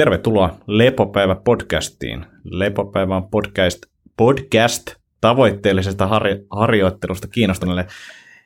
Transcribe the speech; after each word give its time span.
Tervetuloa 0.00 0.56
Lepopäivä 0.66 1.34
podcastiin. 1.44 2.26
Lepopäivä 2.44 3.16
on 3.16 3.30
podcast, 3.30 3.78
podcast 4.16 4.94
tavoitteellisesta 5.20 6.06
har- 6.06 6.38
harjoittelusta 6.50 7.28
kiinnostuneelle. 7.28 7.86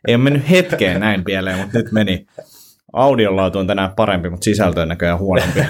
Ei 0.09 0.15
ole 0.15 0.23
mennyt 0.23 0.51
hetkeen 0.51 1.01
näin 1.01 1.25
pieleen, 1.25 1.59
mutta 1.59 1.79
nyt 1.79 1.93
meni. 1.93 2.27
Audionlaatu 2.93 3.59
on 3.59 3.67
tänään 3.67 3.95
parempi, 3.97 4.31
mutta 4.31 4.45
sisältö 4.45 4.81
on 4.83 4.89
näköjään 4.89 5.19
huonompi. 5.19 5.61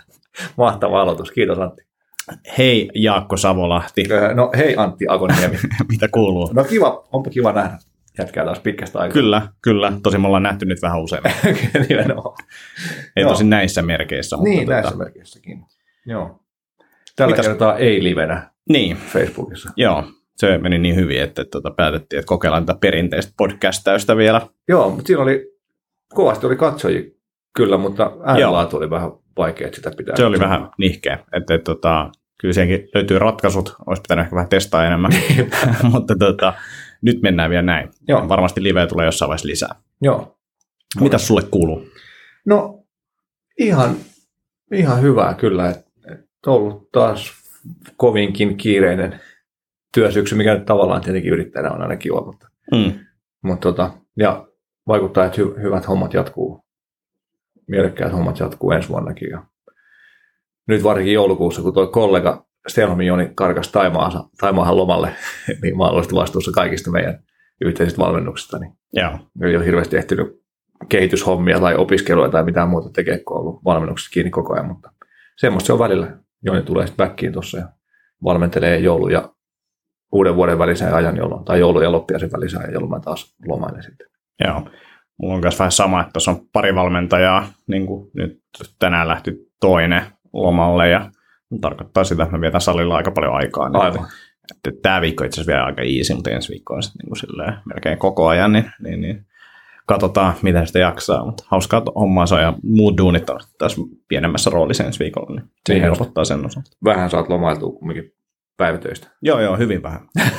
Mahtava 0.56 1.02
aloitus, 1.02 1.30
kiitos 1.30 1.58
Antti. 1.58 1.82
Hei 2.58 2.90
Jaakko 2.94 3.36
Savolahti. 3.36 4.04
No 4.34 4.50
hei 4.56 4.74
Antti 4.76 5.04
Akoniemi. 5.08 5.58
Mitä 5.92 6.08
kuuluu? 6.08 6.50
No 6.52 6.64
kiva, 6.64 7.08
onpa 7.12 7.30
kiva 7.30 7.52
nähdä 7.52 7.78
jätkää 8.18 8.44
taas 8.44 8.60
pitkästä 8.60 8.98
aikaa. 8.98 9.12
Kyllä, 9.14 9.42
kyllä. 9.62 9.92
Tosin 10.02 10.20
me 10.20 10.26
ollaan 10.26 10.42
nähty 10.42 10.66
nyt 10.66 10.82
vähän 10.82 11.00
useammin. 11.02 11.32
Nimenomaan. 11.88 12.36
Ei 13.16 13.22
Joo. 13.22 13.30
tosin 13.30 13.50
näissä 13.50 13.82
merkeissä. 13.82 14.36
Niin, 14.42 14.58
mutta 14.58 14.72
näissä 14.72 14.96
merkeissäkin. 14.96 15.64
Joo. 16.06 16.40
Tällä 17.16 17.32
Mitäs- 17.36 17.46
kertaa 17.46 17.76
ei 17.78 18.02
livenä 18.04 18.50
Niin, 18.68 18.96
Facebookissa. 18.96 19.70
joo. 19.76 20.04
Se 20.36 20.58
meni 20.58 20.78
niin 20.78 20.96
hyvin, 20.96 21.22
että 21.22 21.44
tota, 21.44 21.70
päätettiin, 21.70 22.18
että 22.20 22.28
kokeillaan 22.28 22.66
tätä 22.66 22.78
perinteistä 22.80 23.32
podcastausta 23.36 24.16
vielä. 24.16 24.40
Joo, 24.68 24.90
mutta 24.90 25.06
siinä 25.06 25.22
oli, 25.22 25.46
kovasti 26.14 26.46
oli 26.46 26.56
katsojia 26.56 27.02
kyllä, 27.56 27.76
mutta 27.78 28.12
äänenlaatu 28.24 28.76
oli 28.76 28.90
vähän 28.90 29.10
vaikea, 29.36 29.66
että 29.66 29.76
sitä 29.76 29.90
pitää. 29.96 30.16
Se 30.16 30.24
oli 30.24 30.38
vähän 30.40 30.70
nihkeä. 30.78 31.14
Että, 31.32 31.54
että, 31.54 31.64
tota, 31.64 32.10
kyllä 32.40 32.54
siihenkin 32.54 32.88
löytyy 32.94 33.18
ratkaisut. 33.18 33.74
Olisi 33.86 34.02
pitänyt 34.02 34.22
ehkä 34.22 34.36
vähän 34.36 34.48
testaa 34.48 34.86
enemmän. 34.86 35.10
Mutta 35.92 36.14
tota, 36.18 36.52
nyt 37.04 37.22
mennään 37.22 37.50
vielä 37.50 37.62
näin. 37.62 37.90
Joo. 38.08 38.28
Varmasti 38.28 38.62
liveä 38.62 38.86
tulee 38.86 39.06
jossain 39.06 39.28
vaiheessa 39.28 39.48
lisää. 39.48 39.74
Joo. 40.02 40.38
Mitä 41.00 41.18
sulle 41.18 41.42
kuuluu? 41.50 41.84
No, 42.46 42.84
ihan, 43.58 43.96
ihan 44.72 45.02
hyvää 45.02 45.34
kyllä. 45.34 45.70
Et, 45.70 45.78
et 46.12 46.46
ollut 46.46 46.92
taas 46.92 47.32
kovinkin 47.96 48.56
kiireinen 48.56 49.20
työsyksy, 49.94 50.34
mikä 50.34 50.54
nyt 50.54 50.64
tavallaan 50.64 51.00
tietenkin 51.00 51.32
yrittäjänä 51.32 51.70
on 51.70 51.82
aina 51.82 51.96
kiva, 51.96 52.24
mutta, 52.24 52.48
Mm. 52.72 52.92
mutta 53.42 53.60
tota, 53.68 53.90
ja 54.16 54.48
vaikuttaa, 54.88 55.24
että 55.24 55.36
hy, 55.42 55.54
hyvät 55.62 55.88
hommat 55.88 56.14
jatkuu, 56.14 56.64
mielekkäät 57.68 58.12
hommat 58.12 58.38
jatkuu 58.40 58.70
ensi 58.70 58.88
vuonnakin. 58.88 59.30
Ja 59.30 59.42
nyt 60.68 60.82
varsinkin 60.82 61.14
joulukuussa, 61.14 61.62
kun 61.62 61.74
tuo 61.74 61.86
kollega 61.86 62.46
Stenholmin 62.68 63.06
Joni 63.06 63.30
karkas 63.34 63.68
Taimaahan, 63.72 64.24
Taimaahan 64.40 64.76
lomalle, 64.76 65.10
niin 65.62 65.76
mä 65.76 65.84
olen 65.84 66.04
vastuussa 66.14 66.52
kaikista 66.52 66.90
meidän 66.90 67.18
yhteisistä 67.60 68.02
valmennuksista, 68.02 68.58
niin 68.58 68.72
Joo. 68.92 69.18
ei 69.42 69.56
ole 69.56 69.64
hirveästi 69.64 69.96
ehtinyt 69.96 70.44
kehityshommia 70.88 71.60
tai 71.60 71.74
opiskelua 71.74 72.28
tai 72.28 72.44
mitään 72.44 72.68
muuta 72.68 72.90
tekee, 72.90 73.18
kun 73.18 73.36
on 73.36 73.40
ollut 73.40 73.64
valmennuksessa 73.64 74.10
kiinni 74.10 74.30
koko 74.30 74.54
ajan, 74.54 74.66
mutta 74.66 74.92
semmoista 75.36 75.66
se 75.66 75.72
on 75.72 75.78
välillä. 75.78 76.16
Joni 76.42 76.62
tulee 76.62 76.86
sitten 76.86 77.06
backiin 77.06 77.32
tuossa 77.32 77.58
ja 77.58 77.68
valmentelee 78.24 78.78
joulu 78.78 79.08
ja 79.08 79.34
uuden 80.12 80.36
vuoden 80.36 80.58
välisen 80.58 80.94
ajan, 80.94 81.16
jolloin, 81.16 81.44
tai 81.44 81.60
joulu 81.60 81.80
ja 81.80 81.92
loppiaisen 81.92 82.32
välisen 82.32 82.60
ajan, 82.60 82.72
jolloin 82.72 82.90
mä 82.90 83.00
taas 83.00 83.36
lomailen 83.46 83.82
sitten. 83.82 84.06
Joo. 84.44 84.68
Mulla 85.22 85.34
on 85.34 85.40
myös 85.40 85.58
vähän 85.58 85.72
sama, 85.72 86.00
että 86.00 86.12
tuossa 86.12 86.30
on 86.30 86.40
pari 86.52 86.74
valmentajaa. 86.74 87.46
Niin 87.66 87.86
kuin 87.86 88.10
nyt 88.14 88.40
tänään 88.78 89.08
lähti 89.08 89.32
toinen 89.60 90.02
lomalle 90.32 90.88
ja 90.88 91.10
tarkoittaa 91.60 92.04
sitä, 92.04 92.22
että 92.22 92.36
mä 92.36 92.40
vietän 92.40 92.60
salilla 92.60 92.96
aika 92.96 93.10
paljon 93.10 93.34
aikaa. 93.34 93.68
Niin 93.68 93.82
Aivan. 93.82 94.04
Että, 94.04 94.68
että 94.68 94.82
tämä 94.82 95.00
viikko 95.00 95.24
itse 95.24 95.40
asiassa 95.40 95.52
vielä 95.52 95.64
aika 95.64 95.82
easy, 95.82 96.14
mutta 96.14 96.30
ensi 96.30 96.48
viikko 96.48 96.74
on 96.74 96.82
sitten 96.82 96.98
niin 96.98 97.08
kuin 97.08 97.18
silleen 97.18 97.54
melkein 97.64 97.98
koko 97.98 98.26
ajan, 98.26 98.52
niin, 98.52 98.70
niin, 98.82 99.00
niin 99.00 99.26
katsotaan, 99.86 100.34
miten 100.42 100.66
sitä 100.66 100.78
jaksaa. 100.78 101.24
Mutta 101.24 101.44
hauskaa 101.46 101.82
hommaa 101.94 102.26
se 102.26 102.34
on, 102.34 102.42
ja 102.42 102.54
muut 102.62 102.98
duunit 102.98 103.30
on 103.30 103.40
tässä 103.58 103.82
pienemmässä 104.08 104.50
roolissa 104.50 104.84
ensi 104.84 104.98
viikolla, 104.98 105.34
niin 105.34 105.50
se 105.66 105.74
Niin 105.74 105.82
helpottaa 105.82 106.24
sen 106.24 106.46
osalta. 106.46 106.70
Vähän 106.84 107.10
saat 107.10 107.28
lomailtua 107.28 107.72
kumminkin 107.72 108.12
päivätöistä. 108.56 109.08
Joo, 109.22 109.40
joo, 109.40 109.56
hyvin 109.56 109.82
vähän. 109.82 110.00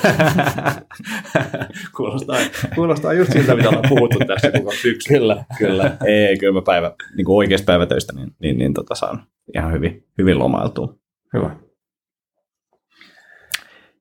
kuulostaa, 1.97 2.37
kuulostaa 2.75 3.13
just 3.13 3.31
siltä, 3.31 3.55
mitä 3.55 3.69
ollaan 3.69 3.89
puhuttu 3.89 4.19
tässä 4.27 4.51
koko 4.51 4.71
syksy. 4.71 5.13
kyllä, 5.13 5.45
kyllä. 5.57 5.97
Ei, 6.05 6.37
kyllä 6.37 6.53
mä 6.53 6.61
päivä, 6.61 6.91
niin 7.17 7.25
kuin 7.25 7.35
oikeasta 7.35 7.65
päivätöistä, 7.65 8.13
niin, 8.13 8.35
niin, 8.39 8.57
niin 8.57 8.73
tota 8.73 8.95
saan 8.95 9.23
ihan 9.55 9.73
hyvin, 9.73 10.07
hyvin 10.17 10.39
lomailtua. 10.39 10.95
Hyvä. 11.33 11.55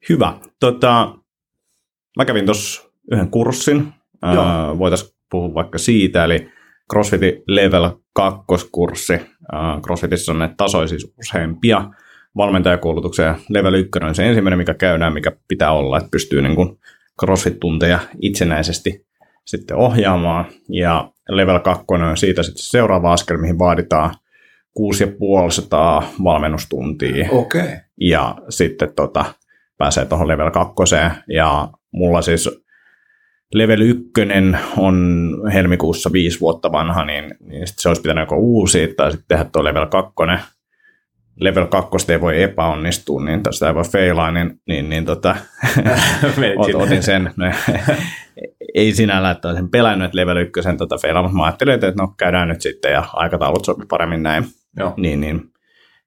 Hyvä. 0.09 0.39
Tota, 0.61 1.15
mä 2.17 2.25
kävin 2.25 2.45
tuossa 2.45 2.91
yhden 3.13 3.31
kurssin. 3.31 3.93
Ää, 4.23 4.79
Voitaisiin 4.79 5.15
puhua 5.31 5.55
vaikka 5.55 5.79
siitä, 5.79 6.25
eli 6.25 6.51
CrossFitin 6.93 7.43
Level 7.49 7.91
2-kurssi. 8.21 9.21
Ää, 9.53 9.81
CrossFitissa 9.81 10.33
on 10.33 10.39
näitä 10.39 10.55
tasoja 10.57 10.89
siis 10.89 11.15
useampia. 11.19 11.91
Valmentajakoulutuksen 12.37 13.27
ja 13.27 13.39
Level 13.49 13.75
1 13.75 13.91
on 14.03 14.15
se 14.15 14.29
ensimmäinen, 14.29 14.59
mikä 14.59 14.75
käydään, 14.75 15.13
mikä 15.13 15.33
pitää 15.49 15.73
olla, 15.73 15.99
että 15.99 16.11
pystyy 16.11 16.43
niin 16.43 16.55
kuin 16.55 16.79
CrossFit-tunteja 17.23 17.99
itsenäisesti 18.23 19.07
sitten 19.45 19.77
ohjaamaan. 19.77 20.45
Ja 20.69 21.11
Level 21.29 21.61
2 21.61 21.85
on 21.89 22.17
siitä 22.17 22.43
sitten 22.43 22.63
se 22.63 22.71
seuraava 22.71 23.13
askel, 23.13 23.37
mihin 23.37 23.59
vaaditaan 23.59 24.15
6500 24.75 26.03
valmennustuntia 26.25 27.29
Okei. 27.31 27.63
Okay. 27.63 27.77
ja 28.01 28.37
sitten 28.49 28.95
tota, 28.97 29.25
pääsee 29.79 30.05
tuohon 30.05 30.29
level 30.29 30.51
2. 30.51 30.75
Ja 31.29 31.69
mulla 31.93 32.23
siis 32.23 32.65
level 33.55 33.81
1 33.81 34.05
on 34.77 35.29
helmikuussa 35.53 36.13
viisi 36.13 36.41
vuotta 36.41 36.73
vanha, 36.73 37.05
niin, 37.05 37.35
niin 37.41 37.67
sit 37.67 37.79
se 37.79 37.89
olisi 37.89 38.03
pitänyt 38.03 38.23
joko 38.23 38.37
uusia 38.37 38.89
tai 38.97 39.11
sitten 39.11 39.29
tehdä 39.29 39.45
tuo 39.45 39.65
level 39.65 39.87
2. 39.87 40.13
Level 41.41 41.67
2 41.67 42.13
ei 42.13 42.21
voi 42.21 42.43
epäonnistua, 42.43 43.25
niin 43.25 43.43
tästä 43.43 43.69
ei 43.69 43.75
voi 43.75 43.85
feilaa, 43.85 44.31
niin, 44.31 44.61
niin, 44.67 44.91
niin 44.91 45.05
tota, 45.05 45.37
otin 46.83 47.03
sen. 47.03 47.31
ei 48.75 48.93
sinällään, 48.93 49.37
että 49.37 49.49
olisin 49.49 49.71
pelännyt, 49.71 50.07
että 50.07 50.17
level 50.17 50.37
1 50.37 50.61
tota 50.79 50.99
feilaa, 50.99 51.23
mutta 51.23 51.37
mä 51.37 51.45
ajattelin, 51.45 51.75
että 51.75 51.93
no 51.99 52.15
käydään 52.19 52.49
nyt 52.49 52.61
sitten 52.61 52.93
ja 52.93 53.05
aikataulut 53.13 53.65
sopii 53.65 53.87
paremmin 53.87 54.23
näin 54.23 54.45
Joo. 54.77 54.95
niin, 54.97 55.21
niin 55.21 55.53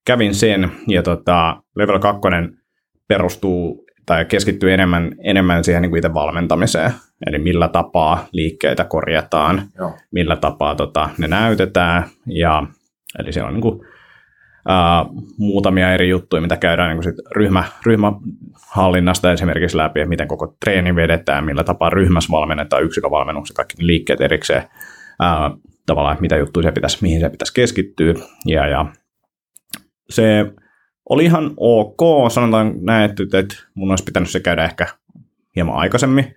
kävin 0.05 0.35
sen, 0.35 0.71
ja 0.87 1.03
tota, 1.03 1.61
level 1.75 1.99
2 1.99 2.21
perustuu 3.07 3.85
tai 4.05 4.25
keskittyy 4.25 4.73
enemmän, 4.73 5.15
enemmän 5.23 5.63
siihen 5.63 5.81
niin 5.81 5.89
kuin 5.89 5.97
itse 5.97 6.13
valmentamiseen, 6.13 6.91
eli 7.27 7.39
millä 7.39 7.67
tapaa 7.67 8.27
liikkeitä 8.31 8.83
korjataan, 8.83 9.61
Joo. 9.77 9.93
millä 10.11 10.35
tapaa 10.35 10.75
tota, 10.75 11.09
ne 11.17 11.27
näytetään, 11.27 12.03
ja 12.25 12.63
eli 13.19 13.33
siellä 13.33 13.47
on 13.47 13.53
niin 13.53 13.61
kuin, 13.61 13.79
ää, 14.67 15.05
muutamia 15.37 15.93
eri 15.93 16.09
juttuja, 16.09 16.41
mitä 16.41 16.57
käydään 16.57 16.89
niin 16.89 16.97
kuin 16.97 17.03
sit 17.03 17.25
ryhmä, 17.35 17.63
ryhmähallinnasta 17.85 19.31
esimerkiksi 19.31 19.77
läpi, 19.77 19.99
että 19.99 20.09
miten 20.09 20.27
koko 20.27 20.55
treeni 20.59 20.95
vedetään, 20.95 21.45
millä 21.45 21.63
tapaa 21.63 21.89
ryhmässä 21.89 22.31
valmennetaan 22.31 22.83
yksikkövalmennuksen, 22.83 23.55
kaikki 23.55 23.75
liikkeet 23.79 24.21
erikseen, 24.21 24.63
ää, 25.19 25.51
tavallaan, 25.87 26.13
että 26.13 26.21
mitä 26.21 26.37
juttuja 26.37 26.63
se 26.63 26.71
pitäisi, 26.71 26.97
mihin 27.01 27.19
se 27.19 27.29
pitäisi 27.29 27.53
keskittyä, 27.53 28.13
ja, 28.45 28.67
ja 28.67 28.85
se 30.09 30.45
oli 31.09 31.25
ihan 31.25 31.53
ok, 31.57 32.31
sanotaan 32.31 32.73
näin, 32.81 33.11
että, 33.11 33.39
että 33.39 33.55
mun 33.73 33.89
olisi 33.89 34.03
pitänyt 34.03 34.29
se 34.29 34.39
käydä 34.39 34.65
ehkä 34.65 34.87
hieman 35.55 35.75
aikaisemmin, 35.75 36.35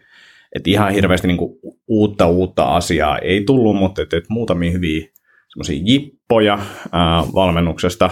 että 0.56 0.70
ihan 0.70 0.92
hirveästi 0.92 1.26
niin 1.26 1.36
kuin 1.36 1.58
uutta 1.88 2.26
uutta 2.26 2.64
asiaa 2.64 3.18
ei 3.18 3.44
tullut, 3.44 3.76
mutta 3.76 4.02
että, 4.02 4.16
että 4.16 4.32
muutamia 4.32 4.70
hyviä 4.70 5.06
semmoisia 5.48 5.82
jippoja 5.84 6.58
ää, 6.92 7.22
valmennuksesta, 7.34 8.10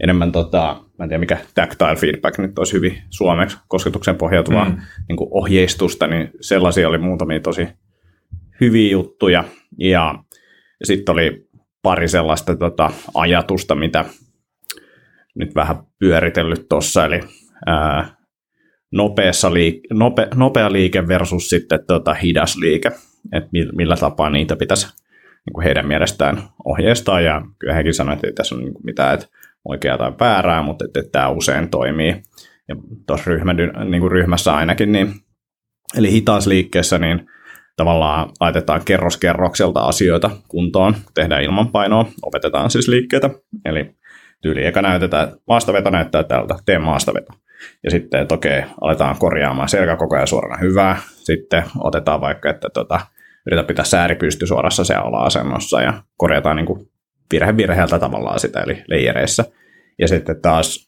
enemmän 0.00 0.32
tota, 0.32 0.84
mä 0.98 1.04
en 1.04 1.08
tiedä 1.08 1.20
mikä 1.20 1.38
tactile 1.54 1.96
feedback 1.96 2.38
nyt 2.38 2.58
olisi 2.58 2.72
hyvin 2.72 2.98
suomeksi, 3.10 3.58
kosketuksen 3.68 4.16
pohjautuvaa 4.16 4.64
mm. 4.64 4.74
Mm. 4.74 4.80
niin 5.08 5.16
kuin 5.16 5.28
ohjeistusta, 5.30 6.06
niin 6.06 6.30
sellaisia 6.40 6.88
oli 6.88 6.98
muutamia 6.98 7.40
tosi 7.40 7.68
hyviä 8.60 8.90
juttuja, 8.90 9.44
ja, 9.78 10.14
sitten 10.84 11.12
oli 11.12 11.48
pari 11.82 12.08
sellaista 12.08 12.56
tota, 12.56 12.90
ajatusta, 13.14 13.74
mitä 13.74 14.04
nyt 15.34 15.54
vähän 15.54 15.76
pyöritellyt 15.98 16.68
tuossa, 16.68 17.04
eli 17.04 17.20
ää, 17.66 18.16
nopeassa 18.92 19.54
liike, 19.54 19.80
nope, 19.92 20.28
nopea 20.34 20.72
liike 20.72 21.08
versus 21.08 21.50
sitten 21.50 21.80
tota, 21.86 22.14
hidas 22.14 22.56
liike, 22.56 22.92
että 23.32 23.50
millä 23.76 23.96
tapaa 23.96 24.30
niitä 24.30 24.56
pitäisi 24.56 24.86
niin 25.46 25.52
kuin 25.54 25.64
heidän 25.64 25.86
mielestään 25.86 26.42
ohjeistaa, 26.64 27.20
ja 27.20 27.42
kyllä 27.58 27.74
hekin 27.74 27.94
sanoivat, 27.94 28.18
että 28.18 28.26
ei 28.26 28.32
tässä 28.32 28.54
ole 28.54 28.64
niin 28.64 28.74
mitään 28.84 29.14
että 29.14 29.26
oikeaa 29.64 29.98
tai 29.98 30.12
väärää, 30.20 30.62
mutta 30.62 30.84
että, 30.84 31.00
että 31.00 31.12
tämä 31.12 31.28
usein 31.28 31.68
toimii, 31.68 32.22
ja 32.68 32.76
tuossa 33.06 33.30
ryhmä, 33.30 33.52
niin 33.52 34.00
kuin 34.00 34.12
ryhmässä 34.12 34.54
ainakin, 34.54 34.92
niin, 34.92 35.14
eli 35.96 36.10
hitaassa 36.10 36.50
liikkeessä, 36.50 36.98
niin 36.98 37.26
tavallaan 37.76 38.30
laitetaan 38.40 38.82
kerros 38.84 39.16
kerrokselta 39.16 39.80
asioita 39.80 40.30
kuntoon, 40.48 40.96
tehdään 41.14 41.42
ilmanpainoa, 41.42 42.06
opetetaan 42.22 42.70
siis 42.70 42.88
liikkeitä, 42.88 43.30
eli 43.64 43.94
tyyli 44.42 44.66
eka 44.66 44.82
näytetään, 44.82 45.28
maastaveto 45.48 45.90
näyttää 45.90 46.24
tältä, 46.24 46.54
tee 46.66 46.78
maastaveto. 46.78 47.32
Ja 47.84 47.90
sitten, 47.90 48.20
että 48.20 48.34
okei, 48.34 48.62
aletaan 48.80 49.16
korjaamaan 49.18 49.68
selkä 49.68 49.96
koko 49.96 50.14
ajan 50.14 50.26
suorana 50.26 50.56
hyvää. 50.56 50.96
Sitten 51.06 51.64
otetaan 51.78 52.20
vaikka, 52.20 52.50
että 52.50 52.68
tota, 52.74 53.00
yritä 53.46 53.64
pitää 53.64 53.84
sääri 53.84 54.14
pysty 54.14 54.46
suorassa 54.46 54.84
se 54.84 54.94
ala-asennossa 54.94 55.82
ja 55.82 56.02
korjataan 56.16 56.56
niin 56.56 56.66
kuin 56.66 56.88
virhe 57.32 57.56
virheeltä 57.56 57.98
tavallaan 57.98 58.40
sitä, 58.40 58.60
eli 58.60 58.84
leijereissä. 58.88 59.44
Ja 59.98 60.08
sitten 60.08 60.42
taas 60.42 60.85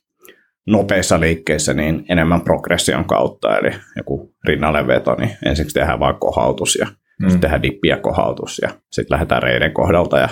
nopeissa 0.69 1.21
liikkeissä 1.21 1.75
niin 1.75 2.05
enemmän 2.09 2.41
progression 2.41 3.05
kautta, 3.05 3.59
eli 3.59 3.71
joku 3.97 4.35
rinnalle 4.45 4.87
veto, 4.87 5.15
niin 5.15 5.31
ensiksi 5.47 5.75
tehdään 5.75 6.01
vain 6.01 6.17
kohautus 6.21 6.77
ja 6.81 6.87
mm. 6.87 7.29
sitten 7.29 7.41
tehdään 7.41 7.63
dippi 7.63 7.89
ja 7.89 7.97
kohautus 7.97 8.61
ja 8.63 8.69
sitten 8.93 9.15
lähdetään 9.15 9.43
reiden 9.43 9.73
kohdalta 9.73 10.19
ja 10.19 10.29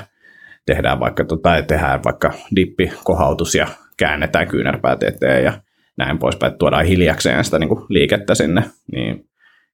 tehdään 0.66 1.00
vaikka, 1.00 1.24
tota, 1.24 1.62
tehdään 1.62 2.00
vaikka 2.04 2.32
dippi, 2.56 2.92
kohautus 3.04 3.54
ja 3.54 3.66
käännetään 3.96 4.48
kyynärpäät 4.48 5.02
eteen 5.02 5.44
ja 5.44 5.52
näin 5.98 6.18
poispäin, 6.18 6.48
että 6.50 6.58
tuodaan 6.58 6.86
hiljakseen 6.86 7.44
sitä 7.44 7.58
niin 7.58 7.68
kuin 7.68 7.84
liikettä 7.88 8.34
sinne, 8.34 8.62
niin 8.92 9.28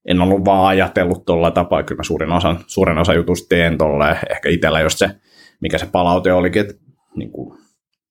en 0.09 0.21
ollut 0.21 0.45
vaan 0.45 0.67
ajatellut 0.67 1.25
tuolla 1.25 1.51
tapaa, 1.51 1.83
kyllä 1.83 1.99
mä 1.99 2.03
suurin 2.03 2.33
osa, 2.33 2.57
suurin 2.67 2.99
osa 2.99 3.15
jutusta 3.15 3.49
teen 3.49 3.79
tuolla, 3.79 4.11
ehkä 4.11 4.49
itsellä 4.49 4.81
just 4.81 4.99
se, 4.99 5.11
mikä 5.61 5.79
se 5.79 5.87
palaute 5.93 6.33
olikin, 6.33 6.61
että 6.61 6.75
niin 7.17 7.33
kuin 7.33 7.59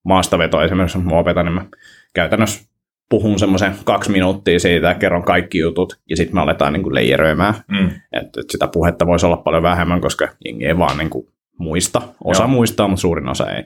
maastaveto 0.06 0.62
esimerkiksi, 0.62 0.98
kun 0.98 1.08
mä 1.08 1.20
opetan, 1.20 1.46
niin 1.46 1.54
mä 1.54 1.66
käytännössä 2.14 2.72
puhun 3.10 3.40
semmoisen 3.40 3.76
kaksi 3.84 4.12
minuuttia 4.12 4.60
siitä 4.60 4.88
ja 4.88 4.96
kerron 4.96 5.24
kaikki 5.24 5.58
jutut 5.58 6.00
ja 6.10 6.18
sitten 6.18 6.36
me 6.36 6.42
aletaan 6.42 6.74
niin 6.74 6.84
kuin 6.84 6.96
leijeröimään. 6.96 7.54
Mm. 7.68 7.86
Et, 7.88 8.38
et 8.38 8.50
sitä 8.50 8.68
puhetta 8.68 9.08
voisi 9.08 9.26
olla 9.26 9.38
paljon 9.38 9.64
vähemmän, 9.64 10.02
koska 10.02 10.28
jengi 10.46 10.66
ei 10.66 10.78
vaan 10.78 10.98
niin 10.98 11.10
kuin 11.10 11.28
muista. 11.60 12.02
Osa 12.24 12.44
Joo. 12.44 12.48
muistaa, 12.48 12.88
mutta 12.88 13.02
suurin 13.02 13.30
osa 13.30 13.52
ei. 13.52 13.64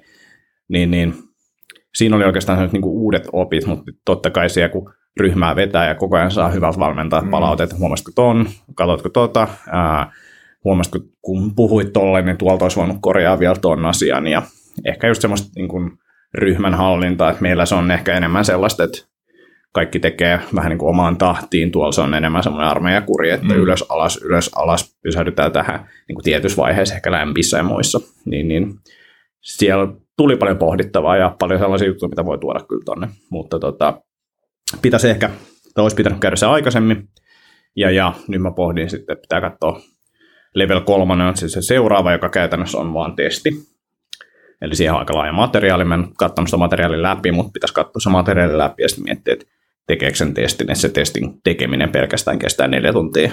Niin, 0.67 0.91
niin 0.91 1.13
siinä 1.95 2.15
oli 2.15 2.25
oikeastaan 2.25 2.69
niin 2.71 2.81
kuin 2.81 2.93
uudet 2.93 3.27
opit, 3.31 3.65
mutta 3.65 3.91
totta 4.05 4.29
kai 4.29 4.49
siellä 4.49 4.69
kun 4.69 4.93
ryhmää 5.19 5.55
vetää 5.55 5.87
ja 5.87 5.95
koko 5.95 6.17
ajan 6.17 6.31
saa 6.31 6.49
hyvältä 6.49 6.79
valmentaa 6.79 7.21
mm. 7.21 7.29
palautet, 7.29 7.79
huomasitko 7.79 8.11
ton, 8.15 8.49
katsotko 8.75 9.09
tota, 9.09 9.47
ää, 9.71 10.11
huomasitko 10.63 10.99
kun 11.21 11.55
puhuit 11.55 11.93
tolle, 11.93 12.21
niin 12.21 12.37
tuolta 12.37 12.65
olisi 12.65 12.77
voinut 12.77 12.97
korjaa 13.01 13.39
vielä 13.39 13.55
ton 13.55 13.85
asian 13.85 14.27
ja 14.27 14.41
ehkä 14.85 15.07
just 15.07 15.21
semmoista 15.21 15.49
niin 15.55 15.67
kuin 15.67 15.91
ryhmän 16.37 16.73
hallintaa, 16.73 17.29
että 17.29 17.41
meillä 17.41 17.65
se 17.65 17.75
on 17.75 17.91
ehkä 17.91 18.13
enemmän 18.13 18.45
sellaista, 18.45 18.83
että 18.83 18.97
kaikki 19.71 19.99
tekee 19.99 20.39
vähän 20.55 20.69
niin 20.69 20.77
kuin 20.77 20.89
omaan 20.89 21.17
tahtiin, 21.17 21.71
tuolla 21.71 21.91
se 21.91 22.01
on 22.01 22.13
enemmän 22.13 22.43
semmoinen 22.43 22.69
armeijakuri, 22.69 23.29
että 23.29 23.47
mm. 23.47 23.55
ylös, 23.55 23.85
alas, 23.89 24.19
ylös, 24.23 24.51
alas, 24.55 24.97
pysähdytään 25.03 25.51
tähän 25.51 25.89
niin 26.07 26.15
kuin 26.15 26.23
tietyissä 26.23 26.61
vaiheissa, 26.61 26.95
ehkä 26.95 27.11
lämpissä 27.11 27.57
ja 27.57 27.63
muissa, 27.63 27.99
niin, 28.25 28.47
niin. 28.47 28.73
Siellä 29.41 29.87
tuli 30.17 30.35
paljon 30.35 30.57
pohdittavaa 30.57 31.17
ja 31.17 31.35
paljon 31.39 31.59
sellaisia 31.59 31.87
juttuja, 31.87 32.09
mitä 32.09 32.25
voi 32.25 32.37
tuoda 32.37 32.59
kyllä 32.59 32.83
tonne, 32.85 33.07
mutta 33.29 33.59
tota, 33.59 34.01
pitäisi 34.81 35.09
ehkä, 35.09 35.29
tai 35.75 35.81
olisi 35.81 35.95
pitänyt 35.95 36.19
käydä 36.19 36.35
se 36.35 36.45
aikaisemmin, 36.45 37.07
ja, 37.75 37.91
ja 37.91 38.13
nyt 38.27 38.41
mä 38.41 38.51
pohdin 38.51 38.89
sitten, 38.89 39.13
että 39.13 39.21
pitää 39.21 39.41
katsoa 39.41 39.81
level 40.55 40.81
3 40.81 41.23
on 41.23 41.37
siis 41.37 41.51
se 41.51 41.61
seuraava, 41.61 42.11
joka 42.11 42.29
käytännössä 42.29 42.77
on 42.77 42.93
vaan 42.93 43.15
testi, 43.15 43.51
Eli 44.61 44.75
siihen 44.75 44.93
on 44.93 44.99
aika 44.99 45.13
laaja 45.13 45.33
materiaali. 45.33 45.85
Mä 45.85 45.95
en 45.95 46.07
katsonut 46.17 46.49
sitä 46.49 46.57
materiaalin 46.57 47.01
läpi, 47.01 47.31
mutta 47.31 47.51
pitäisi 47.51 47.73
katsoa 47.73 47.99
se 47.99 48.09
materiaali 48.09 48.57
läpi 48.57 48.83
ja 48.83 48.89
sitten 48.89 49.03
miettiä, 49.03 49.33
että 49.33 49.45
tekeekö 49.87 50.17
sen 50.17 50.33
testin, 50.33 50.71
että 50.71 50.81
se 50.81 50.89
testin 50.89 51.41
tekeminen 51.43 51.89
pelkästään 51.89 52.39
kestää 52.39 52.67
neljä 52.67 52.93
tuntia. 52.93 53.31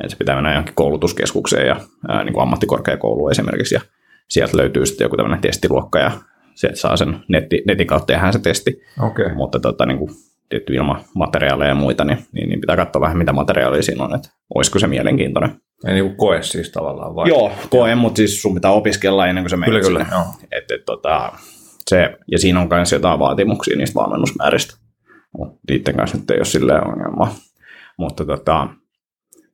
Että 0.00 0.08
se 0.08 0.16
pitää 0.16 0.34
mennä 0.34 0.50
johonkin 0.50 0.74
koulutuskeskukseen 0.74 1.66
ja 1.66 1.76
ää, 2.08 2.24
niin 2.24 2.32
kuin 2.32 2.42
ammattikorkeakouluun 2.42 3.30
esimerkiksi, 3.30 3.74
ja 3.74 3.80
sieltä 4.28 4.56
löytyy 4.56 4.86
sitten 4.86 5.04
joku 5.04 5.16
tämmöinen 5.16 5.40
testiluokka, 5.40 5.98
ja 5.98 6.10
sieltä 6.54 6.76
saa 6.76 6.96
sen 6.96 7.16
netti, 7.28 7.62
netin 7.66 7.86
kautta 7.86 8.06
tehdä 8.06 8.32
se 8.32 8.38
testi. 8.38 8.82
Okay. 9.02 9.34
Mutta 9.34 9.60
tota, 9.60 9.86
niin 9.86 9.98
kuin, 9.98 10.10
tietty 10.48 10.74
ilman 10.74 11.00
materiaaleja 11.14 11.68
ja 11.68 11.74
muita, 11.74 12.04
niin, 12.04 12.18
niin, 12.32 12.48
niin 12.48 12.60
pitää 12.60 12.76
katsoa 12.76 13.00
vähän, 13.00 13.18
mitä 13.18 13.32
materiaalia 13.32 13.82
siinä 13.82 14.04
on, 14.04 14.14
että 14.14 14.28
olisiko 14.54 14.78
se 14.78 14.86
mielenkiintoinen. 14.86 15.60
Ei 15.86 15.94
niin 15.94 16.16
koe 16.16 16.42
siis 16.42 16.72
tavallaan 16.72 17.14
vai? 17.14 17.28
Joo, 17.28 17.52
koe, 17.70 17.94
mutta 17.94 18.16
siis 18.16 18.42
sun 18.42 18.54
pitää 18.54 18.70
opiskella 18.70 19.26
ennen 19.26 19.44
kuin 19.44 19.50
se 19.50 19.56
menee 19.56 19.80
Kyllä, 19.80 20.04
kyllä, 20.04 20.06
joo. 20.10 20.24
Et, 20.52 20.70
et, 20.70 20.84
tota, 20.84 21.32
se, 21.88 22.16
ja 22.30 22.38
siinä 22.38 22.60
on 22.60 22.68
myös 22.70 22.92
jotain 22.92 23.18
vaatimuksia 23.18 23.76
niistä 23.76 23.94
valmennusmääristä. 23.94 24.76
Niiden 25.70 25.96
kanssa 25.96 26.16
nyt 26.16 26.30
ei 26.30 26.36
ole 26.36 26.44
silleen 26.44 26.86
ongelmaa. 26.86 27.34
Mutta 27.98 28.24
tota, 28.24 28.68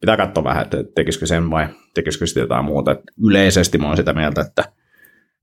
pitää 0.00 0.16
katsoa 0.16 0.44
vähän, 0.44 0.62
että 0.62 0.76
tekisikö 0.94 1.26
sen 1.26 1.50
vai 1.50 1.66
tekisikö 1.94 2.26
sitten 2.26 2.40
jotain 2.40 2.64
muuta. 2.64 2.92
Et 2.92 3.00
yleisesti 3.26 3.78
mä 3.78 3.86
oon 3.86 3.96
sitä 3.96 4.12
mieltä, 4.12 4.40
että 4.40 4.64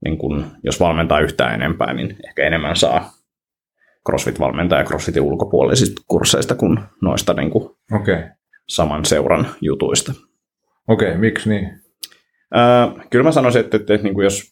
niin 0.06 0.18
kun, 0.18 0.46
jos 0.64 0.80
valmentaa 0.80 1.20
yhtään 1.20 1.54
enempää, 1.54 1.94
niin 1.94 2.18
ehkä 2.28 2.44
enemmän 2.44 2.76
saa 2.76 3.12
CrossFit-valmentaja 4.10 4.84
CrossFitin 4.84 5.22
ulkopuolisista 5.22 6.02
kursseista 6.08 6.56
kuin 6.56 6.80
noista 7.02 7.34
niin 7.34 7.50
kuin 7.50 7.70
okay. 7.92 8.24
saman 8.68 9.06
seuran 9.06 9.48
jutuista. 9.62 10.14
Okei, 10.88 11.08
okay, 11.08 11.20
miksi 11.20 11.50
niin? 11.50 11.70
Öö, 12.56 13.04
kyllä 13.10 13.24
mä 13.24 13.32
sanoisin, 13.32 13.60
että, 13.60 13.78
että, 13.78 13.94
että 13.94 14.04
niin 14.04 14.14
kuin 14.14 14.24
jos 14.24 14.44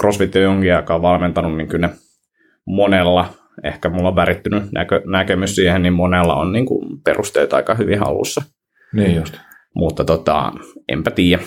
CrossFit 0.00 0.36
on 0.36 0.42
jonkin 0.42 0.76
aikaa 0.76 1.02
valmentanut, 1.02 1.56
niin 1.56 1.68
kyllä 1.68 1.86
ne 1.86 1.94
monella, 2.66 3.34
ehkä 3.64 3.88
mulla 3.88 4.08
on 4.08 4.16
värittynyt 4.16 4.72
näkö, 4.72 5.02
näkemys 5.06 5.54
siihen, 5.54 5.82
niin 5.82 5.92
monella 5.92 6.34
on 6.34 6.52
niin 6.52 6.66
kuin 6.66 7.02
perusteet 7.04 7.52
aika 7.52 7.74
hyvin 7.74 7.98
halussa. 7.98 8.42
Niin 8.92 9.16
just. 9.16 9.34
Mutta 9.74 10.04
tota, 10.04 10.52
enpä 10.88 11.10
tiedä, 11.10 11.42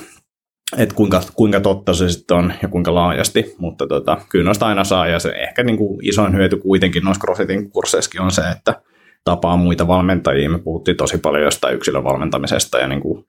että 0.78 0.96
kuinka, 0.96 1.22
kuinka 1.36 1.60
totta 1.60 1.94
se 1.94 2.10
sitten 2.10 2.38
on 2.38 2.54
ja 2.62 2.68
kuinka 2.68 2.96
laajasti, 2.96 3.56
mutta 3.58 3.88
tota, 3.88 4.18
kyllä 4.30 4.46
noista 4.46 4.68
aina 4.68 4.84
saa 4.84 5.08
ja 5.08 5.20
se 5.20 5.30
ehkä 5.30 5.64
niin 5.64 5.78
kuin 5.78 6.00
isoin 6.08 6.36
hyöty 6.36 6.58
kuitenkin 6.58 7.04
noissa 7.04 7.22
CrossFitin 7.22 7.72
kursseissakin 7.72 8.22
on 8.22 8.32
se, 8.32 8.42
että 8.58 8.82
tapaa 9.24 9.58
muita 9.58 9.88
valmentajia. 9.88 10.50
Me 10.50 10.60
puhuttiin 10.60 10.98
tosi 10.98 11.18
paljon 11.18 11.44
jostain 11.44 11.76
yksilövalmentamisesta 11.76 12.78
ja 12.78 12.88
niin 12.88 13.02
kuin 13.02 13.26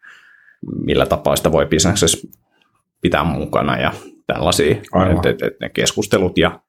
millä 0.84 1.06
tapaa 1.06 1.36
sitä 1.36 1.52
voi 1.52 1.66
bisneksessä 1.66 2.28
pitää 3.02 3.24
mukana 3.24 3.80
ja 3.80 3.92
tällaisia. 4.26 4.76
Että 5.16 5.30
et, 5.30 5.42
et 5.42 5.60
ne 5.60 5.68
keskustelut 5.68 6.38
ja 6.38 6.60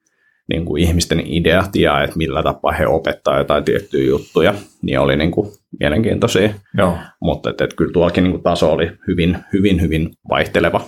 niin 0.49 0.65
kuin 0.65 0.83
ihmisten 0.83 1.23
ideat 1.25 1.75
ja 1.75 2.03
että 2.03 2.17
millä 2.17 2.43
tapaa 2.43 2.71
he 2.71 2.87
opettaa 2.87 3.37
jotain 3.37 3.63
tiettyjä 3.63 4.09
juttuja, 4.09 4.53
niin 4.81 4.99
oli 4.99 5.15
niin 5.15 5.31
kuin 5.31 5.51
mielenkiintoisia. 5.79 6.49
Joo. 6.77 6.97
Mutta 7.21 7.49
et, 7.49 7.61
et, 7.61 7.73
kyllä 7.73 7.91
tuollakin 7.91 8.23
niin 8.23 8.31
kuin 8.31 8.43
taso 8.43 8.71
oli 8.71 8.91
hyvin, 9.07 9.37
hyvin, 9.53 9.81
hyvin 9.81 10.09
vaihteleva. 10.29 10.81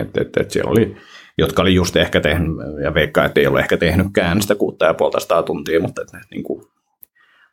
Et, 0.00 0.16
et, 0.16 0.36
et 0.36 0.50
siellä 0.50 0.70
oli, 0.70 0.96
jotka 1.38 1.62
oli 1.62 1.74
just 1.74 1.96
ehkä 1.96 2.20
tehnyt, 2.20 2.50
ja 2.84 2.94
veikkaa, 2.94 3.24
että 3.24 3.40
ei 3.40 3.46
ole 3.46 3.60
ehkä 3.60 3.76
tehnytkään 3.76 4.42
sitä 4.42 4.54
kuutta 4.54 4.84
ja 4.84 4.94
puolta 4.94 5.42
tuntia, 5.42 5.80
mutta 5.80 6.02
et, 6.02 6.08
niin 6.30 6.42
kuin, 6.42 6.64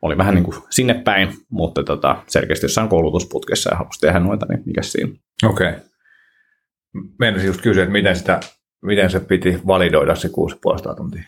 oli 0.06 0.18
vähän 0.18 0.34
niin 0.34 0.44
kuin 0.44 0.56
sinne 0.70 0.94
päin, 0.94 1.28
mutta 1.50 1.84
tota, 1.84 2.16
selkeästi 2.26 2.64
jossain 2.64 2.88
koulutusputkessa 2.88 3.70
ja 3.70 3.76
halusi 3.76 4.00
tehdä 4.00 4.18
noita, 4.18 4.46
niin 4.48 4.62
mikä 4.66 4.82
siinä? 4.82 5.12
Okei. 5.44 5.68
Okay. 5.68 5.80
Meinasin 7.18 7.46
just 7.46 7.60
kysyä, 7.60 7.82
että 7.82 7.92
miten, 7.92 8.16
sitä, 8.16 8.40
miten 8.82 9.10
se 9.10 9.20
piti 9.20 9.60
validoida 9.66 10.14
se 10.14 10.28
6,5 10.28 10.96
tuntia? 10.96 11.22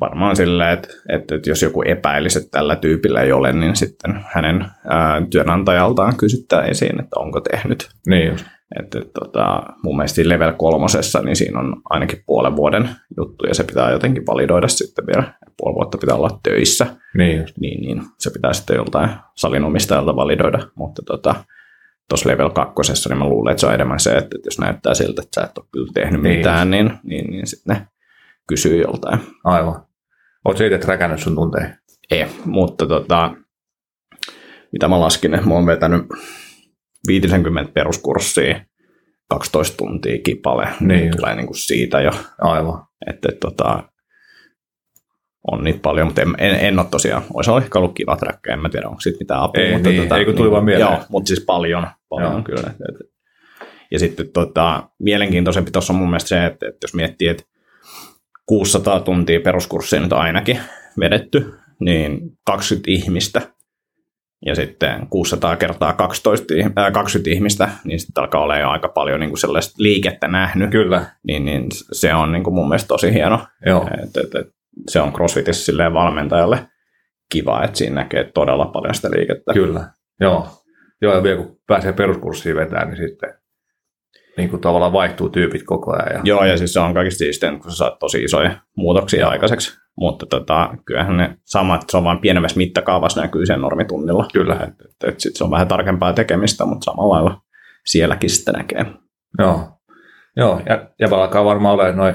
Varmaan 0.00 0.36
sillä, 0.36 0.72
että, 0.72 0.88
että, 1.08 1.34
että 1.34 1.50
jos 1.50 1.62
joku 1.62 1.82
epäilisi, 1.82 2.38
että 2.38 2.50
tällä 2.50 2.76
tyypillä 2.76 3.20
ei 3.20 3.32
ole, 3.32 3.52
niin 3.52 3.76
sitten 3.76 4.24
hänen 4.34 4.66
ää, 4.88 5.22
työnantajaltaan 5.30 6.16
kysyttäisiin, 6.16 7.00
että 7.00 7.20
onko 7.20 7.40
tehnyt. 7.40 7.88
Niin 8.06 8.28
just. 8.28 8.46
Että, 8.80 9.00
tota, 9.20 9.62
mun 9.82 9.96
mielestä 9.96 10.28
level 10.28 10.52
kolmosessa, 10.52 11.22
niin 11.22 11.36
siinä 11.36 11.60
on 11.60 11.82
ainakin 11.90 12.22
puolen 12.26 12.56
vuoden 12.56 12.88
juttu, 13.16 13.46
ja 13.46 13.54
se 13.54 13.64
pitää 13.64 13.90
jotenkin 13.90 14.26
validoida 14.26 14.68
sitten 14.68 15.06
vielä. 15.06 15.34
Puoli 15.56 15.74
vuotta 15.74 15.98
pitää 15.98 16.16
olla 16.16 16.40
töissä. 16.42 16.86
Niin, 17.14 17.46
niin, 17.60 17.80
niin 17.80 18.02
se 18.18 18.30
pitää 18.30 18.52
sitten 18.52 18.76
joltain 18.76 19.10
salinomistajalta 19.34 20.16
validoida. 20.16 20.58
Mutta 20.74 21.02
tota, 21.02 21.34
tuossa 22.08 22.28
level 22.28 22.50
kakkosessa, 22.50 23.08
niin 23.08 23.18
mä 23.18 23.28
luulen, 23.28 23.52
että 23.52 23.60
se 23.60 23.66
on 23.66 23.74
enemmän 23.74 24.00
se, 24.00 24.10
että, 24.10 24.36
että 24.36 24.46
jos 24.46 24.58
näyttää 24.58 24.94
siltä, 24.94 25.22
että 25.22 25.40
sä 25.40 25.46
et 25.46 25.58
ole 25.58 25.66
kyllä 25.72 25.92
tehnyt 25.94 26.22
niin. 26.22 26.36
mitään, 26.36 26.70
niin, 26.70 26.92
niin, 27.02 27.30
niin 27.30 27.46
sitten 27.46 27.76
ne 27.76 27.86
kysyy 28.48 28.82
joltain. 28.82 29.20
Aivan. 29.44 29.82
Oletko 30.44 30.64
itse 30.64 30.78
träkännyt 30.78 31.20
sun 31.20 31.34
tunteja? 31.34 31.68
Ei, 32.10 32.26
mutta 32.44 32.86
tota, 32.86 33.34
mitä 34.72 34.88
mä 34.88 35.00
laskin, 35.00 35.34
että 35.34 35.46
mä 35.46 35.54
oon 35.54 35.66
vetänyt 35.66 36.02
50 37.06 37.72
peruskurssia, 37.72 38.60
12 39.28 39.76
tuntia 39.76 40.18
kipale, 40.24 40.68
niin, 40.80 40.88
niin 40.88 41.16
tulee 41.16 41.34
niin 41.34 41.46
kuin 41.46 41.56
siitä 41.56 42.00
jo. 42.00 42.10
Aivan. 42.38 42.86
Että, 43.06 43.28
että 43.32 43.40
tota, 43.40 43.82
on 45.52 45.64
niitä 45.64 45.78
paljon, 45.82 46.06
mutta 46.06 46.22
en, 46.22 46.34
en, 46.38 46.54
en 46.54 46.78
ole 46.78 46.86
tosiaan, 46.90 47.22
olisi 47.34 47.50
ehkä 47.56 47.78
ollut 47.78 47.94
kiva 47.94 48.16
träkkä, 48.16 48.52
en 48.52 48.60
mä 48.60 48.68
tiedä, 48.68 48.88
onko 48.88 49.00
siitä 49.00 49.18
mitään 49.18 49.40
apua. 49.40 49.62
Ei, 49.62 49.72
mutta 49.72 49.88
niin, 49.88 50.02
tota, 50.02 50.16
ei 50.16 50.24
kun 50.24 50.34
tuli 50.34 50.46
niin, 50.46 50.52
vaan 50.52 50.64
mieleen. 50.64 50.90
Joo, 50.90 51.00
mutta 51.08 51.28
siis 51.28 51.44
paljon, 51.46 51.86
paljon 52.08 52.32
joo. 52.32 52.42
kyllä. 52.42 52.70
Et, 52.88 53.10
ja 53.90 53.98
sitten 53.98 54.28
tota, 54.32 54.88
mielenkiintoisempi 54.98 55.70
tuossa 55.70 55.92
on 55.92 55.98
mun 55.98 56.10
mielestä 56.10 56.28
se, 56.28 56.46
että, 56.46 56.68
että 56.68 56.84
jos 56.84 56.94
miettii, 56.94 57.28
että 57.28 57.44
600 58.46 59.00
tuntia 59.00 59.40
peruskurssia 59.40 60.00
nyt 60.00 60.12
ainakin 60.12 60.58
vedetty, 61.00 61.54
niin 61.80 62.20
20 62.46 62.90
ihmistä 62.90 63.42
ja 64.46 64.54
sitten 64.54 65.06
600 65.10 65.56
kertaa 65.56 65.92
12, 65.92 66.54
äh, 66.78 66.92
20 66.92 67.30
ihmistä, 67.30 67.68
niin 67.84 68.00
sitten 68.00 68.22
alkaa 68.22 68.42
olla 68.42 68.58
jo 68.58 68.70
aika 68.70 68.88
paljon 68.88 69.20
niin 69.20 69.30
kuin 69.30 69.38
sellaista 69.38 69.74
liikettä 69.78 70.28
nähnyt. 70.28 70.70
Kyllä. 70.70 71.04
Niin, 71.26 71.44
niin 71.44 71.66
se 71.92 72.14
on 72.14 72.32
niin 72.32 72.44
kuin 72.44 72.54
mun 72.54 72.68
mielestä 72.68 72.88
tosi 72.88 73.12
hieno. 73.12 73.46
Joo. 73.66 73.88
Et, 74.02 74.16
et, 74.16 74.34
et, 74.34 74.46
se 74.88 75.00
on 75.00 75.12
CrossFitissä 75.12 75.64
silleen 75.64 75.94
valmentajalle 75.94 76.68
kiva, 77.32 77.64
että 77.64 77.78
siinä 77.78 77.94
näkee 77.94 78.30
todella 78.34 78.66
paljon 78.66 78.94
sitä 78.94 79.10
liikettä. 79.10 79.52
Kyllä, 79.52 79.88
joo. 80.20 80.48
Joo, 81.02 81.14
ja 81.14 81.22
vielä 81.22 81.42
kun 81.42 81.58
pääsee 81.66 81.92
peruskurssiin 81.92 82.56
vetämään, 82.56 82.88
niin 82.88 83.08
sitten 83.08 83.34
niin 84.36 84.50
kuin 84.50 84.62
tavallaan 84.62 84.92
vaihtuu 84.92 85.28
tyypit 85.28 85.62
koko 85.62 85.92
ajan. 85.92 86.14
Ja... 86.14 86.20
Joo, 86.24 86.44
ja 86.44 86.56
siis 86.56 86.72
se 86.72 86.80
on 86.80 86.94
kaikista 86.94 87.18
siisteen, 87.18 87.58
kun 87.58 87.70
sä 87.70 87.76
saat 87.76 87.98
tosi 87.98 88.24
isoja 88.24 88.50
muutoksia 88.76 89.28
aikaiseksi. 89.28 89.78
mutta 89.96 90.26
tota, 90.26 90.74
kyllähän 90.84 91.16
ne 91.16 91.38
samat, 91.44 91.84
se 91.90 91.96
on 91.96 92.04
vain 92.04 92.18
pienemmässä 92.18 92.56
mittakaavassa 92.58 93.20
näkyy 93.20 93.46
sen 93.46 93.60
normitunnilla. 93.60 94.26
Kyllä. 94.32 94.54
Et, 94.54 94.74
et, 94.84 95.08
et 95.08 95.20
sit 95.20 95.36
se 95.36 95.44
on 95.44 95.50
vähän 95.50 95.68
tarkempaa 95.68 96.12
tekemistä, 96.12 96.64
mutta 96.64 96.84
samalla 96.84 97.14
lailla 97.14 97.40
sielläkin 97.86 98.30
sitten 98.30 98.54
näkee. 98.54 98.86
Joo. 99.38 99.68
Joo, 100.36 100.60
ja, 100.66 100.90
ja 101.00 101.08
alkaa 101.10 101.44
varmaan 101.44 101.74
olla 101.74 101.92
noin 101.92 102.14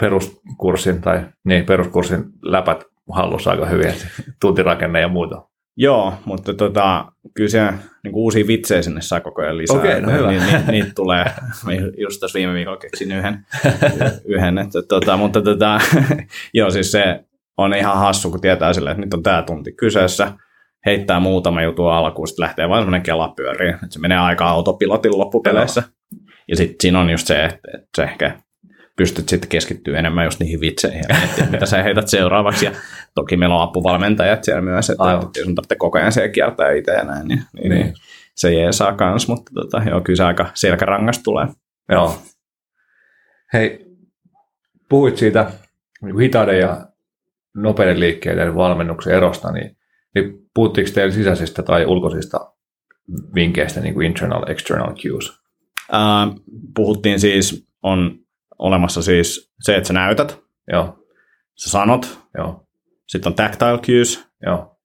peruskurssin 0.00 1.00
tai 1.00 1.26
niin, 1.44 1.66
peruskurssin 1.66 2.24
läpät 2.42 2.84
hallussa 3.10 3.50
aika 3.50 3.66
hyvin, 3.66 3.94
tuntirakenne 4.40 5.00
ja 5.00 5.08
muuta. 5.08 5.42
Joo, 5.76 6.14
mutta 6.24 6.54
tota, 6.54 7.12
kyllä 7.34 7.50
siellä 7.50 7.72
niin 8.04 8.14
uusia 8.14 8.46
vitsejä 8.46 8.82
sinne 8.82 9.00
saa 9.00 9.20
koko 9.20 9.42
ajan 9.42 9.58
lisää. 9.58 9.78
Okei, 9.78 10.00
no 10.00 10.12
hyvä. 10.12 10.32
Ni, 10.32 10.38
ni, 10.38 10.44
niitä 10.70 10.90
tulee. 10.94 11.24
Mä 11.64 11.72
just 11.96 12.20
tässä 12.20 12.38
viime 12.38 12.54
viikolla 12.54 12.76
keksin 12.76 13.12
yhden. 13.12 13.46
yhden 14.34 14.58
että, 14.58 14.82
tota, 14.82 15.16
mutta 15.16 15.42
tota, 15.42 15.80
joo, 16.54 16.70
siis 16.70 16.92
se 16.92 17.24
on 17.56 17.74
ihan 17.74 17.98
hassu, 17.98 18.30
kun 18.30 18.40
tietää 18.40 18.72
sille, 18.72 18.90
että 18.90 19.00
nyt 19.02 19.14
on 19.14 19.22
tämä 19.22 19.42
tunti 19.42 19.72
kyseessä, 19.72 20.32
heittää 20.86 21.20
muutama 21.20 21.62
jutu 21.62 21.86
alkuun, 21.86 22.28
sitten 22.28 22.42
lähtee 22.42 22.68
vain 22.68 22.82
semmoinen 22.82 23.02
kela 23.02 23.32
pyöriin, 23.36 23.74
että 23.74 23.86
se 23.90 23.98
menee 23.98 24.18
aika 24.18 24.48
autopilotin 24.48 25.18
loppupeleissä. 25.18 25.82
Ja 26.48 26.56
sitten 26.56 26.76
siinä 26.80 27.00
on 27.00 27.10
just 27.10 27.26
se, 27.26 27.44
että, 27.44 27.68
että 27.74 27.88
se 27.96 28.02
ehkä 28.02 28.38
pystyt 28.96 29.28
sitten 29.28 29.48
keskittyä 29.48 29.98
enemmän 29.98 30.24
just 30.24 30.40
niihin 30.40 30.60
vitseihin 30.60 31.04
ja 31.08 31.16
miettiä, 31.18 31.46
mitä 31.50 31.66
sä 31.66 31.82
heität 31.82 32.08
seuraavaksi. 32.08 32.64
Ja 32.64 32.72
toki 33.14 33.36
meillä 33.36 33.56
on 33.56 33.62
apuvalmentajat 33.62 34.44
siellä 34.44 34.62
myös, 34.62 34.90
että, 34.90 35.02
Aivan. 35.02 35.24
että 35.26 35.40
jos 35.40 35.48
on 35.48 35.54
tarvitse 35.54 35.74
koko 35.76 35.98
ajan 35.98 36.12
siellä 36.12 36.28
kiertää 36.28 36.70
itse 36.72 36.92
ja 36.92 37.04
näin, 37.04 37.28
niin, 37.28 37.42
niin, 37.54 37.70
Niin. 37.70 37.94
se 38.34 38.54
jeesaa 38.54 38.92
kans, 38.96 39.28
mutta 39.28 39.52
tota, 39.54 39.82
joo, 39.88 40.00
kyllä 40.00 40.16
se 40.16 40.24
aika 40.24 40.50
selkärangas 40.54 41.18
tulee. 41.22 41.46
Joo. 41.88 42.18
Hei, 43.52 43.86
puhuit 44.88 45.16
siitä 45.16 45.50
niin 46.02 46.18
hitaiden 46.18 46.58
ja 46.58 46.86
nopeiden 47.54 48.00
liikkeiden 48.00 48.54
valmennuksen 48.54 49.14
erosta, 49.14 49.52
niin, 49.52 49.76
niin 50.14 50.38
puhuttiinko 50.54 50.90
teillä 50.94 51.14
sisäisistä 51.14 51.62
tai 51.62 51.86
ulkoisista 51.86 52.52
vinkkeistä, 53.34 53.80
niin 53.80 53.94
kuin 53.94 54.06
internal, 54.06 54.44
external 54.50 54.94
cues? 54.94 55.32
Ää, 55.92 56.28
puhuttiin 56.74 57.20
siis, 57.20 57.66
on 57.82 58.18
olemassa 58.58 59.02
siis 59.02 59.52
se, 59.60 59.76
että 59.76 59.86
sä 59.86 59.92
näytät, 59.92 60.38
Joo, 60.72 60.98
sä 61.54 61.70
sanot, 61.70 62.18
joo, 62.38 62.66
sitten 63.08 63.30
on 63.30 63.34
tactile 63.34 63.78
cues, 63.78 64.24
joo, 64.46 64.78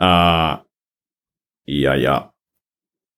ää, 0.00 0.58
ja, 1.68 1.96
ja, 1.96 2.32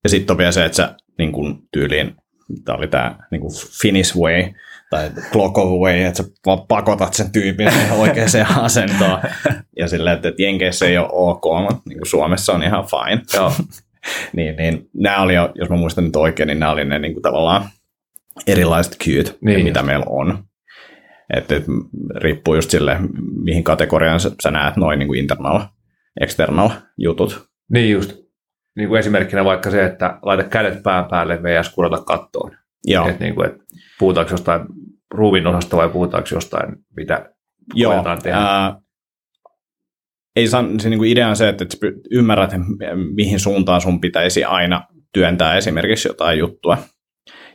ja 0.04 0.10
sitten 0.10 0.34
on 0.34 0.38
vielä 0.38 0.52
se, 0.52 0.64
että 0.64 0.76
sä 0.76 0.94
niin 1.18 1.32
kun, 1.32 1.62
tyyliin, 1.72 2.16
tämä 2.64 2.78
oli 2.78 2.88
tämä 2.88 3.18
niin 3.30 3.42
Finnish 3.82 4.16
way, 4.16 4.52
tai 4.90 5.10
clock 5.32 5.58
of 5.58 5.80
way, 5.80 6.02
että 6.02 6.22
sä 6.22 6.28
vaan 6.46 6.66
pakotat 6.68 7.14
sen 7.14 7.32
tyypin 7.32 7.68
oikeaan 7.98 8.28
asentoon. 8.64 9.20
Ja 9.76 9.88
silleen, 9.88 10.16
että, 10.16 10.28
että 10.28 10.42
Jenkeissä 10.42 10.86
ei 10.86 10.98
ole 10.98 11.08
ok, 11.12 11.44
mutta 11.60 11.82
niin 11.88 11.98
kuin 11.98 12.06
Suomessa 12.06 12.52
on 12.52 12.62
ihan 12.62 12.84
fine. 12.84 13.22
joo, 13.34 13.52
niin, 14.36 14.56
niin 14.56 14.88
nämä 14.94 15.22
oli, 15.22 15.34
jo- 15.34 15.52
jos 15.54 15.70
mä 15.70 15.76
muistan 15.76 16.04
nyt 16.04 16.16
oikein, 16.16 16.46
niin 16.46 16.58
nämä 16.58 16.72
oli 16.72 16.84
ne 16.84 16.98
niin 16.98 17.12
kuin 17.12 17.22
tavallaan 17.22 17.68
erilaiset 18.46 18.96
kyyt, 19.04 19.38
Niin 19.40 19.64
mitä 19.64 19.80
just. 19.80 19.86
meillä 19.86 20.04
on. 20.08 20.44
Että 21.36 21.56
et, 21.56 21.64
riippuu 22.16 22.54
just 22.54 22.70
sille, 22.70 22.96
mihin 23.44 23.64
kategoriaan 23.64 24.20
sä, 24.20 24.30
sä 24.42 24.50
näet 24.50 24.76
noin 24.76 24.98
niin 24.98 25.06
kuin 25.06 25.18
internal, 25.20 25.60
external 26.20 26.70
jutut. 26.98 27.46
niin 27.72 27.92
just. 27.92 28.12
Niin 28.76 28.88
kuin 28.88 28.98
esimerkkinä 28.98 29.44
vaikka 29.44 29.70
se, 29.70 29.84
että 29.84 30.18
laita 30.22 30.44
kädet 30.44 30.82
pään 30.82 31.04
päälle 31.04 31.42
vs. 31.42 31.68
kurota 31.74 31.98
kattoon. 32.04 32.56
Joo, 32.84 33.08
Et 33.08 33.20
niin 33.20 33.34
kuin, 33.34 33.48
että 33.48 33.64
puhutaanko 33.98 34.30
jostain 34.32 34.60
ruuvin 35.10 35.46
osasta 35.46 35.76
vai 35.76 35.88
puhutaanko 35.88 36.28
jostain, 36.32 36.76
mitä 36.96 37.30
Joo, 37.74 37.92
koetaan 37.92 38.22
tehdä. 38.22 38.38
ää, 38.38 38.80
ei 40.36 40.48
saa, 40.48 40.64
se 40.80 40.88
niinku 40.90 41.04
idea 41.04 41.28
on 41.28 41.36
se, 41.36 41.48
että 41.48 41.64
py- 41.64 42.00
ymmärrät, 42.10 42.50
mihin 43.14 43.40
suuntaan 43.40 43.80
sun 43.80 44.00
pitäisi 44.00 44.44
aina 44.44 44.86
työntää 45.12 45.56
esimerkiksi 45.56 46.08
jotain 46.08 46.38
juttua. 46.38 46.78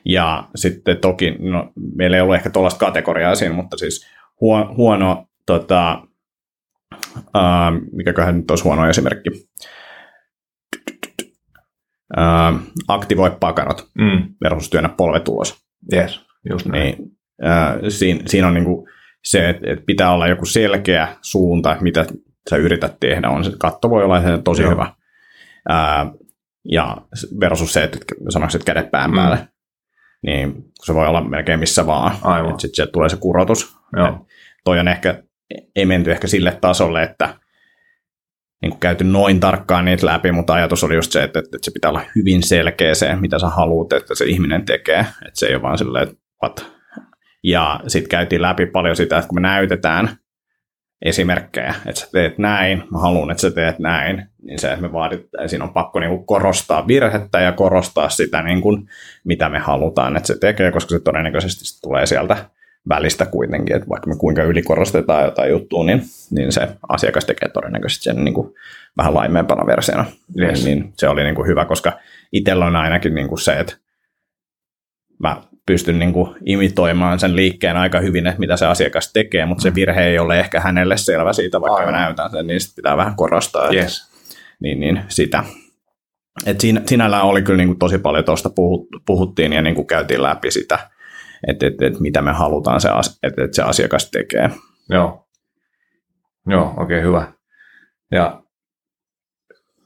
Ja 0.05 0.47
sitten 0.55 0.97
toki, 0.97 1.31
no, 1.39 1.71
meillä 1.95 2.17
ei 2.17 2.21
ollut 2.21 2.35
ehkä 2.35 2.49
tuollaista 2.49 2.85
kategoriaa 2.85 3.35
siinä, 3.35 3.55
mutta 3.55 3.77
siis 3.77 4.07
huono, 4.41 4.73
huono 4.77 5.25
tota, 5.45 6.03
ää, 7.33 7.71
mikäköhän 7.91 8.37
nyt 8.37 8.49
olisi 8.51 8.63
huono 8.63 8.89
esimerkki. 8.89 9.29
Ää, 12.17 12.53
aktivoi 12.87 13.31
pakanot 13.39 13.87
Mm, 13.97 14.33
versus 14.43 14.69
työnnä 14.69 14.89
polvet 14.89 15.27
ulos. 15.27 15.65
yes, 15.93 16.21
just 16.49 16.65
näin. 16.65 16.83
Niin, 16.97 17.11
ää, 17.41 17.77
siinä, 17.89 18.21
siinä 18.25 18.47
on 18.47 18.53
niinku 18.53 18.87
se, 19.23 19.49
että, 19.49 19.71
että 19.71 19.85
pitää 19.85 20.11
olla 20.13 20.27
joku 20.27 20.45
selkeä 20.45 21.07
suunta, 21.21 21.77
mitä 21.81 22.05
sä 22.49 22.57
yrität 22.57 22.99
tehdä. 22.99 23.29
On 23.29 23.43
se 23.43 23.51
katto 23.59 23.89
voi 23.89 24.03
olla 24.03 24.21
se 24.21 24.27
tosi 24.43 24.61
Joo. 24.61 24.71
hyvä. 24.71 24.93
Ää, 25.69 26.11
ja 26.71 26.97
versus 27.39 27.73
se, 27.73 27.83
että 27.83 27.97
sanoisin, 28.29 28.59
että 28.61 28.73
kädet 28.73 28.91
pään 28.91 29.11
Mm. 29.11 29.15
Niin 30.23 30.53
kun 30.53 30.85
se 30.85 30.93
voi 30.93 31.07
olla 31.07 31.21
melkein 31.21 31.59
missä 31.59 31.87
vaan. 31.87 32.15
Aivan. 32.21 32.59
Sitten 32.59 32.75
sieltä 32.75 32.91
tulee 32.91 33.09
se 33.09 33.17
kurotus. 33.17 33.77
Joo. 33.97 34.07
Et 34.07 34.15
toi 34.63 34.79
on 34.79 34.87
ehkä, 34.87 35.23
ei 35.75 35.85
menty 35.85 36.11
ehkä 36.11 36.27
sille 36.27 36.57
tasolle, 36.61 37.03
että 37.03 37.35
niin 38.61 38.69
kuin 38.69 38.79
käyty 38.79 39.03
noin 39.03 39.39
tarkkaan 39.39 39.85
niitä 39.85 40.05
läpi, 40.05 40.31
mutta 40.31 40.53
ajatus 40.53 40.83
oli 40.83 40.95
just 40.95 41.11
se, 41.11 41.23
että, 41.23 41.39
että 41.39 41.57
se 41.61 41.71
pitää 41.71 41.89
olla 41.89 42.05
hyvin 42.15 42.43
selkeä 42.43 42.95
se, 42.95 43.15
mitä 43.15 43.39
sä 43.39 43.47
haluat, 43.47 43.93
että 43.93 44.15
se 44.15 44.25
ihminen 44.25 44.65
tekee. 44.65 44.99
Että 44.99 45.39
se 45.39 45.45
ei 45.45 45.55
ole 45.55 45.61
vaan 45.61 45.77
silleen, 45.77 46.03
että 46.03 46.15
what. 46.43 46.71
Ja 47.43 47.79
sitten 47.87 48.09
käytiin 48.09 48.41
läpi 48.41 48.65
paljon 48.65 48.95
sitä, 48.95 49.17
että 49.17 49.27
kun 49.27 49.37
me 49.37 49.41
näytetään 49.41 50.17
esimerkkejä, 51.01 51.75
että 51.85 52.01
sä 52.01 52.07
teet 52.11 52.37
näin, 52.37 52.83
mä 52.91 52.99
haluan, 52.99 53.31
että 53.31 53.41
sä 53.41 53.51
teet 53.51 53.79
näin, 53.79 54.25
niin 54.43 54.59
se, 54.59 54.67
että 54.67 54.81
me 54.81 54.93
vaaditaan, 54.93 55.49
siinä 55.49 55.65
on 55.65 55.73
pakko 55.73 55.99
niinku 55.99 56.23
korostaa 56.23 56.87
virhettä 56.87 57.39
ja 57.39 57.51
korostaa 57.51 58.09
sitä, 58.09 58.41
niinku, 58.41 58.77
mitä 59.23 59.49
me 59.49 59.59
halutaan, 59.59 60.17
että 60.17 60.27
se 60.27 60.39
tekee, 60.39 60.71
koska 60.71 60.89
se 60.89 60.99
todennäköisesti 60.99 61.65
sit 61.65 61.81
tulee 61.81 62.05
sieltä 62.05 62.37
välistä 62.89 63.25
kuitenkin, 63.25 63.75
että 63.75 63.89
vaikka 63.89 64.09
me 64.09 64.15
kuinka 64.15 64.43
ylikorostetaan 64.43 65.23
jotain 65.23 65.51
juttua, 65.51 65.83
niin, 65.83 66.01
niin 66.31 66.51
se 66.51 66.67
asiakas 66.89 67.25
tekee 67.25 67.49
todennäköisesti 67.49 68.03
sen 68.03 68.23
niin 68.25 68.33
kuin 68.33 68.53
vähän 68.97 69.13
laimeempana 69.13 69.65
versiona. 69.65 70.05
Yes. 70.39 70.65
Niin, 70.65 70.79
niin 70.79 70.93
se 70.97 71.07
oli 71.07 71.23
niin 71.23 71.35
kuin 71.35 71.47
hyvä, 71.47 71.65
koska 71.65 71.99
itsellä 72.31 72.65
on 72.65 72.75
ainakin 72.75 73.15
niin 73.15 73.27
kuin 73.27 73.39
se, 73.39 73.53
että 73.53 73.73
mä 75.19 75.41
pystyn 75.71 75.99
niin 75.99 76.13
kuin 76.13 76.35
imitoimaan 76.45 77.19
sen 77.19 77.35
liikkeen 77.35 77.77
aika 77.77 77.99
hyvin, 77.99 78.27
että 78.27 78.39
mitä 78.39 78.57
se 78.57 78.65
asiakas 78.65 79.13
tekee, 79.13 79.45
mutta 79.45 79.61
se 79.61 79.75
virhe 79.75 80.03
ei 80.07 80.19
ole 80.19 80.39
ehkä 80.39 80.59
hänelle 80.59 80.97
selvä 80.97 81.33
siitä, 81.33 81.61
vaikka 81.61 81.75
Aivan. 81.79 81.93
mä 81.93 81.99
näytän 81.99 82.31
sen, 82.31 82.47
niin 82.47 82.61
sit 82.61 82.75
pitää 82.75 82.97
vähän 82.97 83.15
korostaa. 83.15 83.63
että- 83.63 83.75
Yes. 83.75 84.11
niin, 84.59 84.79
niin 84.79 85.01
sitä. 85.07 85.43
Et 86.45 86.61
siinä, 86.61 86.81
sinällään 86.85 87.23
oli 87.23 87.41
kyllä 87.41 87.57
niin 87.57 87.67
kuin 87.69 87.79
tosi 87.79 87.97
paljon 87.97 88.25
tuosta 88.25 88.49
puhut, 88.49 88.87
puhuttiin 89.05 89.53
ja 89.53 89.61
niin 89.61 89.75
kuin 89.75 89.87
käytiin 89.87 90.23
läpi 90.23 90.51
sitä, 90.51 90.79
että 91.47 91.67
et, 91.67 91.81
et 91.81 91.99
mitä 91.99 92.21
me 92.21 92.31
halutaan, 92.31 92.81
se, 92.81 92.89
että 93.23 93.43
et 93.43 93.53
se 93.53 93.61
asiakas 93.63 94.11
tekee. 94.11 94.49
Joo. 94.89 95.27
Joo, 96.47 96.73
oikein 96.77 97.03
hyvä. 97.03 97.33
Ja 98.11 98.43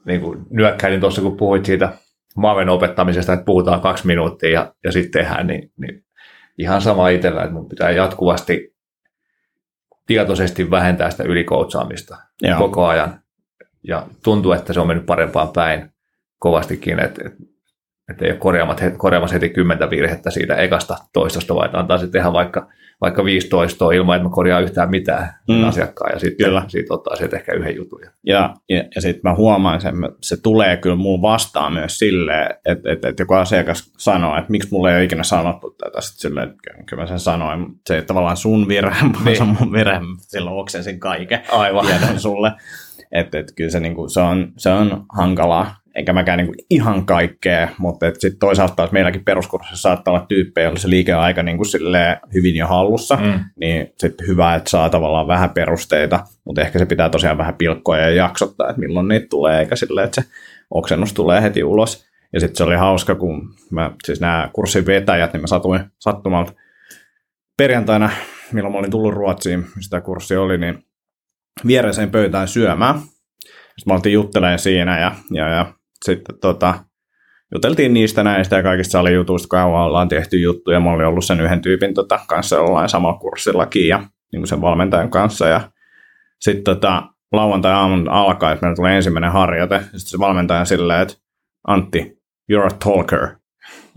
niin 0.06 0.20
kuin 0.20 0.46
nyökkäilin 0.50 1.00
tuossa, 1.00 1.22
kun 1.22 1.36
puhuit 1.36 1.64
siitä 1.64 1.92
Maven 2.36 2.68
opettamisesta, 2.68 3.32
että 3.32 3.44
puhutaan 3.44 3.80
kaksi 3.80 4.06
minuuttia 4.06 4.50
ja, 4.50 4.74
ja 4.84 4.92
sitten 4.92 5.22
tehdään, 5.22 5.46
niin, 5.46 5.72
niin 5.80 6.04
ihan 6.58 6.82
sama 6.82 7.08
itsellä, 7.08 7.42
että 7.42 7.54
mun 7.54 7.68
pitää 7.68 7.90
jatkuvasti 7.90 8.76
tietoisesti 10.06 10.70
vähentää 10.70 11.10
sitä 11.10 11.22
ylikoutsaamista 11.22 12.16
Joo. 12.42 12.58
koko 12.58 12.86
ajan. 12.86 13.20
Ja 13.82 14.06
tuntuu, 14.24 14.52
että 14.52 14.72
se 14.72 14.80
on 14.80 14.86
mennyt 14.86 15.06
parempaan 15.06 15.48
päin 15.48 15.92
kovastikin, 16.38 16.98
että, 16.98 17.22
että, 17.26 17.38
että 18.10 18.24
ei 18.24 18.30
ole 18.30 18.38
korjaamat, 18.38 18.82
korjaamassa 18.96 19.34
heti 19.34 19.48
kymmentä 19.48 19.90
virhettä 19.90 20.30
siitä 20.30 20.56
ekasta 20.56 20.96
toistosta, 21.12 21.54
vaan 21.54 21.76
antaa 21.76 21.98
se 21.98 22.06
tehdä 22.06 22.32
vaikka, 22.32 22.68
vaikka 23.00 23.24
15 23.24 23.92
ilman, 23.92 24.16
että 24.16 24.28
mä 24.28 24.34
korjaan 24.34 24.62
yhtään 24.62 24.90
mitään 24.90 25.28
Mm. 25.48 25.64
asiakkaan, 25.64 26.12
ja 26.12 26.18
sitten 26.18 26.46
Kyllä. 26.46 26.62
siitä 26.68 26.94
ottaa 26.94 27.16
sieltä 27.16 27.36
ehkä 27.36 27.52
yhden 27.52 27.76
jutun. 27.76 28.00
Ja, 28.26 28.54
ja, 28.68 28.84
ja 28.94 29.00
sitten 29.00 29.20
mä 29.30 29.34
huomaan 29.34 29.80
sen, 29.80 29.94
se 30.22 30.36
tulee 30.42 30.76
kyllä 30.76 30.96
mulla 30.96 31.22
vastaan 31.22 31.72
myös 31.72 31.98
silleen, 31.98 32.54
että, 32.64 32.92
että, 32.92 33.08
että 33.08 33.22
joku 33.22 33.34
asiakas 33.34 33.92
sanoo, 33.98 34.38
että 34.38 34.50
miksi 34.50 34.68
mulle 34.72 34.90
ei 34.90 34.96
ole 34.96 35.04
ikinä 35.04 35.22
sanottu 35.22 35.70
tätä, 35.70 36.00
sitten 36.00 36.20
silleen, 36.20 36.48
että 36.48 36.84
kyllä- 36.86 37.02
mä 37.02 37.06
sen 37.06 37.18
sanoin, 37.20 37.66
se 37.86 37.96
ei 37.96 38.02
tavallaan 38.02 38.36
sun 38.36 38.68
virhe, 38.68 38.96
Niin. 39.24 39.36
se 39.36 39.42
on 39.42 39.56
mun 39.60 39.72
virhe, 39.72 40.00
silloin 40.20 40.56
oksensin 40.56 41.00
kaiken. 41.00 41.42
Aivan. 41.52 41.86
tiedon 41.86 42.20
sulle. 42.20 42.52
Että 43.12 43.38
et 43.38 43.52
kyllä 43.56 43.70
se, 43.70 43.80
niinku, 43.80 44.08
se, 44.08 44.20
on, 44.20 44.52
se 44.56 44.70
on 44.70 45.04
hankalaa, 45.16 45.76
eikä 45.96 46.12
mäkään 46.12 46.38
niinku 46.38 46.54
ihan 46.70 47.06
kaikkea, 47.06 47.68
mutta 47.78 48.06
sitten 48.18 48.38
toisaalta 48.38 48.74
taas 48.74 48.92
meilläkin 48.92 49.24
peruskurssissa 49.24 49.76
saattaa 49.76 50.14
olla 50.14 50.26
tyyppejä, 50.28 50.64
joilla 50.64 50.78
se 50.78 50.90
liike 50.90 51.14
on 51.14 51.20
aika 51.22 51.42
niinku 51.42 51.64
silleen 51.64 52.16
hyvin 52.34 52.56
jo 52.56 52.66
hallussa, 52.66 53.16
Mm. 53.16 53.40
niin 53.60 53.92
sitten 53.98 54.26
hyvä, 54.26 54.54
että 54.54 54.70
saa 54.70 54.90
tavallaan 54.90 55.26
vähän 55.26 55.50
perusteita, 55.50 56.20
mutta 56.44 56.60
ehkä 56.62 56.78
se 56.78 56.86
pitää 56.86 57.08
tosiaan 57.08 57.38
vähän 57.38 57.54
pilkkoa 57.54 57.98
ja 57.98 58.10
jaksottaa, 58.10 58.68
että 58.70 58.80
milloin 58.80 59.08
niitä 59.08 59.26
tulee, 59.30 59.60
eikä 59.60 59.76
silleen, 59.76 60.04
että 60.04 60.22
se 60.22 60.28
oksennus 60.70 61.12
tulee 61.12 61.42
heti 61.42 61.64
ulos. 61.64 62.06
Ja 62.32 62.40
sitten 62.40 62.56
se 62.56 62.64
oli 62.64 62.74
hauska, 62.76 63.14
kun 63.14 63.54
mä, 63.70 63.90
siis 64.04 64.20
nämä 64.20 64.50
kurssin 64.52 64.86
vetäjät, 64.86 65.32
niin 65.32 65.40
mä 65.40 65.46
satuin 65.46 65.80
sattumalta 65.98 66.52
perjantaina, 67.56 68.10
milloin 68.52 68.72
mä 68.72 68.78
olin 68.78 68.90
tullut 68.90 69.14
Ruotsiin, 69.14 69.66
sitä 69.80 70.00
kurssi 70.00 70.36
oli, 70.36 70.58
niin 70.58 70.84
viereiseen 71.66 72.10
pöytään 72.10 72.48
syömään. 72.48 72.98
Sitten 72.98 73.82
me 73.86 73.94
oltiin 73.94 74.12
juttelemaan 74.12 74.58
siinä 74.58 75.00
ja, 75.00 75.12
ja, 75.30 75.48
ja 75.48 75.72
sitten 76.06 76.38
tota, 76.40 76.74
juteltiin 77.54 77.94
niistä 77.94 78.22
näistä 78.22 78.56
ja 78.56 78.62
kaikista 78.62 78.92
salijutuista, 78.92 79.48
kauan 79.48 79.82
ollaan 79.82 80.08
tehty 80.08 80.38
juttuja. 80.38 80.80
Mä 80.80 80.92
olin 80.92 81.06
ollut 81.06 81.24
sen 81.24 81.40
yhden 81.40 81.62
tyypin 81.62 81.94
tota, 81.94 82.20
kanssa 82.28 82.56
jollain 82.56 82.88
samalla 82.88 83.18
kurssillakin 83.18 83.88
ja 83.88 83.98
niin 84.32 84.40
kuin 84.40 84.48
sen 84.48 84.60
valmentajan 84.60 85.10
kanssa. 85.10 85.48
Ja 85.48 85.60
sitten 86.40 86.64
tota, 86.64 87.02
lauantai-aamun 87.32 88.08
alkaa, 88.08 88.52
että 88.52 88.66
meillä 88.66 88.76
tulee 88.76 88.96
ensimmäinen 88.96 89.32
harjoite. 89.32 89.80
Sitten 89.80 90.00
se 90.00 90.18
valmentaja 90.18 90.64
silleen, 90.64 91.02
että 91.02 91.14
Antti, 91.66 92.18
you're 92.52 92.66
a 92.66 92.76
talker. 92.84 93.28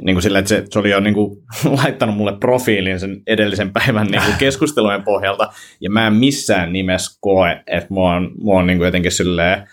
Niin 0.03 0.15
kuin 0.15 0.23
sillä, 0.23 0.39
että 0.39 0.49
se, 0.49 0.65
se 0.69 0.79
oli 0.79 0.89
jo 0.89 0.99
niin 0.99 1.13
kuin, 1.13 1.37
laittanut 1.83 2.17
mulle 2.17 2.37
profiilin 2.39 2.99
sen 2.99 3.21
edellisen 3.27 3.73
päivän 3.73 4.07
niin 4.07 4.23
kuin 4.23 4.37
keskustelujen 4.37 5.03
pohjalta, 5.03 5.51
ja 5.81 5.89
mä 5.89 6.07
en 6.07 6.13
missään 6.13 6.73
nimessä 6.73 7.17
koe, 7.21 7.63
että 7.67 7.87
mua 7.89 8.13
on, 8.13 8.31
mua 8.39 8.59
on 8.59 8.67
niin 8.67 8.77
kuin 8.77 8.85
jotenkin 8.85 9.11
silleen, 9.11 9.67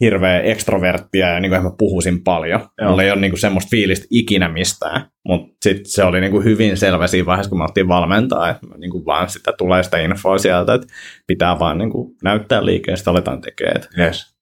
hirveä 0.00 0.40
ekstroverttia 0.40 1.28
ja 1.28 1.40
niin 1.40 1.50
kuin 1.50 1.62
mä 1.62 1.70
puhuisin 1.78 2.24
paljon. 2.24 2.60
Joo. 2.60 2.88
Mulla 2.88 3.02
ei 3.02 3.10
ole 3.10 3.20
niin 3.20 3.30
kuin 3.30 3.40
semmoista 3.40 3.70
fiilistä 3.70 4.06
ikinä 4.10 4.48
mistään, 4.48 5.06
mutta 5.24 5.56
sitten 5.62 5.86
se 5.86 6.04
oli 6.04 6.20
niin 6.20 6.32
kuin 6.32 6.44
hyvin 6.44 6.76
selvä 6.76 7.06
siinä 7.06 7.26
vaiheessa, 7.26 7.50
kun 7.50 7.58
me 7.58 7.64
oltiin 7.64 7.88
valmentaa, 7.88 8.50
että 8.50 8.66
niin 8.76 8.90
kuin 8.90 9.06
vaan 9.06 9.28
sitä 9.28 9.52
tulee 9.58 9.82
sitä 9.82 9.98
infoa 9.98 10.38
sieltä, 10.38 10.74
että 10.74 10.86
pitää 11.26 11.58
vaan 11.58 11.78
niin 11.78 11.90
kuin 11.90 12.16
näyttää 12.22 12.64
liikkeen, 12.64 12.96
sitä 12.96 13.10
aletaan 13.10 13.40
tekemään. 13.40 13.82
Yes. 13.98 14.36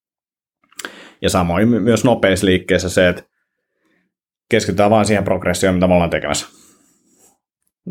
Ja 1.23 1.31
samoin 1.31 1.69
myös 1.69 2.05
nopeissa 2.05 2.47
liikkeissä 2.47 2.89
se, 2.89 3.09
että 3.09 3.23
keskitytään 4.51 4.91
vaan 4.91 5.07
siihen 5.07 5.25
progressioon, 5.25 5.75
mitä 5.75 5.87
me 5.87 5.95
ollaan 5.95 6.11
tekemässä. 6.11 6.47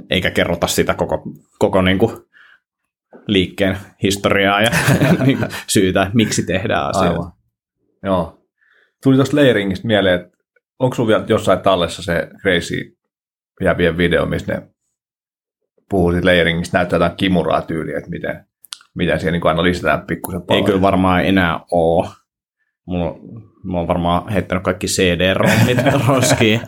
Eikä 0.09 0.31
kerrota 0.31 0.67
sitä 0.67 0.93
koko, 0.93 1.23
koko 1.59 1.81
niin 1.81 1.97
kuin 1.97 2.11
liikkeen 3.27 3.77
historiaa 4.03 4.61
ja 4.61 4.69
niin 5.25 5.39
syytä, 5.67 6.11
miksi 6.13 6.43
tehdään 6.43 6.89
asioita. 6.89 7.13
Aivan. 7.13 7.36
Joo. 8.03 8.43
Tuli 9.03 9.15
tuosta 9.15 9.35
Leiringistä 9.35 9.87
mieleen, 9.87 10.21
että 10.21 10.37
onko 10.79 10.95
sinulla 10.95 11.09
vielä 11.09 11.25
jossain 11.27 11.59
tallessa 11.59 12.01
se 12.03 12.29
Crazy 12.41 12.97
jävien 13.61 13.97
video, 13.97 14.25
missä 14.25 14.53
ne 14.53 14.67
puhuu 15.89 16.11
siitä 16.11 16.25
Leiringistä, 16.25 16.77
näyttää 16.77 16.97
jotain 16.97 17.17
kimuraa 17.17 17.61
tyyliä, 17.61 17.97
että 17.97 18.09
miten, 18.09 18.45
miten 18.95 19.19
siihen 19.19 19.33
niin 19.33 19.47
aina 19.47 19.63
lisätään 19.63 20.05
pikkusen 20.05 20.41
paljon. 20.41 20.63
Ei 20.63 20.65
kyllä 20.65 20.81
varmaan 20.81 21.25
enää 21.25 21.59
ole. 21.71 22.07
Mulla, 22.85 23.15
mä 23.63 23.77
oon 23.77 23.87
varmaan 23.87 24.29
heittänyt 24.29 24.63
kaikki 24.63 24.87
CD-rommit 24.87 25.77
roskiin. 26.07 26.61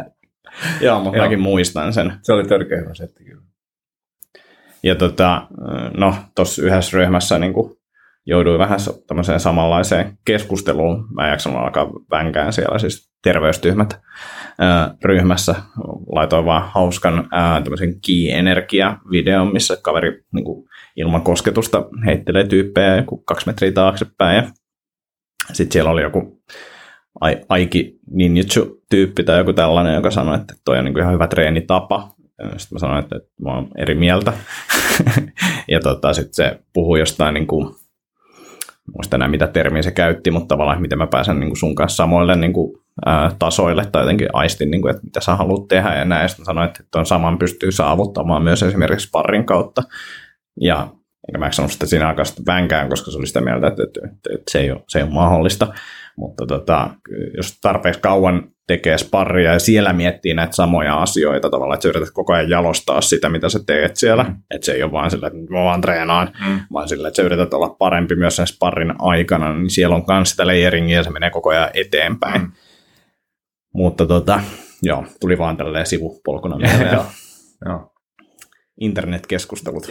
Joo, 0.80 1.00
mutta 1.00 1.18
mäkin 1.18 1.40
muistan 1.40 1.92
sen. 1.92 2.12
Se 2.22 2.32
oli 2.32 2.44
törkeä 2.44 2.78
hyvä 2.78 2.94
setti 2.94 3.24
kyllä. 3.24 3.42
Ja 4.82 4.94
tota, 4.94 5.46
no, 5.96 6.14
tuossa 6.34 6.62
yhdessä 6.62 6.98
ryhmässä 6.98 7.38
niin 7.38 7.52
kuin 7.52 7.76
jouduin 8.26 8.58
vähän 8.58 8.78
tämmöiseen 9.06 9.40
samanlaiseen 9.40 10.18
keskusteluun. 10.24 11.08
Mä 11.14 11.26
en 11.26 11.30
jaksanut 11.30 11.58
alkaa 11.58 11.90
vänkään 12.10 12.52
siellä, 12.52 12.78
siis 12.78 13.12
terveystyhmät 13.22 14.00
ää, 14.58 14.94
ryhmässä. 15.04 15.54
Laitoin 16.12 16.44
vaan 16.44 16.70
hauskan 16.74 17.28
ää, 17.32 17.60
tämmöisen 17.60 17.94
key-energia-videon, 18.06 19.52
missä 19.52 19.76
kaveri 19.82 20.24
niin 20.34 20.44
kuin, 20.44 20.68
ilman 20.96 21.22
kosketusta 21.22 21.84
heittelee 22.06 22.46
tyyppejä 22.46 22.96
joku 22.96 23.16
kaksi 23.16 23.46
metriä 23.46 23.72
taaksepäin. 23.72 24.44
Sitten 25.52 25.72
siellä 25.72 25.90
oli 25.90 26.02
joku 26.02 26.42
Aiki 27.48 27.98
Ninjutsu-tyyppi 28.10 29.24
tai 29.24 29.38
joku 29.38 29.52
tällainen, 29.52 29.94
joka 29.94 30.10
sanoi, 30.10 30.36
että 30.36 30.54
toi 30.64 30.78
on 30.78 30.84
niin 30.84 30.94
kuin 30.94 31.02
ihan 31.02 31.14
hyvä 31.14 31.26
treenitapa. 31.26 32.08
Sitten 32.56 32.74
mä 32.74 32.78
sanoin, 32.78 33.02
että, 33.02 33.16
että 33.16 33.30
mä 33.42 33.54
oon 33.54 33.68
eri 33.78 33.94
mieltä. 33.94 34.32
ja 35.68 35.80
tota, 35.80 36.14
sitten 36.14 36.34
se 36.34 36.60
puhui 36.72 36.98
jostain 36.98 37.34
niin 37.34 37.46
kuin, 37.46 37.74
muista 38.94 39.16
enää 39.16 39.28
mitä 39.28 39.46
termiä 39.46 39.82
se 39.82 39.90
käytti, 39.90 40.30
mutta 40.30 40.48
tavallaan 40.48 40.80
miten 40.80 40.98
mä 40.98 41.06
pääsen 41.06 41.40
niin 41.40 41.50
kuin 41.50 41.58
sun 41.58 41.74
kanssa 41.74 41.96
samoille 41.96 42.36
niin 42.36 42.52
kuin, 42.52 42.78
ää, 43.06 43.30
tasoille 43.38 43.86
tai 43.86 44.02
jotenkin 44.02 44.28
aistin, 44.32 44.70
niin 44.70 44.82
kuin, 44.82 44.90
että 44.90 45.04
mitä 45.04 45.20
sä 45.20 45.36
haluat 45.36 45.68
tehdä 45.68 45.94
ja 45.94 46.04
näin. 46.04 46.28
Sitten 46.28 46.46
sanoin, 46.46 46.68
että 46.68 46.84
tuon 46.92 47.06
saman 47.06 47.38
pystyy 47.38 47.72
saavuttamaan 47.72 48.42
myös 48.42 48.62
esimerkiksi 48.62 49.06
sparrin 49.06 49.44
kautta. 49.44 49.82
Ja 50.60 50.88
enkä 51.28 51.38
mä 51.38 51.52
sanonut 51.52 51.72
sitä 51.72 51.86
siinä 51.86 52.08
aikaa 52.08 52.24
vänkään, 52.46 52.88
koska 52.88 53.10
se 53.10 53.18
oli 53.18 53.26
sitä 53.26 53.40
mieltä, 53.40 53.66
että, 53.66 53.82
että, 53.82 54.00
että, 54.04 54.30
että 54.34 54.50
se, 54.50 54.60
ei 54.60 54.70
ole, 54.70 54.80
se 54.88 54.98
ei 54.98 55.02
ole 55.02 55.12
mahdollista. 55.12 55.72
Mutta 56.16 56.46
tota, 56.46 56.90
jos 57.36 57.58
tarpeeksi 57.60 58.00
kauan 58.00 58.52
tekee 58.66 58.98
sparria 58.98 59.52
ja 59.52 59.58
siellä 59.58 59.92
miettii 59.92 60.34
näitä 60.34 60.56
samoja 60.56 61.02
asioita 61.02 61.50
tavallaan, 61.50 61.74
että 61.74 61.82
sä 61.82 61.88
yrität 61.88 62.10
koko 62.14 62.32
ajan 62.32 62.50
jalostaa 62.50 63.00
sitä, 63.00 63.28
mitä 63.28 63.48
sä 63.48 63.60
teet 63.66 63.96
siellä. 63.96 64.22
Mm. 64.22 64.34
Että 64.54 64.64
se 64.64 64.72
ei 64.72 64.82
ole 64.82 64.92
vaan 64.92 65.10
sillä, 65.10 65.26
että 65.26 65.38
mä 65.38 65.64
vaan 65.64 65.80
treenaan, 65.80 66.32
mm. 66.48 66.60
vaan 66.72 66.88
sillä, 66.88 67.08
että 67.08 67.16
sä 67.16 67.22
yrität 67.22 67.54
olla 67.54 67.76
parempi 67.78 68.16
myös 68.16 68.36
sen 68.36 68.46
sparrin 68.46 68.94
aikana, 68.98 69.54
niin 69.54 69.70
siellä 69.70 69.96
on 69.96 70.04
myös 70.08 70.30
sitä 70.30 70.46
layeringia 70.46 70.96
ja 70.96 71.02
se 71.02 71.10
menee 71.10 71.30
koko 71.30 71.50
ajan 71.50 71.70
eteenpäin. 71.74 72.40
Mm. 72.40 72.52
Mutta 73.74 74.06
tota, 74.06 74.40
joo, 74.82 75.04
tuli 75.20 75.38
vaan 75.38 75.56
tälleen 75.56 75.86
sivupolkuna 75.86 76.56
mieleen. 76.68 76.98
joo. 77.66 77.88
Internetkeskustelut. 78.80 79.88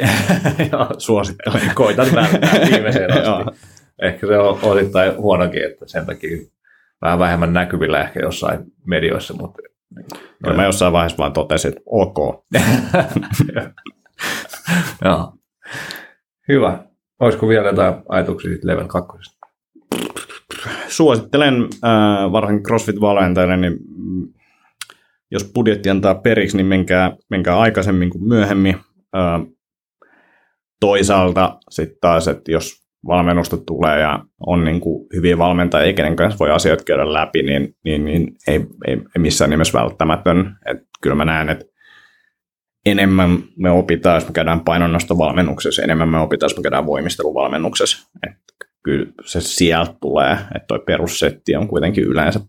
suosittelen. 0.97 1.61
Koitan 1.75 2.07
välttää 2.15 2.53
viimeiseen 2.71 3.11
asti. 3.11 3.70
Ehkä 4.01 4.27
se 4.27 4.37
on 4.37 4.59
osittain 4.63 5.17
huonokin, 5.17 5.65
että 5.65 5.87
sen 5.87 6.05
takia 6.05 6.37
vähän 7.01 7.19
vähemmän 7.19 7.53
näkyvillä 7.53 8.01
ehkä 8.01 8.19
jossain 8.19 8.59
medioissa, 8.85 9.33
mutta 9.33 9.61
Kyllä 10.43 10.55
mä 10.55 10.65
jossain 10.65 10.93
vaiheessa 10.93 11.17
vaan 11.17 11.33
totesin, 11.33 11.69
että 11.69 11.81
ok. 11.85 12.17
Joo. 15.05 15.33
Hyvä. 16.47 16.83
Olisiko 17.19 17.47
vielä 17.47 17.67
jotain 17.67 17.93
ajatuksia 18.09 18.57
level 18.63 18.87
2? 18.87 19.11
Suosittelen 20.87 21.53
äh, 21.63 22.31
varsinkin 22.31 22.63
CrossFit-valmentajille, 22.63 23.57
niin 23.57 23.77
jos 25.31 25.51
budjetti 25.55 25.89
antaa 25.89 26.15
periksi, 26.15 26.57
niin 26.57 26.67
menkää, 26.67 27.15
menkää 27.29 27.59
aikaisemmin 27.59 28.09
kuin 28.09 28.23
myöhemmin. 28.23 28.75
Äh, 29.15 29.41
toisaalta 30.79 31.57
sitten 31.69 31.97
taas, 32.01 32.27
että 32.27 32.51
jos 32.51 32.80
valmennusta 33.07 33.57
tulee 33.57 33.99
ja 33.99 34.19
on 34.47 34.65
niin 34.65 34.81
kuin 34.81 35.07
hyviä 35.15 35.37
valmentajia, 35.37 35.93
kenen 35.93 36.15
kanssa 36.15 36.39
voi 36.39 36.51
asioita 36.51 36.83
käydä 36.83 37.13
läpi, 37.13 37.43
niin, 37.43 37.75
niin, 37.83 38.05
niin 38.05 38.35
ei, 38.47 38.65
ei, 38.87 38.93
ei 38.93 39.19
missään 39.19 39.49
nimessä 39.49 39.79
välttämätön. 39.79 40.57
Et 40.65 40.77
kyllä 41.01 41.15
mä 41.15 41.25
näen, 41.25 41.49
että 41.49 41.65
enemmän 42.85 43.43
me 43.57 43.71
opitaan, 43.71 44.15
jos 44.15 44.27
me 44.27 44.33
käydään 44.33 44.59
painonnostovalmennuksessa, 44.59 45.81
enemmän 45.81 46.09
me 46.09 46.19
opitaan, 46.19 46.45
jos 46.45 46.57
me 46.57 46.63
käydään 46.63 46.85
voimisteluvalmennuksessa. 46.85 48.09
Et 48.27 48.37
kyllä 48.83 49.05
se 49.25 49.41
sieltä 49.41 49.93
tulee, 50.01 50.31
että 50.31 50.67
toi 50.67 50.79
perussetti 50.79 51.55
on 51.55 51.67
kuitenkin 51.67 52.03
yleensä 52.03 52.39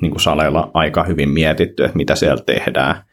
niin 0.00 0.10
kuin 0.10 0.20
saleilla 0.20 0.70
aika 0.74 1.04
hyvin 1.04 1.28
mietitty, 1.28 1.84
että 1.84 1.96
mitä 1.96 2.14
siellä 2.14 2.42
tehdään 2.46 3.04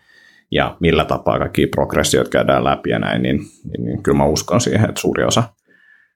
ja 0.52 0.78
millä 0.80 1.06
tapaa 1.06 1.40
kaikki 1.40 1.68
progressiot 1.68 2.28
käydään 2.28 2.64
läpi 2.64 2.90
ja 2.90 3.00
näin, 3.00 3.22
niin, 3.22 3.38
niin, 3.38 3.86
niin 3.86 4.04
kyllä 4.04 4.18
mä 4.18 4.26
uskon 4.26 4.62
siihen, 4.62 4.90
että 4.90 5.02
suuri 5.02 5.24
osa 5.24 5.44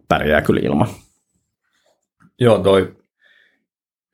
pärjää 0.08 0.42
kyllä 0.42 0.62
ilman. 0.64 0.88
Joo, 2.40 2.60
toi 2.60 2.96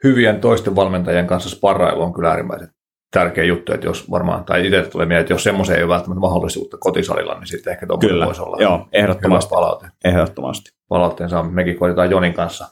hyvien 0.04 0.42
toisten 0.42 0.76
valmentajien 0.76 1.28
kanssa 1.28 1.50
sparrailu 1.50 2.02
on 2.02 2.14
kyllä 2.14 2.30
äärimmäisen 2.30 2.70
tärkeä 3.12 3.44
juttu, 3.44 3.74
että 3.74 3.88
jos 3.88 4.12
varmaan, 4.12 4.46
tai 4.46 4.68
itse 4.68 4.82
tulee 4.82 5.06
mieleen, 5.06 5.22
että 5.22 5.34
jos 5.34 5.44
semmoisen 5.44 5.78
ei 5.78 5.84
ole 5.84 5.94
välttämättä 5.94 6.20
mahdollisuutta 6.20 6.78
kotisalilla, 6.78 7.40
niin 7.40 7.48
sitten 7.48 7.74
ehkä 7.74 7.88
tuommoinen 7.88 8.26
voisi 8.26 8.42
olla 8.42 8.58
Joo, 8.60 8.88
ehdottomasti. 8.92 9.50
palaute. 9.50 9.88
Ehdottomasti. 10.06 10.72
Palautteen 10.88 11.30
saa, 11.30 11.44
mekin 11.44 11.80
koitetaan 11.80 12.12
Jonin 12.12 12.34
kanssa, 12.34 12.68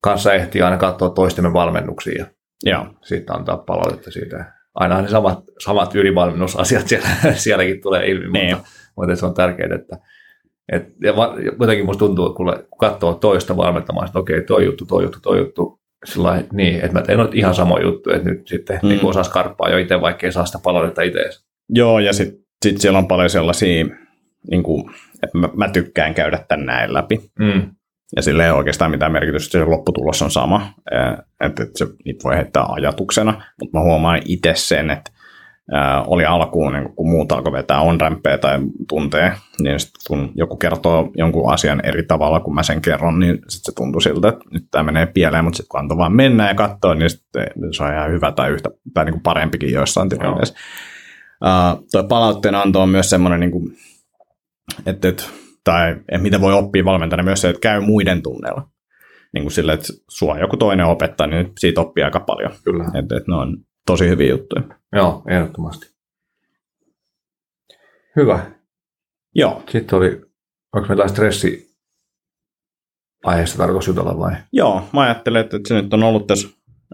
kanssa 0.00 0.32
ehtiä 0.32 0.64
aina 0.64 0.76
katsoa 0.76 1.10
toistemme 1.10 1.52
valmennuksia 1.52 2.26
ja 2.64 2.72
Joo. 2.72 2.86
sitten 3.04 3.36
antaa 3.36 3.56
palautetta 3.56 4.10
siitä. 4.10 4.52
Aina 4.74 5.02
ne 5.02 5.08
samat, 5.08 5.38
samat 5.64 5.94
ylivalmennusasiat 5.94 6.88
siellä, 6.88 7.08
sielläkin 7.34 7.80
tulee 7.80 8.06
ilmi, 8.06 8.38
niin. 8.38 8.56
mutta, 8.56 8.70
mutta 8.96 9.16
se 9.16 9.26
on 9.26 9.34
tärkeää, 9.34 9.74
että 9.74 9.98
et, 10.72 10.82
ja 11.02 11.12
jotenkin 11.60 11.86
musta 11.86 11.98
tuntuu, 11.98 12.34
kun 12.34 12.52
katsoo 12.78 13.14
toista 13.14 13.56
valmentamaan, 13.56 14.06
että 14.06 14.18
okei, 14.18 14.42
toi 14.42 14.64
juttu, 14.64 14.86
toi 14.86 15.02
juttu, 15.02 15.18
toi 15.22 15.38
juttu, 15.38 15.80
sillä 16.04 16.42
niin, 16.52 16.76
että 16.76 16.92
mä 16.92 17.02
teen 17.02 17.18
ihan 17.32 17.54
sama 17.54 17.80
juttu, 17.80 18.10
että 18.10 18.30
nyt 18.30 18.48
sitten 18.48 18.80
mm. 18.82 18.88
niin 18.88 19.04
osaa 19.04 19.24
skarppaa 19.24 19.70
jo 19.70 19.78
itse, 19.78 20.00
vaikka 20.00 20.26
ei 20.26 20.32
saa 20.32 20.46
sitä 20.46 20.58
palautetta 20.62 21.02
itse. 21.02 21.20
Joo, 21.68 21.98
ja 21.98 22.12
sitten 22.12 22.38
sit 22.64 22.80
siellä 22.80 22.98
on 22.98 23.08
paljon 23.08 23.30
sellaisia, 23.30 23.86
niin 24.50 24.62
kuin, 24.62 24.90
että 25.22 25.38
mä, 25.38 25.48
mä 25.54 25.68
tykkään 25.68 26.14
käydä 26.14 26.44
tän 26.48 26.66
näin 26.66 26.94
läpi. 26.94 27.20
Mm. 27.38 27.62
Ja 28.16 28.22
sillä 28.22 28.44
ei 28.44 28.50
oikeastaan 28.50 28.90
mitään 28.90 29.12
merkitystä, 29.12 29.52
se 29.52 29.64
lopputulos 29.64 30.22
on 30.22 30.30
sama, 30.30 30.72
että, 31.40 31.62
että 31.62 31.78
se, 31.78 31.86
niitä 32.04 32.24
voi 32.24 32.36
heittää 32.36 32.64
ajatuksena, 32.68 33.42
mutta 33.60 33.78
mä 33.78 33.84
huomaan 33.84 34.22
itse 34.24 34.52
sen, 34.54 34.90
että 34.90 35.10
ää, 35.72 36.02
oli 36.02 36.24
alkuun, 36.24 36.72
niin 36.72 36.94
kun 36.96 37.10
muut 37.10 37.32
alkoi 37.32 37.52
vetää 37.52 37.80
on 37.80 37.98
tai 37.98 38.58
tuntee, 38.88 39.32
niin 39.60 39.80
sit 39.80 39.90
kun 40.08 40.32
joku 40.34 40.56
kertoo 40.56 41.10
jonkun 41.16 41.52
asian 41.52 41.80
eri 41.84 42.02
tavalla 42.02 42.40
kuin 42.40 42.54
mä 42.54 42.62
sen 42.62 42.82
kerron, 42.82 43.18
niin 43.18 43.34
sitten 43.34 43.48
se 43.48 43.72
tuntui 43.76 44.02
siltä, 44.02 44.28
että 44.28 44.44
nyt 44.50 44.64
tämä 44.70 44.82
menee 44.82 45.06
pieleen, 45.06 45.44
mutta 45.44 45.56
sitten 45.56 45.68
kun 45.68 45.80
antoi 45.80 45.98
vaan 45.98 46.12
mennä 46.12 46.48
ja 46.48 46.54
katsoa, 46.54 46.94
niin 46.94 47.10
sitten 47.10 47.46
se 47.76 47.82
on 47.82 47.92
ihan 47.92 48.10
hyvä 48.10 48.32
tai 48.32 48.50
yhtä 48.50 48.70
tai 48.94 49.04
niin 49.04 49.12
kuin 49.12 49.22
parempikin 49.22 49.72
joissain 49.72 50.08
tilanteissa. 50.08 50.54
Uh, 51.44 51.86
tuo 51.92 52.04
palautteen 52.04 52.54
anto 52.54 52.82
on 52.82 52.88
myös 52.88 53.10
semmoinen, 53.10 53.40
niin 53.40 53.50
kuin, 53.50 53.76
että, 54.86 55.08
että 55.08 55.24
tai 55.64 55.96
mitä 56.18 56.40
voi 56.40 56.52
oppia 56.52 56.84
valmentajana 56.84 57.22
myös 57.22 57.40
se, 57.40 57.48
että 57.48 57.60
käy 57.60 57.80
muiden 57.80 58.22
tunneilla. 58.22 58.68
Niin 59.34 59.44
kuin 59.44 59.52
sille, 59.52 59.72
että 59.72 59.88
sua 60.10 60.38
joku 60.38 60.56
toinen 60.56 60.86
opettaa, 60.86 61.26
niin 61.26 61.52
siitä 61.58 61.80
oppii 61.80 62.04
aika 62.04 62.20
paljon. 62.20 62.52
Kyllä. 62.64 62.84
Että, 62.84 63.16
että 63.16 63.30
ne 63.30 63.36
on 63.36 63.56
tosi 63.86 64.08
hyviä 64.08 64.30
juttuja. 64.30 64.62
Joo, 64.92 65.22
ehdottomasti. 65.28 65.96
Hyvä. 68.16 68.46
Joo. 69.34 69.62
Sitten 69.68 69.98
oli, 69.98 70.20
onko 70.72 70.88
meillä 70.88 71.08
stressi 71.08 71.76
aiheesta 73.24 73.58
tarkoitus 73.58 73.88
jutella 73.88 74.18
vai? 74.18 74.32
Joo, 74.52 74.88
mä 74.92 75.00
ajattelen, 75.00 75.40
että 75.40 75.58
se 75.68 75.74
nyt 75.74 75.94
on 75.94 76.02
ollut 76.02 76.26
tässä 76.26 76.48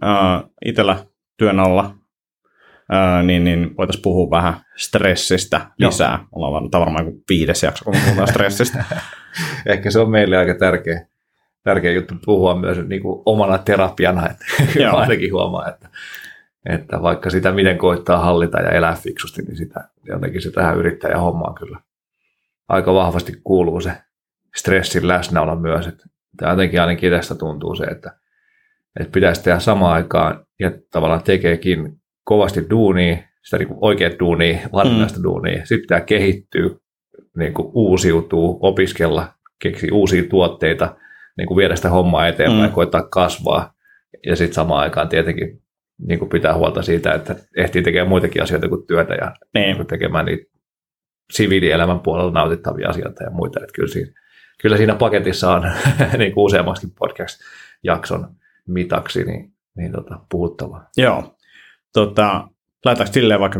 äh, 0.05 0.42
itsellä 0.64 1.07
työn 1.38 1.61
alla, 1.61 1.94
äh, 2.94 3.24
niin, 3.24 3.44
niin 3.44 3.76
voitaisiin 3.76 4.02
puhua 4.02 4.31
vähän 4.31 4.55
stressistä 4.76 5.61
lisää. 5.78 6.18
Joo. 6.18 6.28
Ollaan 6.33 6.70
varmaan 6.72 7.05
kuin 7.05 7.24
viides 7.28 7.62
jakso, 7.62 7.85
kun 7.85 7.94
puhutaan 8.05 8.28
stressistä. 8.35 8.85
Ehkä 9.66 9.90
se 9.90 9.98
on 9.98 10.11
meille 10.11 10.37
aika 10.37 10.55
tärkeä, 10.55 11.07
tärkeä 11.64 11.92
juttu 11.92 12.14
puhua 12.24 12.61
myös 12.61 12.78
niin 12.88 13.02
kuin 13.02 13.22
omana 13.26 13.59
terapiana, 13.59 14.28
että 14.28 14.44
Joo. 14.81 14.96
ainakin 15.00 15.33
huomaa, 15.33 15.68
että, 15.68 15.88
että 16.66 17.03
vaikka 17.03 17.31
sitä 17.31 17.53
miten 17.53 17.79
koittaa 17.79 18.18
hallita 18.18 18.61
ja 18.61 18.70
elää 18.70 18.94
fiksusti, 18.94 19.42
niin 19.42 19.57
sitä 19.57 19.88
jotenkin 20.05 20.42
se 20.42 20.51
tähän 20.51 20.79
yrittäjähommaan 20.79 21.55
kyllä 21.55 21.79
aika 22.68 22.94
vahvasti 22.94 23.33
kuuluu 23.44 23.81
se 23.81 23.92
stressin 24.57 25.09
läsnäolo 25.09 25.57
myös, 25.57 25.87
että 25.87 26.07
jotenkin 26.42 26.81
ainakin 26.81 27.11
tästä 27.11 27.35
tuntuu 27.35 27.75
se, 27.75 27.85
että, 27.85 28.12
että 29.01 29.12
pitäisi 29.12 29.42
tehdä 29.42 29.59
samaan 29.59 29.92
aikaan 29.92 30.46
ja 30.61 30.70
tavallaan 30.90 31.22
tekeekin 31.22 32.03
kovasti 32.25 32.66
duunia, 32.70 33.16
sitä 33.42 33.59
niin 33.59 33.68
oikeat 33.81 34.18
duunia, 34.20 34.59
varsinaista 34.72 35.18
mm. 35.18 35.22
duunia. 35.22 35.59
Sitten 35.59 35.81
pitää 35.81 36.01
kehittyä, 36.01 36.70
niin 37.37 37.55
kuin 37.55 37.68
uusiutuu, 37.75 38.59
opiskella, 38.61 39.29
keksiä 39.59 39.90
uusia 39.92 40.22
tuotteita, 40.31 40.96
niin 41.37 41.48
kuin 41.48 41.57
viedä 41.57 41.77
sitä 41.77 41.88
hommaa 41.90 42.29
eteenpäin 42.29 42.70
mm. 42.70 42.75
koittaa 42.75 43.03
kasvaa. 43.03 43.75
Ja 44.27 44.37
sitten 44.37 44.55
samaan 44.55 44.81
aikaan 44.83 45.09
tietenkin 45.09 45.62
niin 46.07 46.19
kuin 46.19 46.29
pitää 46.29 46.55
huolta 46.55 46.83
siitä, 46.83 47.12
että 47.12 47.37
ehtii 47.57 47.83
tekemään 47.83 48.09
muitakin 48.09 48.43
asioita 48.43 48.69
kuin 48.69 48.87
työtä 48.87 49.15
ja 49.15 49.35
niin. 49.55 49.77
Niin 49.77 49.87
tekemään 49.87 50.27
niitä 50.27 50.45
siviilielämän 51.33 52.01
puolella 52.01 52.33
nautittavia 52.33 52.88
asioita 52.88 53.25
ja 53.25 53.31
muita. 53.31 53.61
Että 53.61 53.73
kyllä 53.75 53.88
siinä 53.88 54.12
kyllä 54.62 54.77
siinä 54.77 54.95
paketissa 54.95 55.53
on 55.53 55.62
niin 56.19 56.33
kuin 56.33 56.45
useammaskin 56.45 56.91
podcast-jakson 56.99 58.29
mitaksi 58.69 59.25
niin, 59.25 59.53
niin 59.77 59.93
tota, 59.93 60.21
puhuttavaa. 60.31 60.91
Joo. 60.97 61.37
Tota, 61.93 62.49
Lähdetäänkö 62.85 63.12
silleen, 63.12 63.41
vaikka 63.41 63.59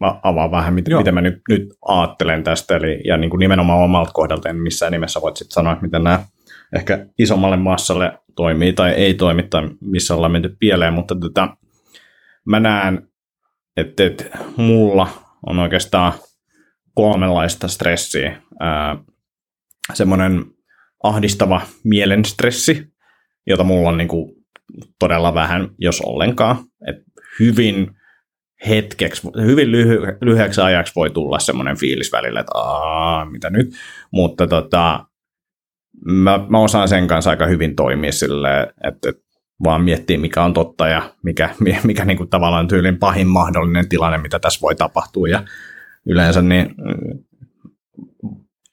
mä 0.00 0.20
avaan 0.22 0.50
vähän, 0.50 0.74
mitä, 0.74 0.96
mitä 0.96 1.12
mä 1.12 1.20
nyt, 1.20 1.40
nyt 1.48 1.68
ajattelen 1.88 2.42
tästä, 2.44 2.76
eli 2.76 3.00
ja 3.04 3.16
niin 3.16 3.30
kuin 3.30 3.38
nimenomaan 3.38 3.78
omalta 3.78 4.12
kohdalta, 4.12 4.48
en 4.48 4.56
missään 4.56 4.92
nimessä 4.92 5.20
voit 5.20 5.36
sitten 5.36 5.54
sanoa, 5.54 5.78
miten 5.80 6.04
nämä 6.04 6.20
ehkä 6.76 7.06
isommalle 7.18 7.56
massalle 7.56 8.18
toimii 8.36 8.72
tai 8.72 8.90
ei 8.90 9.14
toimi, 9.14 9.42
tai 9.42 9.68
missä 9.80 10.14
ollaan 10.14 10.32
menty 10.32 10.56
pieleen, 10.58 10.92
mutta 10.94 11.14
tota, 11.14 11.56
mä 12.46 12.60
näen, 12.60 13.08
että, 13.76 14.06
että 14.06 14.38
mulla 14.56 15.08
on 15.46 15.58
oikeastaan 15.58 16.12
kolmenlaista 16.94 17.68
stressiä. 17.68 18.42
Ää, 18.60 18.96
semmoinen 19.94 20.44
ahdistava 21.02 21.60
mielenstressi, 21.84 22.86
jota 23.46 23.64
mulla 23.64 23.88
on 23.88 23.96
niin 23.96 24.08
kuin 24.08 24.34
todella 24.98 25.34
vähän, 25.34 25.68
jos 25.78 26.00
ollenkaan. 26.00 26.56
Et 26.88 26.96
hyvin 27.40 27.90
hetkeksi, 28.68 29.28
hyvin 29.42 29.68
lyhy- 29.68 30.18
lyhyeksi 30.20 30.60
ajaksi 30.60 30.92
voi 30.96 31.10
tulla 31.10 31.38
semmoinen 31.38 31.78
fiilis 31.78 32.12
välillä, 32.12 32.40
että 32.40 32.58
Aa, 32.58 33.24
mitä 33.24 33.50
nyt, 33.50 33.74
mutta 34.12 34.46
tota, 34.46 35.06
mä, 36.04 36.46
mä 36.48 36.58
osaan 36.58 36.88
sen 36.88 37.06
kanssa 37.06 37.30
aika 37.30 37.46
hyvin 37.46 37.76
toimia 37.76 38.12
silleen, 38.12 38.66
että, 38.88 39.08
että 39.08 39.23
vaan 39.64 39.84
miettiä, 39.84 40.18
mikä 40.18 40.42
on 40.42 40.54
totta 40.54 40.88
ja 40.88 41.10
mikä, 41.22 41.50
mikä 41.84 42.04
niin 42.04 42.16
kuin 42.16 42.30
tavallaan 42.30 42.68
tyylin 42.68 42.98
pahin 42.98 43.26
mahdollinen 43.26 43.88
tilanne, 43.88 44.18
mitä 44.18 44.38
tässä 44.38 44.60
voi 44.60 44.74
tapahtua. 44.74 45.28
Ja 45.28 45.42
yleensä 46.06 46.42
niin 46.42 46.74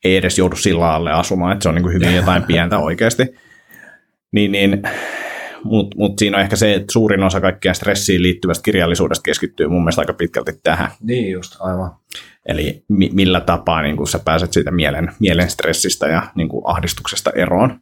ei 0.03 0.17
edes 0.17 0.37
joudu 0.37 0.55
sillä 0.55 0.93
alle 0.93 1.11
asumaan, 1.11 1.53
että 1.53 1.63
se 1.63 1.69
on 1.69 1.75
niin 1.75 1.83
kuin 1.83 1.93
hyvin 1.93 2.15
jotain 2.15 2.43
pientä 2.43 2.79
oikeasti. 2.87 3.23
Niin, 4.31 4.51
niin, 4.51 4.81
Mutta 5.63 5.97
mut 5.97 6.19
siinä 6.19 6.37
on 6.37 6.43
ehkä 6.43 6.55
se, 6.55 6.73
että 6.73 6.91
suurin 6.91 7.23
osa 7.23 7.41
kaikkea 7.41 7.73
stressiin 7.73 8.23
liittyvästä 8.23 8.63
kirjallisuudesta 8.63 9.23
keskittyy 9.23 9.67
mun 9.67 9.81
mielestä 9.81 10.01
aika 10.01 10.13
pitkälti 10.13 10.51
tähän. 10.63 10.91
Niin 11.01 11.31
just, 11.31 11.55
aivan. 11.59 11.91
Eli 12.45 12.83
mi- 12.87 13.09
millä 13.13 13.39
tapaa 13.41 13.81
niin 13.81 13.97
kun 13.97 14.07
sä 14.07 14.19
pääset 14.19 14.53
siitä 14.53 14.71
mielen, 14.71 15.11
mielen 15.19 15.49
stressistä 15.49 16.07
ja 16.07 16.23
niin 16.35 16.49
ahdistuksesta 16.63 17.31
eroon. 17.35 17.79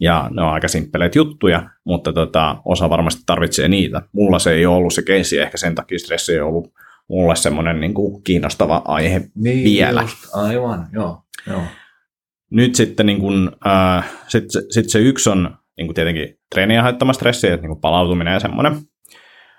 Ja 0.00 0.28
ne 0.32 0.42
on 0.42 0.52
aika 0.52 0.68
simppeleitä 0.68 1.18
juttuja, 1.18 1.70
mutta 1.84 2.12
tota, 2.12 2.56
osa 2.64 2.90
varmasti 2.90 3.22
tarvitsee 3.26 3.68
niitä. 3.68 4.02
Mulla 4.12 4.38
se 4.38 4.52
ei 4.52 4.66
ole 4.66 4.76
ollut 4.76 4.94
se 4.94 5.02
keissi, 5.02 5.38
ehkä 5.38 5.56
sen 5.56 5.74
takia 5.74 5.98
stressi 5.98 6.32
ei 6.32 6.40
ollut 6.40 6.72
mulle 7.08 7.36
semmoinen 7.36 7.80
niin 7.80 7.94
kuin 7.94 8.22
kiinnostava 8.22 8.82
aihe 8.84 9.22
niin, 9.34 9.64
vielä. 9.64 10.02
Just, 10.02 10.34
aivan, 10.34 10.88
joo. 10.92 11.22
joo. 11.46 11.62
Nyt 12.50 12.74
sitten 12.74 13.06
niin 13.06 13.20
kuin, 13.20 13.50
äh, 13.66 14.10
sit, 14.28 14.44
sit 14.70 14.88
se 14.88 14.98
yksi 14.98 15.30
on 15.30 15.56
niin 15.76 15.86
kuin 15.86 15.94
tietenkin 15.94 16.38
treeniä 16.50 16.82
haittama 16.82 17.12
stressi, 17.12 17.46
että 17.46 17.62
niin 17.62 17.70
kuin 17.70 17.80
palautuminen 17.80 18.32
ja 18.34 18.40
semmoinen. 18.40 18.76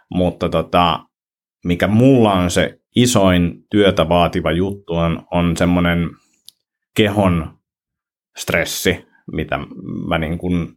Mutta 0.10 0.50
tota, 0.50 1.00
mikä 1.66 1.88
mulla 1.88 2.34
on 2.34 2.52
se 2.52 2.80
isoin 2.96 3.64
työtä 3.72 4.10
vaativa 4.10 4.52
juttu 4.52 4.94
on, 4.94 5.28
on 5.32 5.58
semmoinen 5.58 6.10
kehon 6.96 7.60
stressi, 8.38 9.09
mitä 9.32 9.60
mä 10.08 10.18
niin 10.18 10.38
kuin, 10.38 10.68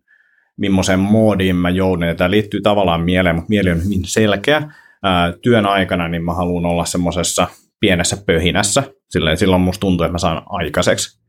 millaiseen 0.56 0.98
moodiin 0.98 1.56
mä 1.56 1.70
joudun. 1.70 2.06
Ja 2.06 2.14
tämä 2.14 2.30
liittyy 2.30 2.60
tavallaan 2.60 3.00
mieleen, 3.00 3.36
mutta 3.36 3.48
mieli 3.48 3.70
on 3.70 3.84
hyvin 3.84 4.04
selkeä 4.04 4.72
ää, 5.02 5.32
työn 5.42 5.66
aikana, 5.66 6.08
niin 6.08 6.24
mä 6.24 6.34
haluan 6.34 6.66
olla 6.66 6.84
semmoisessa 6.84 7.48
pienessä 7.80 8.16
pöhinässä. 8.26 8.82
Silleen, 9.10 9.36
silloin 9.36 9.62
musta 9.62 9.80
tuntuu, 9.80 10.04
että 10.04 10.12
mä 10.12 10.18
saan 10.18 10.42
aikaiseksi. 10.46 11.22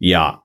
Ja 0.00 0.38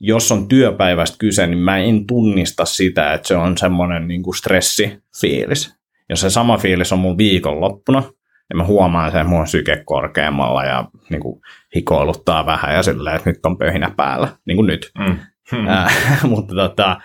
jos 0.00 0.32
on 0.32 0.48
työpäivästä 0.48 1.16
kyse, 1.18 1.46
niin 1.46 1.58
mä 1.58 1.78
en 1.78 2.06
tunnista 2.06 2.64
sitä, 2.64 3.14
että 3.14 3.28
se 3.28 3.36
on 3.36 3.58
semmoinen 3.58 4.08
niin 4.08 4.22
kuin 4.22 4.34
stressifiilis. 4.34 5.74
Jos 6.10 6.20
se 6.20 6.30
sama 6.30 6.58
fiilis 6.58 6.92
on 6.92 6.98
mun 6.98 7.18
viikonloppuna, 7.18 8.00
niin 8.48 8.56
mä 8.56 8.64
huomaan 8.64 9.12
sen 9.12 9.26
mun 9.26 9.46
syke 9.46 9.82
korkeammalla 9.86 10.64
ja 10.64 10.88
niin 11.10 11.20
kuin 11.20 11.40
hikoiluttaa 11.74 12.46
vähän 12.46 12.74
ja 12.74 12.82
silleen, 12.82 13.16
että 13.16 13.30
nyt 13.30 13.46
on 13.46 13.58
pöhinä 13.58 13.90
päällä, 13.96 14.28
niin 14.46 14.56
kuin 14.56 14.66
nyt. 14.66 14.90
Mm. 14.98 15.18
Hmm. 15.52 15.68
Äh, 15.68 16.24
mutta 16.30 16.54
tota, 16.54 17.00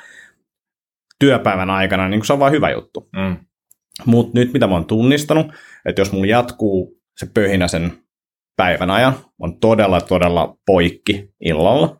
työpäivän 1.19 1.69
aikana 1.69 2.09
niin 2.09 2.25
se 2.25 2.33
on 2.33 2.39
vain 2.39 2.53
hyvä 2.53 2.69
juttu. 2.69 3.09
Mm. 3.15 3.37
Mutta 4.05 4.39
nyt 4.39 4.53
mitä 4.53 4.67
mä 4.67 4.73
oon 4.73 4.85
tunnistanut, 4.85 5.47
että 5.85 6.01
jos 6.01 6.11
mulla 6.11 6.27
jatkuu 6.27 7.01
se 7.17 7.27
pöhinä 7.33 7.67
sen 7.67 7.93
päivän 8.57 8.89
ajan, 8.89 9.13
on 9.39 9.59
todella 9.59 10.01
todella 10.01 10.57
poikki 10.65 11.29
illalla. 11.41 11.97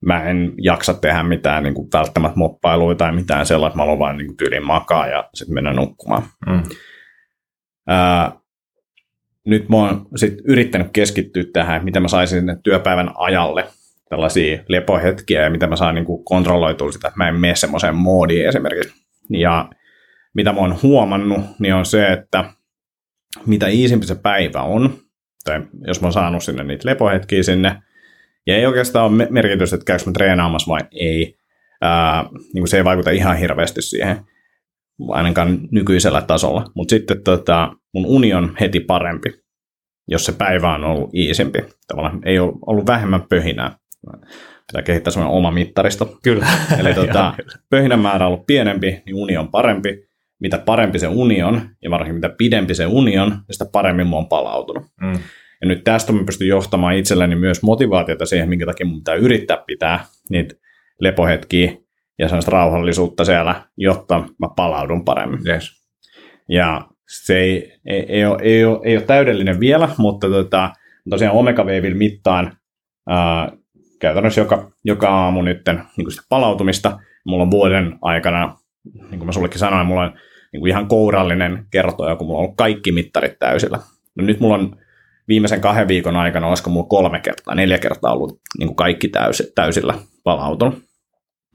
Mä 0.00 0.24
en 0.24 0.54
jaksa 0.58 0.94
tehdä 0.94 1.22
mitään 1.22 1.62
niin 1.62 1.74
kuin 1.74 1.88
välttämättä 1.92 2.38
moppailuja 2.38 2.94
tai 2.94 3.12
mitään 3.12 3.46
sellaista, 3.46 3.76
mä 3.76 3.82
haluan 3.82 3.98
vain 3.98 4.16
niin 4.16 4.36
tyylin 4.36 4.66
makaa 4.66 5.06
ja 5.06 5.28
sitten 5.34 5.54
mennä 5.54 5.72
nukkumaan. 5.72 6.22
Mm. 6.46 6.62
Ää, 7.88 8.32
nyt 9.46 9.68
mä 9.68 9.76
oon 9.76 10.06
sit 10.16 10.34
yrittänyt 10.44 10.88
keskittyä 10.92 11.44
tähän, 11.52 11.84
miten 11.84 12.02
mä 12.02 12.08
saisin 12.08 12.44
työpäivän 12.62 13.10
ajalle 13.14 13.66
tällaisia 14.10 14.58
lepohetkiä 14.68 15.42
ja 15.42 15.50
miten 15.50 15.68
mä 15.68 15.76
saan 15.76 15.94
niin 15.94 16.04
kuin 16.04 16.24
kontrolloitua 16.24 16.92
sitä, 16.92 17.08
että 17.08 17.18
mä 17.18 17.28
en 17.28 17.34
mene 17.34 17.54
semmoiseen 17.54 17.94
moodiin 17.94 18.48
esimerkiksi. 18.48 18.94
Ja 19.30 19.70
mitä 20.34 20.52
mä 20.52 20.60
oon 20.60 20.78
huomannut, 20.82 21.40
niin 21.58 21.74
on 21.74 21.86
se, 21.86 22.06
että 22.06 22.44
mitä 23.46 23.68
iisimpi 23.68 24.06
se 24.06 24.14
päivä 24.14 24.62
on, 24.62 24.98
tai 25.44 25.60
jos 25.86 26.00
mä 26.00 26.06
oon 26.06 26.12
saanut 26.12 26.42
sinne 26.42 26.64
niitä 26.64 26.88
lepohetkiä 26.88 27.42
sinne, 27.42 27.82
ja 28.46 28.56
ei 28.56 28.66
oikeastaan 28.66 29.12
ole 29.12 29.26
merkitystä, 29.30 29.76
että 29.76 29.84
käykö 29.84 30.02
mä 30.06 30.12
treenaamassa 30.12 30.72
vai 30.72 30.80
ei, 30.92 31.38
ää, 31.80 32.24
niin 32.32 32.60
kuin 32.62 32.68
se 32.68 32.76
ei 32.76 32.84
vaikuta 32.84 33.10
ihan 33.10 33.36
hirveästi 33.36 33.82
siihen, 33.82 34.20
ainakaan 35.08 35.58
nykyisellä 35.70 36.22
tasolla. 36.22 36.70
Mutta 36.74 36.90
sitten 36.90 37.22
tota, 37.22 37.72
mun 37.94 38.06
uni 38.06 38.34
on 38.34 38.56
heti 38.60 38.80
parempi, 38.80 39.32
jos 40.08 40.24
se 40.24 40.32
päivä 40.32 40.74
on 40.74 40.84
ollut 40.84 41.14
iisimpi. 41.14 41.58
Tavallaan 41.86 42.20
ei 42.24 42.38
ole 42.38 42.52
ollut 42.66 42.86
vähemmän 42.86 43.22
pöhinää. 43.22 43.76
Pitää 44.66 44.82
kehittää 44.82 45.10
semmoinen 45.10 45.36
oma 45.36 45.50
mittaristo. 45.50 46.18
Kyllä. 46.22 46.46
Eli 46.78 46.94
tota, 47.06 47.34
pöhinän 47.70 48.00
määrä 48.00 48.26
on 48.26 48.32
ollut 48.32 48.46
pienempi, 48.46 49.02
niin 49.06 49.16
uni 49.16 49.36
on 49.36 49.48
parempi 49.48 50.08
mitä 50.40 50.58
parempi 50.58 50.98
se 50.98 51.08
uni 51.08 51.42
on, 51.42 51.60
ja 51.82 51.90
varsinkin 51.90 52.14
mitä 52.14 52.28
pidempi 52.38 52.74
se 52.74 52.86
uni 52.86 53.18
on, 53.18 53.38
sitä 53.50 53.64
paremmin 53.72 54.06
mä 54.06 54.16
oon 54.16 54.28
palautunut. 54.28 54.86
Mm. 55.00 55.18
Ja 55.60 55.68
nyt 55.68 55.84
tästä 55.84 56.12
mä 56.12 56.24
pystyn 56.24 56.48
johtamaan 56.48 56.96
itselleni 56.96 57.36
myös 57.36 57.62
motivaatiota 57.62 58.26
siihen, 58.26 58.48
minkä 58.48 58.66
takia 58.66 58.86
mun 58.86 58.98
pitää 58.98 59.14
yrittää 59.14 59.62
pitää 59.66 60.04
niitä 60.30 60.54
lepohetkiä 61.00 61.72
ja 62.18 62.28
sellaista 62.28 62.50
rauhallisuutta 62.50 63.24
siellä, 63.24 63.62
jotta 63.76 64.18
mä 64.18 64.48
palaudun 64.56 65.04
paremmin. 65.04 65.40
Yes. 65.48 65.70
Ja 66.48 66.88
se 67.08 67.38
ei, 67.38 67.72
ei, 67.86 68.06
ei, 68.08 68.24
ole, 68.24 68.38
ei, 68.42 68.64
ole, 68.64 68.80
ei 68.84 68.96
ole 68.96 69.04
täydellinen 69.04 69.60
vielä, 69.60 69.88
mutta 69.98 70.28
tota, 70.28 70.70
tosiaan 71.10 71.36
omega 71.36 71.64
mittaan 71.94 72.56
ää, 73.08 73.52
käytännössä 74.00 74.40
joka, 74.40 74.70
joka 74.84 75.08
aamu 75.08 75.42
nyt 75.42 75.60
niin 75.96 76.10
sitä 76.10 76.22
palautumista. 76.28 76.98
Mulla 77.26 77.42
on 77.42 77.50
vuoden 77.50 77.98
aikana, 78.02 78.56
niin 78.94 79.18
kuin 79.18 79.26
mä 79.26 79.32
sullekin 79.32 79.58
sanoin, 79.58 79.86
mulla 79.86 80.02
on 80.02 80.12
niin 80.52 80.60
kuin 80.60 80.70
ihan 80.70 80.88
kourallinen 80.88 81.66
kertoja, 81.70 82.16
kun 82.16 82.26
mulla 82.26 82.38
on 82.38 82.44
ollut 82.44 82.56
kaikki 82.56 82.92
mittarit 82.92 83.38
täysillä. 83.38 83.78
No 84.14 84.24
nyt 84.24 84.40
mulla 84.40 84.54
on 84.54 84.76
viimeisen 85.28 85.60
kahden 85.60 85.88
viikon 85.88 86.16
aikana, 86.16 86.46
olisiko 86.46 86.70
mulla 86.70 86.88
kolme 86.88 87.20
kertaa, 87.20 87.54
neljä 87.54 87.78
kertaa 87.78 88.12
ollut 88.12 88.40
niin 88.58 88.66
kuin 88.66 88.76
kaikki 88.76 89.08
täys, 89.08 89.52
täysillä 89.54 89.94
palautunut. 90.24 90.78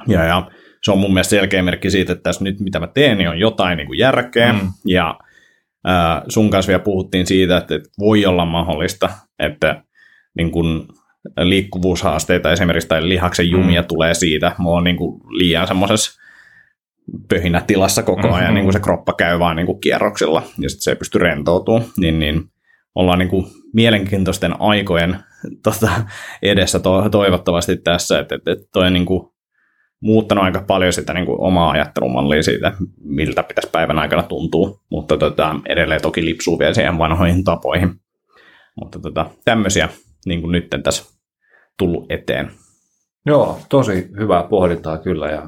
Ja, 0.08 0.23
ja 0.23 0.51
se 0.84 0.91
on 0.91 0.97
mun 0.97 1.13
mielestä 1.13 1.29
selkeä 1.29 1.63
merkki 1.63 1.89
siitä, 1.89 2.13
että 2.13 2.23
tässä 2.23 2.43
nyt 2.43 2.60
mitä 2.60 2.79
mä 2.79 2.88
teen, 2.88 3.17
niin 3.17 3.29
on 3.29 3.39
jotain 3.39 3.77
niin 3.77 3.88
kuin 3.88 3.99
järkeä. 3.99 4.53
Mm. 4.53 4.60
Ja 4.86 5.19
ää, 5.86 6.23
sun 6.29 6.49
kanssa 6.49 6.69
vielä 6.69 6.84
puhuttiin 6.84 7.27
siitä, 7.27 7.58
että, 7.58 7.75
että 7.75 7.89
voi 7.99 8.25
olla 8.25 8.45
mahdollista, 8.45 9.10
että 9.39 9.84
niin 10.38 10.51
kuin 10.51 10.88
liikkuvuushaasteita 11.38 12.52
esimerkiksi 12.52 12.88
tai 12.88 13.10
lihaksen 13.10 13.50
jumia 13.50 13.82
mm. 13.82 13.88
tulee 13.88 14.14
siitä. 14.14 14.52
Mulla 14.58 14.78
on 14.78 14.84
niin 14.84 14.98
kuin 14.98 15.22
liian 15.30 15.68
semmoisessa 15.68 16.22
pöhinä 17.30 17.62
tilassa 17.68 18.04
koko 18.04 18.28
ajan, 18.28 18.40
mm-hmm. 18.40 18.54
niin 18.54 18.64
kuin 18.64 18.74
se 18.74 18.80
kroppa 18.80 19.14
käy 19.14 19.40
vaan 19.40 19.56
niin 19.56 19.66
kuin 19.66 19.82
kierroksilla 19.82 20.44
ja 20.60 20.70
sitten 20.70 20.84
se 20.84 20.92
ei 20.92 20.96
pysty 20.96 21.20
rentoutumaan, 21.20 21.90
niin, 21.98 22.20
niin 22.20 22.44
ollaan 22.96 23.20
niin 23.20 23.30
kuin 23.30 23.46
mielenkiintoisten 23.74 24.62
aikojen 24.62 25.18
tota, 25.64 25.92
edessä 26.42 26.80
to, 26.80 27.10
toivottavasti 27.10 27.78
tässä, 27.78 28.20
että, 28.20 28.36
että, 28.36 28.52
että 28.52 28.66
toi 28.74 28.92
niin 28.92 29.06
kuin 29.06 29.30
muuttanut 30.02 30.44
aika 30.44 30.64
paljon 30.68 30.94
sitä 30.94 31.14
niin 31.14 31.26
kuin 31.26 31.42
omaa 31.42 31.72
ajattelumallia 31.72 32.44
siitä, 32.44 32.74
miltä 33.04 33.44
pitäisi 33.44 33.70
päivän 33.72 34.00
aikana 34.00 34.24
tuntua, 34.24 34.80
mutta 34.90 35.18
tota, 35.18 35.56
edelleen 35.66 36.02
toki 36.02 36.26
lipsuu 36.26 36.60
vielä 36.60 36.74
siihen 36.74 36.98
vanhoihin 36.98 37.44
tapoihin. 37.44 37.92
Mutta 38.80 39.00
tota, 39.00 39.26
tämmöisiä 39.46 39.90
niin 40.26 40.42
kuin 40.42 40.52
nyt 40.52 40.68
tässä 40.84 41.12
tullut 41.78 42.12
eteen. 42.12 42.52
Joo, 43.26 43.60
tosi 43.70 44.10
hyvää 44.20 44.44
pohdintaa 44.44 44.98
kyllä 44.98 45.28
ja 45.28 45.48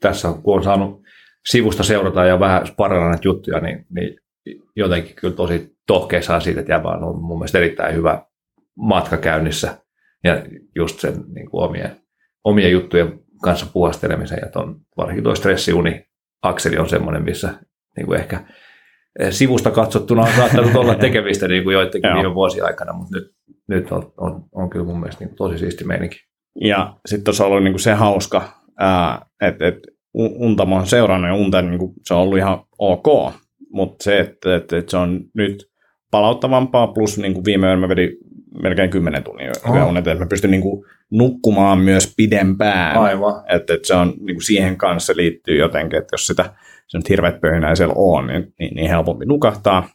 tässä 0.00 0.28
kun 0.42 0.56
on 0.56 0.64
saanut 0.64 1.02
sivusta 1.46 1.82
seurata 1.82 2.24
ja 2.24 2.40
vähän 2.40 2.66
sparrata 2.66 3.08
näitä 3.08 3.28
juttuja, 3.28 3.60
niin, 3.60 3.86
niin 3.90 4.16
jotenkin 4.76 5.16
kyllä 5.16 5.34
tosi 5.34 5.76
tohkeissaan 5.86 6.40
siitä, 6.40 6.60
että 6.60 6.72
jäbä 6.72 6.88
on 6.88 7.22
mun 7.22 7.38
mielestä 7.38 7.58
erittäin 7.58 7.94
hyvä 7.94 8.22
matka 8.76 9.16
käynnissä 9.16 9.78
ja 10.24 10.42
just 10.76 11.00
sen 11.00 11.14
niin 11.34 11.50
kuin 11.50 11.64
omien, 11.64 11.96
omien 12.44 12.72
juttujen 12.72 13.20
kanssa 13.42 13.66
puhastelemisen 13.72 14.38
ja 14.42 14.48
ton, 14.50 14.80
varsinkin 14.96 15.24
tuo 15.24 15.34
stressiuni 15.34 16.06
akseli 16.42 16.78
on 16.78 16.88
semmoinen, 16.88 17.22
missä 17.22 17.54
niin 17.96 18.06
kuin 18.06 18.20
ehkä 18.20 18.44
sivusta 19.30 19.70
katsottuna 19.70 20.22
on 20.22 20.32
saattanut 20.36 20.76
olla 20.76 20.94
tekemistä 21.04 21.48
niin 21.48 21.64
kuin 21.64 21.74
joidenkin 21.74 22.14
viime 22.14 22.34
vuosien 22.34 22.64
aikana, 22.64 22.92
mutta 22.92 23.18
nyt, 23.18 23.32
nyt 23.68 23.92
on, 23.92 24.12
on, 24.16 24.44
on 24.52 24.70
kyllä 24.70 24.84
mun 24.84 25.00
mielestä 25.00 25.24
niin 25.24 25.36
tosi 25.36 25.58
siisti 25.58 25.84
meininki. 25.84 26.16
Ja 26.60 26.96
sitten 27.06 27.24
tuossa 27.24 27.44
on 27.44 27.50
ollut 27.50 27.64
niin 27.64 27.72
kuin 27.72 27.80
se 27.80 27.92
hauska, 27.92 28.48
että 29.40 29.66
et, 29.66 29.78
unta 30.14 30.66
mä 30.66 30.74
oon 30.74 30.86
seurannut 30.86 31.28
ja 31.28 31.34
unta 31.34 31.62
niin 31.62 31.78
kuin, 31.78 31.92
se 32.06 32.14
on 32.14 32.20
ollut 32.20 32.38
ihan 32.38 32.64
ok, 32.78 33.32
mutta 33.72 34.04
se, 34.04 34.20
että, 34.20 34.56
että, 34.56 34.78
että 34.78 34.90
se 34.90 34.96
on 34.96 35.20
nyt 35.34 35.70
palauttavampaa, 36.10 36.86
plus 36.86 37.18
niin 37.18 37.34
kuin 37.34 37.44
viime 37.44 37.66
yönä 37.66 37.80
mä 37.80 37.88
vedin 37.88 38.16
melkein 38.62 38.90
10 38.90 39.24
tunnin 39.24 39.50
oh. 39.68 39.88
unet, 39.88 40.06
että 40.06 40.24
mä 40.24 40.28
pystyn 40.28 40.50
niin 40.50 40.60
kuin, 40.62 40.84
nukkumaan 41.10 41.78
myös 41.78 42.14
pidempään. 42.16 42.96
Aivan. 42.96 43.42
Että, 43.48 43.74
että 43.74 43.86
se 43.86 43.94
on 43.94 44.08
niin 44.08 44.36
kuin 44.36 44.42
siihen 44.42 44.76
kanssa 44.76 45.12
liittyy 45.16 45.58
jotenkin, 45.58 45.98
että 45.98 46.14
jos 46.14 46.26
sitä 46.26 46.54
se 46.88 46.98
nyt 46.98 47.08
hirveät 47.08 47.40
pöhinää 47.40 47.74
siellä 47.74 47.94
on, 47.96 48.26
niin, 48.26 48.54
niin, 48.58 48.74
niin 48.74 48.88
helpompi 48.88 49.26
nukahtaa. 49.26 49.88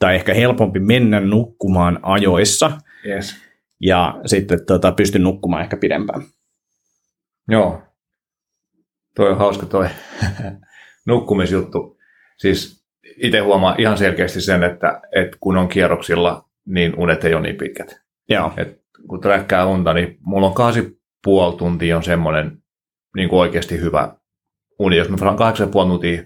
Tai 0.00 0.14
ehkä 0.14 0.34
helpompi 0.34 0.80
mennä 0.80 1.20
nukkumaan 1.20 1.98
ajoissa. 2.02 2.72
Yes. 3.06 3.36
Ja 3.80 4.20
sitten 4.26 4.66
tota, 4.66 4.92
pystyn 4.92 5.22
nukkumaan 5.22 5.62
ehkä 5.62 5.76
pidempään. 5.76 6.22
Joo. 7.48 7.82
Toi 9.16 9.30
on 9.30 9.38
hauska 9.38 9.66
toi 9.66 9.88
nukkumisjuttu. 11.06 11.98
Siis 12.38 12.84
itse 13.16 13.38
huomaan 13.38 13.80
ihan 13.80 13.98
selkeästi 13.98 14.40
sen, 14.40 14.62
että, 14.62 15.00
että 15.16 15.36
kun 15.40 15.56
on 15.56 15.68
kierroksilla, 15.68 16.48
niin 16.66 16.94
unet 16.98 17.24
ei 17.24 17.34
ole 17.34 17.42
niin 17.42 17.56
pitkät. 17.56 18.00
Joo. 18.28 18.52
Et 18.56 18.80
kun 19.08 19.20
träkkää 19.20 19.66
unta, 19.66 19.92
niin 19.92 20.18
mulla 20.20 20.46
on 20.46 20.54
kaasi 20.54 21.00
puoli 21.24 21.56
tuntia 21.56 21.96
on 21.96 22.02
semmoinen 22.02 22.58
niin 23.16 23.28
kuin 23.28 23.40
oikeasti 23.40 23.80
hyvä 23.80 24.14
uni. 24.78 24.96
Jos 24.96 25.08
mä 25.08 25.16
saan 25.16 25.36
kahdeksan 25.36 25.68
puoli 25.68 25.88
tuntia 25.88 26.22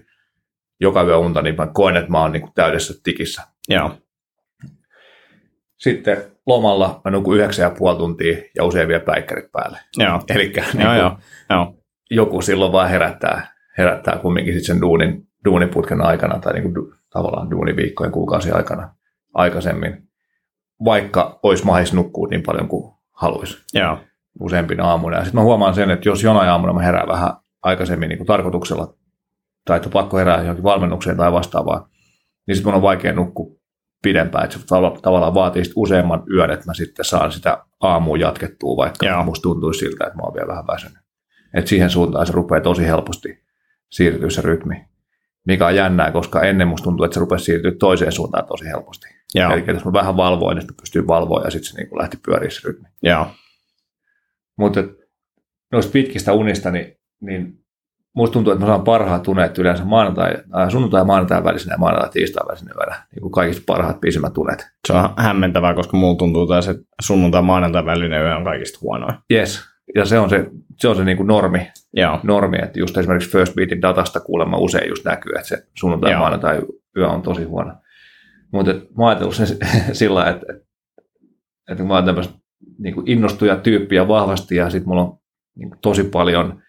joka 0.79 1.03
yö 1.03 1.17
unta, 1.17 1.41
niin 1.41 1.55
mä 1.55 1.67
koen, 1.73 1.97
että 1.97 2.11
mä 2.11 2.21
oon 2.21 2.31
niin 2.31 2.41
kuin 2.41 2.53
täydessä 2.55 2.93
tikissä. 3.03 3.41
Joo. 3.69 3.91
Sitten 5.77 6.17
lomalla 6.45 7.01
mä 7.05 7.11
nukun 7.11 7.37
yhdeksän 7.37 7.63
ja 7.63 7.75
puoli 7.77 7.97
tuntia 7.97 8.37
ja 8.55 8.63
usein 8.63 8.87
vielä 8.87 9.03
päikkärit 9.03 9.51
päälle. 9.51 9.79
Joo. 9.97 10.21
Eli 10.29 10.53
niin 10.73 10.85
joo, 10.85 11.17
joo. 11.49 11.75
Joku 12.11 12.41
silloin 12.41 12.71
vaan 12.71 12.89
herättää, 12.89 13.53
herättää 13.77 14.17
kumminkin 14.17 14.53
sit 14.53 14.65
sen 14.65 14.81
duunin, 14.81 15.27
duuniputken 15.45 16.01
aikana 16.01 16.39
tai 16.39 16.53
niin 16.53 16.63
kuin 16.63 16.75
du, 16.75 16.93
tavallaan 17.09 17.51
duuniviikkojen 17.51 18.11
kuukausien 18.11 18.55
aikana 18.55 18.95
aikaisemmin, 19.33 20.07
vaikka 20.85 21.39
olisi 21.43 21.65
mahis 21.65 21.93
nukkua 21.93 22.27
niin 22.27 22.43
paljon 22.43 22.67
kuin 22.67 22.93
haluaisi. 23.11 23.57
Joo. 23.73 23.97
Useampina 24.39 24.89
aamuina. 24.89 25.17
Sitten 25.17 25.35
mä 25.35 25.43
huomaan 25.43 25.75
sen, 25.75 25.91
että 25.91 26.09
jos 26.09 26.23
jonain 26.23 26.49
aamuna 26.49 26.73
mä 26.73 26.81
herään 26.81 27.07
vähän 27.07 27.31
aikaisemmin 27.63 28.09
niin 28.09 28.17
kuin 28.17 28.27
tarkoituksella, 28.27 28.93
tai 29.65 29.77
että 29.77 29.87
on 29.87 29.93
pakko 29.93 30.17
herää 30.17 30.41
johonkin 30.41 30.63
valmennukseen 30.63 31.17
tai 31.17 31.31
vastaavaa, 31.31 31.89
niin 32.47 32.55
sitten 32.55 32.71
mun 32.71 32.75
on 32.75 32.81
vaikea 32.81 33.13
nukkua 33.13 33.55
pidempään, 34.01 34.43
että 34.43 34.57
se 34.57 34.65
tavallaan 35.01 35.33
vaatii 35.33 35.63
useamman 35.75 36.23
yön, 36.33 36.51
että 36.51 36.65
mä 36.65 36.73
sitten 36.73 37.05
saan 37.05 37.31
sitä 37.31 37.65
aamuun 37.79 38.19
jatkettua, 38.19 38.77
vaikka 38.77 39.05
Joo. 39.05 39.23
musta 39.23 39.43
tuntuisi 39.43 39.79
siltä, 39.79 40.05
että 40.05 40.17
mä 40.17 40.23
oon 40.23 40.33
vielä 40.33 40.47
vähän 40.47 40.67
väsynyt. 40.67 40.97
Että 41.53 41.69
siihen 41.69 41.89
suuntaan 41.89 42.25
se 42.25 42.33
rupeaa 42.33 42.61
tosi 42.61 42.85
helposti 42.85 43.43
siirtyä 43.91 44.29
se 44.29 44.41
rytmi, 44.41 44.85
mikä 45.47 45.67
on 45.67 45.75
jännää, 45.75 46.11
koska 46.11 46.41
ennen 46.41 46.67
musta 46.67 46.83
tuntuu, 46.83 47.03
että 47.03 47.13
se 47.13 47.19
rupesi 47.19 47.45
siirtyä 47.45 47.71
toiseen 47.79 48.11
suuntaan 48.11 48.47
tosi 48.47 48.65
helposti. 48.65 49.07
Joo. 49.35 49.51
Eli 49.53 49.63
jos 49.67 49.85
mä 49.85 49.93
vähän 49.93 50.17
valvoin, 50.17 50.57
niin 50.57 50.67
pystyin 50.81 51.07
valvoa 51.07 51.41
ja 51.41 51.51
sitten 51.51 51.71
se 51.71 51.77
niin 51.77 51.99
lähti 51.99 52.17
pyöriä 52.25 52.49
se 52.49 52.67
rytmi. 52.67 52.87
Joo. 53.03 53.27
Mutta 54.57 54.83
noista 55.71 55.91
pitkistä 55.91 56.33
unista, 56.33 56.71
niin 56.71 56.97
niin 57.21 57.64
musta 58.15 58.33
tuntuu, 58.33 58.53
että 58.53 58.65
mä 58.65 58.67
saan 58.67 58.83
parhaat 58.83 59.27
unet 59.27 59.57
yleensä 59.57 59.85
maanantai, 59.85 60.33
äh, 60.57 60.69
sunnuntai 60.69 61.01
ja 61.01 61.05
maanantai 61.05 61.43
välisenä 61.43 61.73
ja 61.73 61.77
maanantai 61.77 62.09
tiistai 62.09 62.47
välisenä 62.47 62.71
yönä. 62.77 63.03
Niin 63.11 63.21
kuin 63.21 63.31
kaikista 63.31 63.63
parhaat 63.65 64.01
pisimmät 64.01 64.37
unet. 64.37 64.67
Se 64.87 64.93
on 64.93 65.09
hämmentävää, 65.17 65.73
koska 65.73 65.97
mulla 65.97 66.17
tuntuu 66.17 66.47
taas, 66.47 66.67
että 66.67 66.83
sunnuntai 67.01 67.41
maanantai 67.41 67.85
välinen 67.85 68.21
yö 68.21 68.35
on 68.35 68.43
kaikista 68.43 68.79
huonoin. 68.81 69.13
Yes. 69.31 69.75
Ja 69.95 70.05
se 70.05 70.19
on 70.19 70.29
se, 70.29 70.49
se, 70.79 70.87
on 70.87 70.95
se 70.95 71.03
niin 71.03 71.17
kuin 71.17 71.27
normi, 71.27 71.71
Joo. 71.93 72.19
normi, 72.23 72.57
että 72.63 72.79
just 72.79 72.97
esimerkiksi 72.97 73.31
First 73.31 73.55
Beatin 73.55 73.81
datasta 73.81 74.19
kuulemma 74.19 74.57
usein 74.57 74.89
just 74.89 75.05
näkyy, 75.05 75.31
että 75.35 75.47
se 75.47 75.63
sunnuntai 75.73 76.11
ja 76.11 76.19
maanantai 76.19 76.61
yö 76.97 77.07
on 77.07 77.21
tosi 77.21 77.43
huono. 77.43 77.73
Mutta 78.53 78.73
mä 78.73 78.79
oon 78.97 79.09
ajatellut 79.09 79.35
sen 79.35 79.47
sillä 79.93 80.29
että, 80.29 80.45
että, 80.49 80.65
että 81.71 81.83
mä 81.83 81.93
oon 81.93 82.05
tämmöistä 82.05 82.33
niin 82.77 82.95
innostuja 83.05 83.55
tyyppiä 83.55 84.07
vahvasti 84.07 84.55
ja 84.55 84.69
sitten 84.69 84.89
mulla 84.89 85.01
on 85.01 85.17
niin 85.55 85.71
tosi 85.81 86.03
paljon 86.03 86.61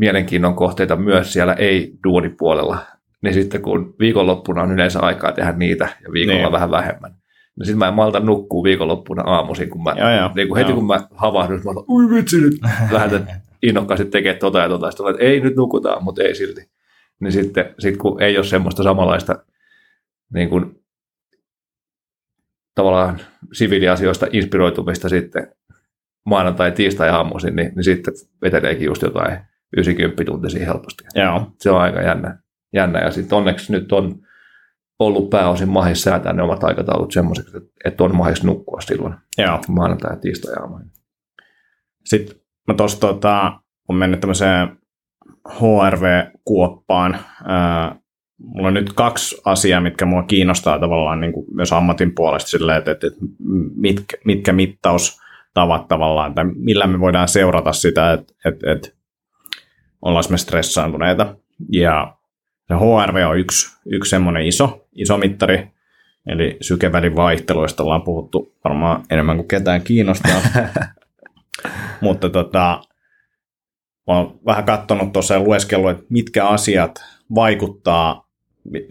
mielenkiinnon 0.00 0.54
kohteita 0.54 0.96
myös 0.96 1.32
siellä 1.32 1.52
ei-duunipuolella, 1.52 2.78
niin 3.22 3.34
sitten 3.34 3.62
kun 3.62 3.94
viikonloppuna 3.98 4.62
on 4.62 4.72
yleensä 4.72 5.00
aikaa 5.00 5.32
tehdä 5.32 5.52
niitä 5.52 5.88
ja 6.04 6.12
viikolla 6.12 6.40
niin. 6.40 6.52
vähän 6.52 6.70
vähemmän, 6.70 7.10
niin 7.58 7.66
sitten 7.66 7.78
mä 7.78 7.88
en 7.88 7.94
malta 7.94 8.20
nukkuu 8.20 8.64
viikonloppuna 8.64 9.22
aamuisin, 9.22 9.70
kun 9.70 9.82
mä, 9.82 9.94
joo, 9.98 10.10
joo, 10.10 10.30
niin 10.34 10.48
kun 10.48 10.56
heti 10.56 10.70
joo. 10.70 10.76
kun 10.76 10.86
mä 10.86 11.00
havahdun, 11.14 11.60
mä 11.64 11.70
olen, 11.70 11.84
ui 11.88 12.10
vitsi 12.10 12.40
nyt, 12.40 12.52
lähdetään 12.90 13.42
innokkaasti 13.62 14.04
tekemään 14.04 14.38
tota 14.38 14.58
ja 14.58 14.68
tota, 14.68 14.90
sitten 14.90 15.10
että 15.10 15.24
ei 15.24 15.40
nyt 15.40 15.56
nukutaan, 15.56 16.04
mutta 16.04 16.22
ei 16.22 16.34
silti. 16.34 16.70
Niin 17.20 17.32
sitten 17.32 17.74
sit 17.78 17.96
kun 17.96 18.22
ei 18.22 18.36
ole 18.36 18.44
semmoista 18.44 18.82
samanlaista 18.82 19.44
niin 20.34 20.48
kuin, 20.48 20.82
tavallaan 22.74 23.20
siviiliasioista 23.52 24.26
inspiroitumista 24.32 25.08
sitten 25.08 25.52
maanantai, 26.26 26.72
tiistai 26.72 27.08
aamuisin, 27.08 27.56
niin, 27.56 27.72
niin 27.74 27.84
sitten 27.84 28.14
veteleekin 28.42 28.86
just 28.86 29.02
jotain 29.02 29.49
90 29.76 30.24
tuntisia 30.24 30.66
helposti. 30.66 31.04
Joo. 31.14 31.52
Se 31.58 31.70
on 31.70 31.80
aika 31.80 32.02
jännä. 32.02 32.38
jännä. 32.74 33.00
Ja 33.00 33.10
sitten 33.10 33.38
onneksi 33.38 33.72
nyt 33.72 33.92
on 33.92 34.14
ollut 34.98 35.30
pääosin 35.30 35.68
mahis 35.68 36.02
säätää 36.02 36.32
ne 36.32 36.42
omat 36.42 36.64
aikataulut 36.64 37.12
semmoiseksi, 37.12 37.56
että 37.84 38.04
on 38.04 38.16
mahis 38.16 38.44
nukkua 38.44 38.80
silloin 38.80 39.14
Joo. 39.38 39.60
maanantai 39.68 40.12
ja 40.12 40.16
tiistai. 40.16 40.54
Sitten 42.04 42.36
mä 42.68 42.74
tuossa 42.74 43.00
tota, 43.00 43.60
on 43.88 43.96
mennyt 43.96 44.20
tämmöiseen 44.20 44.80
HRV-kuoppaan. 45.48 47.18
mulla 48.38 48.68
on 48.68 48.74
nyt 48.74 48.92
kaksi 48.92 49.36
asiaa, 49.44 49.80
mitkä 49.80 50.06
mua 50.06 50.22
kiinnostaa 50.22 50.78
tavallaan 50.78 51.20
niin 51.20 51.32
kuin 51.32 51.46
myös 51.54 51.72
ammatin 51.72 52.14
puolesta 52.14 52.76
että, 52.76 52.90
että, 52.90 53.06
että 53.06 53.20
mitkä, 53.74 54.16
mitkä 54.24 54.52
mittaustavat 54.52 55.88
tavallaan, 55.88 56.34
tai 56.34 56.44
millä 56.44 56.86
me 56.86 57.00
voidaan 57.00 57.28
seurata 57.28 57.72
sitä, 57.72 58.12
että, 58.12 58.34
että, 58.44 58.72
että 58.72 58.88
ollaan 60.02 60.24
me 60.30 60.38
stressaantuneita. 60.38 61.36
Ja 61.72 62.16
se 62.68 62.74
HRV 62.74 63.26
on 63.28 63.38
yksi, 63.38 63.76
yksi 63.86 64.10
semmoinen 64.10 64.46
iso, 64.46 64.86
iso 64.92 65.18
mittari, 65.18 65.68
eli 66.26 66.56
sykevälin 66.60 67.16
vaihteluista 67.16 67.82
ollaan 67.82 68.02
puhuttu 68.02 68.54
varmaan 68.64 69.02
enemmän 69.10 69.36
kuin 69.36 69.48
ketään 69.48 69.82
kiinnostaa. 69.82 70.40
Mutta 72.00 72.30
tota, 72.30 72.82
mä 74.06 74.18
oon 74.18 74.40
vähän 74.46 74.64
katsonut 74.64 75.12
tuossa 75.12 75.34
ja 75.34 75.40
lueskellut, 75.40 75.90
että 75.90 76.04
mitkä 76.08 76.46
asiat 76.46 77.04
vaikuttaa 77.34 78.30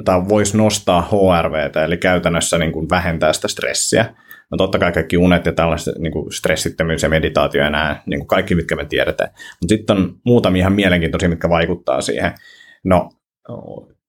tai 0.05 0.29
voisi 0.29 0.57
nostaa 0.57 1.01
HRVtä, 1.01 1.85
eli 1.85 1.97
käytännössä 1.97 2.57
niin 2.57 2.71
kuin 2.71 2.89
vähentää 2.89 3.33
sitä 3.33 3.47
stressiä. 3.47 4.15
No 4.51 4.57
totta 4.57 4.79
kai 4.79 4.91
kaikki 4.91 5.17
unet 5.17 5.45
ja 5.45 5.51
tällaiset 5.51 5.95
niin 5.97 6.11
kuin 6.11 6.31
stressittömyys 6.31 7.03
ja 7.03 7.09
meditaatio 7.09 7.63
ja 7.63 7.69
nämä, 7.69 8.01
niin 8.05 8.19
kuin 8.19 8.27
kaikki, 8.27 8.55
mitkä 8.55 8.75
me 8.75 8.85
tiedetään. 8.85 9.29
Mutta 9.31 9.75
sitten 9.75 9.97
on 9.97 10.15
muutamia 10.25 10.59
ihan 10.59 10.73
mielenkiintoisia, 10.73 11.29
mitkä 11.29 11.49
vaikuttaa 11.49 12.01
siihen. 12.01 12.31
No, 12.83 13.09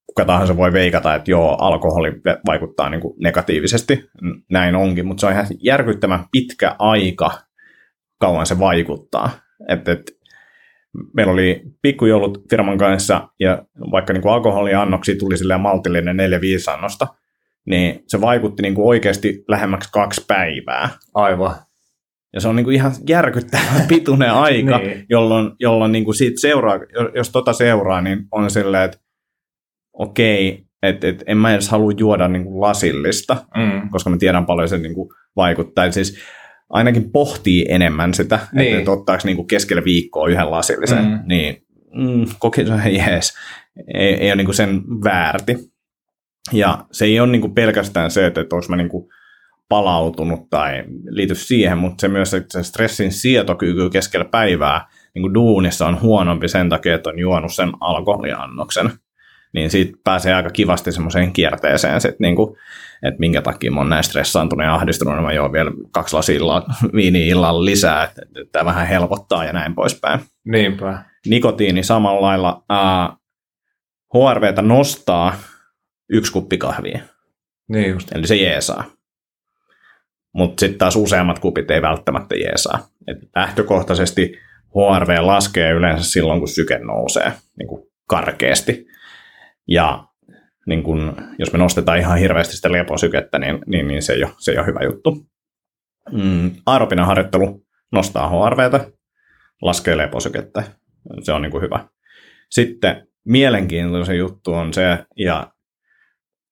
kuka 0.07 0.25
tahansa 0.25 0.57
voi 0.57 0.73
veikata, 0.73 1.15
että 1.15 1.31
joo, 1.31 1.57
alkoholi 1.61 2.13
vaikuttaa 2.47 2.91
niin 2.91 3.01
kuin 3.01 3.15
negatiivisesti, 3.23 4.05
näin 4.51 4.75
onkin, 4.75 5.07
mutta 5.07 5.21
se 5.21 5.27
on 5.27 5.33
ihan 5.33 5.47
järkyttävän 5.63 6.25
pitkä 6.33 6.77
aika, 6.79 7.31
kauan 8.21 8.47
se 8.47 8.59
vaikuttaa. 8.59 9.31
Et, 9.69 9.89
et, 9.89 10.03
meillä 11.15 11.33
oli 11.33 11.63
pikkujoulut 11.83 12.45
firman 12.51 12.79
kanssa, 12.79 13.29
ja 13.41 13.65
vaikka 13.91 14.13
niin 14.13 14.23
kuin 14.23 14.33
alkoholiannoksia 14.33 15.15
tuli 15.19 15.39
silleen 15.39 15.61
maltillinen 15.61 16.17
4-5 16.17 16.73
annosta, 16.73 17.07
niin 17.67 18.03
se 18.07 18.21
vaikutti 18.21 18.63
niin 18.63 18.75
kuin 18.75 18.87
oikeasti 18.87 19.45
lähemmäksi 19.49 19.91
kaksi 19.93 20.25
päivää. 20.29 20.89
Aivan. 21.15 21.55
Ja 22.33 22.41
se 22.41 22.49
on 22.49 22.57
niin 22.57 22.65
kuin 22.65 22.75
ihan 22.75 22.93
järkyttävän 23.09 23.87
pituinen 23.89 24.33
aika, 24.33 24.79
niin. 24.79 25.07
jolloin, 25.09 25.51
jolloin 25.61 25.93
niin 25.93 26.05
kuin 26.05 26.15
siitä 26.15 26.41
seuraa, 26.41 26.79
jos 27.15 27.31
tota 27.31 27.53
seuraa, 27.53 28.01
niin 28.01 28.25
on 28.31 28.51
silleen, 28.51 28.85
että 28.85 28.99
okei, 29.93 30.65
että 30.83 31.09
et, 31.09 31.25
en 31.27 31.37
mä 31.37 31.53
edes 31.53 31.69
halua 31.69 31.93
juoda 31.97 32.29
niin 32.29 32.45
kuin 32.45 32.61
lasillista, 32.61 33.37
mm. 33.57 33.89
koska 33.91 34.11
mä 34.11 34.17
tiedän 34.17 34.47
paljon 34.47 34.69
se 34.69 34.79
niin 34.79 34.95
kuin 34.95 35.11
vaikuttaa. 35.37 35.91
Siis 35.91 36.19
ainakin 36.71 37.11
pohtii 37.13 37.67
enemmän 37.69 38.15
sitä, 38.15 38.39
niin. 38.53 38.79
että 38.79 38.91
ottaako 38.91 39.23
niin 39.25 39.37
kuin 39.37 39.49
keskellä 39.49 39.85
viikkoa 39.85 40.29
yhden 40.29 40.51
lasillisen, 40.51 41.05
mm. 41.05 41.21
niin 41.27 41.63
mm, 41.95 42.27
koki 42.39 42.67
se 42.67 42.91
jees, 42.91 43.35
ei, 43.95 44.15
ei 44.15 44.29
ole 44.29 44.37
niin 44.37 44.47
kuin 44.47 44.55
sen 44.55 44.83
väärti. 45.05 45.70
Ja 46.53 46.85
se 46.93 47.05
ei 47.05 47.21
ole 47.21 47.31
niin 47.31 47.41
kuin 47.41 47.55
pelkästään 47.55 48.11
se, 48.11 48.27
että, 48.27 48.41
että 48.41 48.57
olisi 48.57 48.71
mä 48.71 48.77
niin 48.77 48.89
kuin 48.89 49.09
palautunut 49.69 50.51
tai 50.51 50.85
liity 51.09 51.35
siihen, 51.35 51.79
mutta 51.79 52.01
se 52.01 52.09
myös, 52.09 52.35
että 52.35 52.63
se 52.63 52.69
stressin 52.69 53.13
sietokyky 53.13 53.91
keskellä 53.91 54.25
päivää 54.25 54.87
niin 55.15 55.23
kuin 55.23 55.35
duunissa 55.35 55.87
on 55.87 56.01
huonompi 56.01 56.49
sen 56.49 56.69
takia, 56.69 56.95
että 56.95 57.11
on 57.11 57.19
juonut 57.19 57.55
sen 57.55 57.73
alkoholiannoksen 57.81 58.91
niin 59.53 59.71
siitä 59.71 59.99
pääsee 60.05 60.35
aika 60.35 60.51
kivasti 60.51 60.93
semmoiseen 60.93 61.33
kierteeseen, 61.33 62.01
sit, 62.01 62.21
niin 62.21 62.37
kuin, 62.37 62.57
että 63.03 63.21
minkä 63.21 63.43
takia 63.43 63.71
mä 63.71 63.81
oon 63.81 63.89
näin 63.89 64.05
stressaantunut 64.05 64.67
ja 64.67 64.75
ahdistunut, 64.75 65.15
niin 65.15 65.25
mä 65.25 65.33
joon 65.33 65.53
vielä 65.53 65.71
kaksi 65.91 66.17
lasia 66.17 66.41
viini 66.95 67.29
illalla 67.29 67.65
lisää, 67.65 68.05
että, 68.05 68.23
että 68.23 68.53
tämä 68.53 68.65
vähän 68.65 68.87
helpottaa 68.87 69.45
ja 69.45 69.53
näin 69.53 69.75
poispäin. 69.75 70.21
Niinpä. 70.45 70.99
Nikotiini 71.27 71.83
samalla 71.83 72.27
lailla 72.27 72.63
äh, 72.73 73.17
HRVtä 74.15 74.63
nostaa 74.63 75.35
yksi 76.11 76.33
kuppi 76.33 76.59
kahvia. 76.59 77.01
Niin 77.69 77.91
just. 77.91 78.13
Eli 78.13 78.27
se 78.27 78.37
jeesaa. 78.37 78.85
Mutta 80.33 80.61
sitten 80.61 80.79
taas 80.79 80.97
useammat 80.97 81.39
kupit 81.39 81.71
ei 81.71 81.83
välttämättä 81.83 82.35
jeesaa. 82.35 82.89
Et 83.09 83.19
lähtökohtaisesti 83.37 84.39
HRV 84.69 85.19
laskee 85.21 85.73
yleensä 85.73 86.11
silloin, 86.11 86.39
kun 86.39 86.49
syke 86.49 86.79
nousee 86.79 87.33
niin 87.59 87.69
kuin 87.69 87.87
karkeasti. 88.07 88.87
Ja 89.69 90.05
niin 90.67 90.83
kun, 90.83 91.17
jos 91.39 91.53
me 91.53 91.59
nostetaan 91.59 91.99
ihan 91.99 92.19
hirveästi 92.19 92.57
sitä 92.57 92.73
leposykettä, 92.73 93.39
niin, 93.39 93.59
niin, 93.67 93.89
niin 93.89 94.03
se, 94.03 94.13
ei 94.13 94.25
ole, 94.25 94.33
se 94.39 94.53
ei 94.53 94.59
ole 94.59 94.67
hyvä 94.67 94.81
juttu. 94.85 95.27
Mm, 96.13 96.51
aerobinen 96.67 97.07
harjoittelu 97.07 97.67
nostaa 97.93 98.29
HRVtä, 98.29 98.91
laskee 99.63 99.97
leposykettä. 99.97 100.63
Se 101.23 101.33
on 101.33 101.43
niin 101.43 101.53
kuin 101.53 101.63
hyvä. 101.63 101.89
Sitten 102.51 103.07
mielenkiintoinen 103.25 104.19
juttu 104.19 104.55
on 104.55 104.75
se, 104.75 104.99
ja 105.17 105.53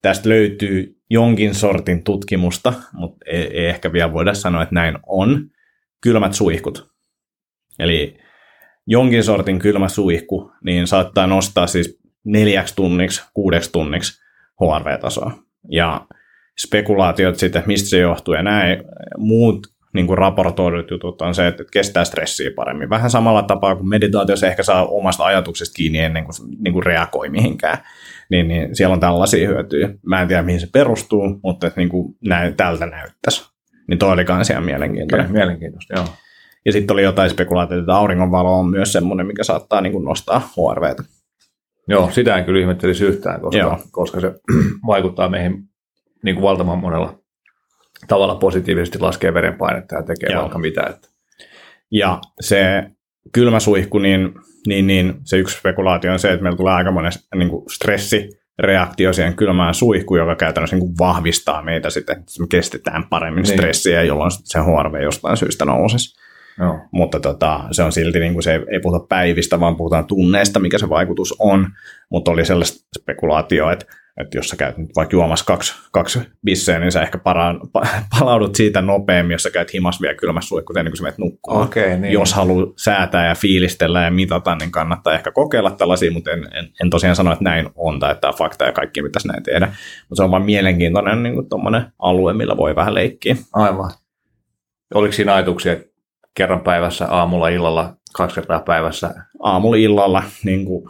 tästä 0.02 0.28
löytyy 0.28 0.96
jonkin 1.10 1.54
sortin 1.54 2.04
tutkimusta, 2.04 2.72
mutta 2.92 3.24
ei, 3.26 3.58
ei 3.58 3.66
ehkä 3.66 3.92
vielä 3.92 4.12
voida 4.12 4.34
sanoa, 4.34 4.62
että 4.62 4.74
näin 4.74 4.98
on, 5.06 5.50
kylmät 6.02 6.34
suihkut. 6.34 6.90
Eli 7.78 8.18
jonkin 8.86 9.24
sortin 9.24 9.58
kylmä 9.58 9.88
suihku, 9.88 10.52
niin 10.64 10.86
saattaa 10.86 11.26
nostaa 11.26 11.66
siis 11.66 11.98
neljäksi 12.24 12.76
tunniksi, 12.76 13.22
kuudeksi 13.34 13.72
tunniksi 13.72 14.20
HRV-tasoa. 14.60 15.32
Ja 15.70 16.06
spekulaatiot 16.66 17.36
sitten, 17.36 17.62
mistä 17.66 17.88
se 17.88 17.98
johtuu 17.98 18.34
ja 18.34 18.42
näin, 18.42 18.84
muut 19.16 19.66
niin 19.94 20.06
kuin 20.06 20.18
raportoidut 20.18 20.90
jutut 20.90 21.22
on 21.22 21.34
se, 21.34 21.46
että 21.46 21.64
kestää 21.72 22.04
stressiä 22.04 22.50
paremmin. 22.56 22.90
Vähän 22.90 23.10
samalla 23.10 23.42
tapaa 23.42 23.76
kuin 23.76 23.88
meditaatiossa 23.88 24.46
ehkä 24.46 24.62
saa 24.62 24.86
omasta 24.86 25.24
ajatuksesta 25.24 25.74
kiinni 25.74 25.98
ennen 25.98 26.24
kuin, 26.24 26.34
niin 26.58 26.72
kuin 26.72 26.82
reagoi 26.82 27.28
mihinkään. 27.28 27.78
Niin, 28.30 28.48
niin 28.48 28.76
siellä 28.76 28.92
on 28.92 29.00
tällaisia 29.00 29.48
hyötyjä. 29.48 29.88
Mä 30.06 30.22
en 30.22 30.28
tiedä, 30.28 30.42
mihin 30.42 30.60
se 30.60 30.68
perustuu, 30.72 31.40
mutta 31.42 31.66
että 31.66 31.80
niin 31.80 31.88
kuin 31.88 32.16
näin, 32.24 32.56
tältä 32.56 32.86
näyttäisi. 32.86 33.50
Niin 33.88 33.98
toi 33.98 34.12
oli 34.12 34.24
kans 34.24 34.50
ihan 34.50 34.64
mielenkiintoinen. 34.64 35.26
Okay, 35.26 35.38
mielenkiintoista, 35.38 35.94
joo. 35.94 36.06
Ja 36.64 36.72
sitten 36.72 36.94
oli 36.94 37.02
jotain 37.02 37.30
spekulaatioita, 37.30 37.82
että 37.82 37.94
auringonvalo 37.94 38.58
on 38.58 38.70
myös 38.70 38.92
semmoinen, 38.92 39.26
mikä 39.26 39.44
saattaa 39.44 39.80
niin 39.80 39.92
kuin 39.92 40.04
nostaa 40.04 40.38
HRVtä. 40.38 41.02
Joo, 41.88 42.10
sitä 42.10 42.36
en 42.36 42.44
kyllä 42.44 42.60
ihmettelisi 42.60 43.04
yhtään, 43.04 43.40
koska, 43.40 43.78
koska 43.90 44.20
se 44.20 44.34
vaikuttaa 44.86 45.28
meihin 45.28 45.62
niin 46.24 46.34
kuin 46.34 46.42
valtavan 46.42 46.78
monella 46.78 47.18
tavalla 48.08 48.34
positiivisesti 48.34 48.98
laskee 48.98 49.34
verenpainetta 49.34 49.94
ja 49.94 50.02
tekee 50.02 50.32
Joo. 50.32 50.40
vaikka 50.42 50.58
mitä. 50.58 50.82
Että. 50.90 51.08
Ja 51.90 52.20
se 52.40 52.84
kylmäsuihku, 53.32 53.98
niin, 53.98 54.34
niin, 54.66 54.86
niin 54.86 55.14
se 55.24 55.36
yksi 55.36 55.58
spekulaatio 55.58 56.12
on 56.12 56.18
se, 56.18 56.32
että 56.32 56.42
meillä 56.42 56.56
tulee 56.56 56.74
aika 56.74 56.90
monen 56.90 57.12
niin 57.34 57.50
kuin 57.50 57.64
stressireaktio 57.70 59.12
siihen 59.12 59.34
kylmään 59.34 59.74
suihkuun, 59.74 60.20
joka 60.20 60.36
käytännössä 60.36 60.76
niin 60.76 60.86
kuin 60.86 60.98
vahvistaa 60.98 61.62
meitä 61.62 61.90
sitten, 61.90 62.18
että 62.18 62.32
me 62.40 62.46
kestetään 62.50 63.04
paremmin 63.10 63.42
niin. 63.42 63.54
stressiä, 63.54 64.02
jolloin 64.02 64.30
se 64.30 64.58
HRV 64.58 65.02
jostain 65.02 65.36
syystä 65.36 65.64
nousisi. 65.64 66.18
Joo. 66.60 66.78
Mutta 66.90 67.20
tota, 67.20 67.60
se 67.70 67.82
on 67.82 67.92
silti, 67.92 68.20
niin 68.20 68.32
kuin 68.32 68.42
se 68.42 68.52
ei, 68.52 68.60
ei 68.72 68.80
puhuta 68.80 69.06
päivistä, 69.08 69.60
vaan 69.60 69.76
puhutaan 69.76 70.06
tunneista, 70.06 70.60
mikä 70.60 70.78
se 70.78 70.88
vaikutus 70.88 71.34
on. 71.38 71.66
Mutta 72.10 72.30
oli 72.30 72.44
sellaista 72.44 72.88
spekulaatio, 73.00 73.70
että, 73.70 73.86
että 74.20 74.38
jos 74.38 74.48
sä 74.48 74.56
käyt 74.56 74.78
nyt 74.78 74.90
vaikka 74.96 75.16
juomassa 75.16 75.44
kaksi, 75.44 75.74
kaksi 75.92 76.20
bisseä, 76.44 76.78
niin 76.78 76.92
sä 76.92 77.02
ehkä 77.02 77.18
paraan, 77.18 77.60
palaudut 78.18 78.54
siitä 78.54 78.82
nopeammin, 78.82 79.34
jos 79.34 79.42
sä 79.42 79.50
käyt 79.50 79.72
himas 79.72 80.00
vielä 80.00 80.14
kylmässä 80.14 80.48
suihkussa 80.48 80.80
ennen 80.80 80.92
kuin 80.92 80.98
sä 80.98 81.02
menet 81.02 81.18
nukkumaan. 81.18 81.64
Okay, 81.64 81.96
niin. 81.96 82.12
Jos 82.12 82.34
haluaa 82.34 82.66
säätää 82.76 83.28
ja 83.28 83.34
fiilistellä 83.34 84.02
ja 84.02 84.10
mitata, 84.10 84.54
niin 84.54 84.70
kannattaa 84.70 85.14
ehkä 85.14 85.30
kokeilla 85.30 85.70
tällaisia, 85.70 86.10
mutta 86.10 86.30
en, 86.30 86.48
en, 86.54 86.68
en 86.82 86.90
tosiaan 86.90 87.16
sano, 87.16 87.32
että 87.32 87.44
näin 87.44 87.70
on 87.74 88.00
tai 88.00 88.12
että 88.12 88.20
tämä 88.20 88.30
on 88.30 88.38
fakta 88.38 88.64
ja 88.64 88.72
kaikki 88.72 89.02
pitäisi 89.02 89.28
näin 89.28 89.42
tehdä. 89.42 89.66
Mutta 89.66 90.16
se 90.16 90.22
on 90.22 90.30
vaan 90.30 90.44
mielenkiintoinen 90.44 91.22
niin 91.22 91.34
alue, 91.98 92.32
millä 92.32 92.56
voi 92.56 92.76
vähän 92.76 92.94
leikkiä. 92.94 93.36
Aivan. 93.52 93.90
Oliko 94.94 95.12
siinä 95.12 95.34
ajatuksia, 95.34 95.72
että 95.72 95.86
kerran 96.34 96.60
päivässä, 96.60 97.06
aamulla, 97.10 97.48
illalla, 97.48 97.94
kaksi 98.14 98.34
kertaa 98.34 98.60
päivässä? 98.60 99.14
Aamulla, 99.42 99.76
illalla 99.76 100.22
niin 100.44 100.64
kuin 100.64 100.88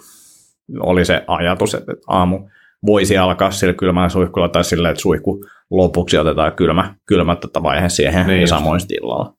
oli 0.81 1.05
se 1.05 1.25
ajatus, 1.27 1.75
että 1.75 1.93
aamu 2.07 2.49
voisi 2.87 3.19
alkaa 3.19 3.51
sillä 3.51 3.75
kylmällä 3.75 4.09
suihkulla 4.09 4.49
tai 4.49 4.65
sillä, 4.65 4.91
että 4.91 5.03
suihku 5.03 5.45
lopuksi 5.71 6.19
otetaan 6.19 6.53
kylmä, 6.53 6.95
kylmä 7.07 7.37
tätä 7.37 7.63
vaihe 7.63 7.89
siihen 7.89 8.27
niin 8.27 8.41
ja 8.41 8.47
samoin 8.47 8.81
illalla. 8.91 9.35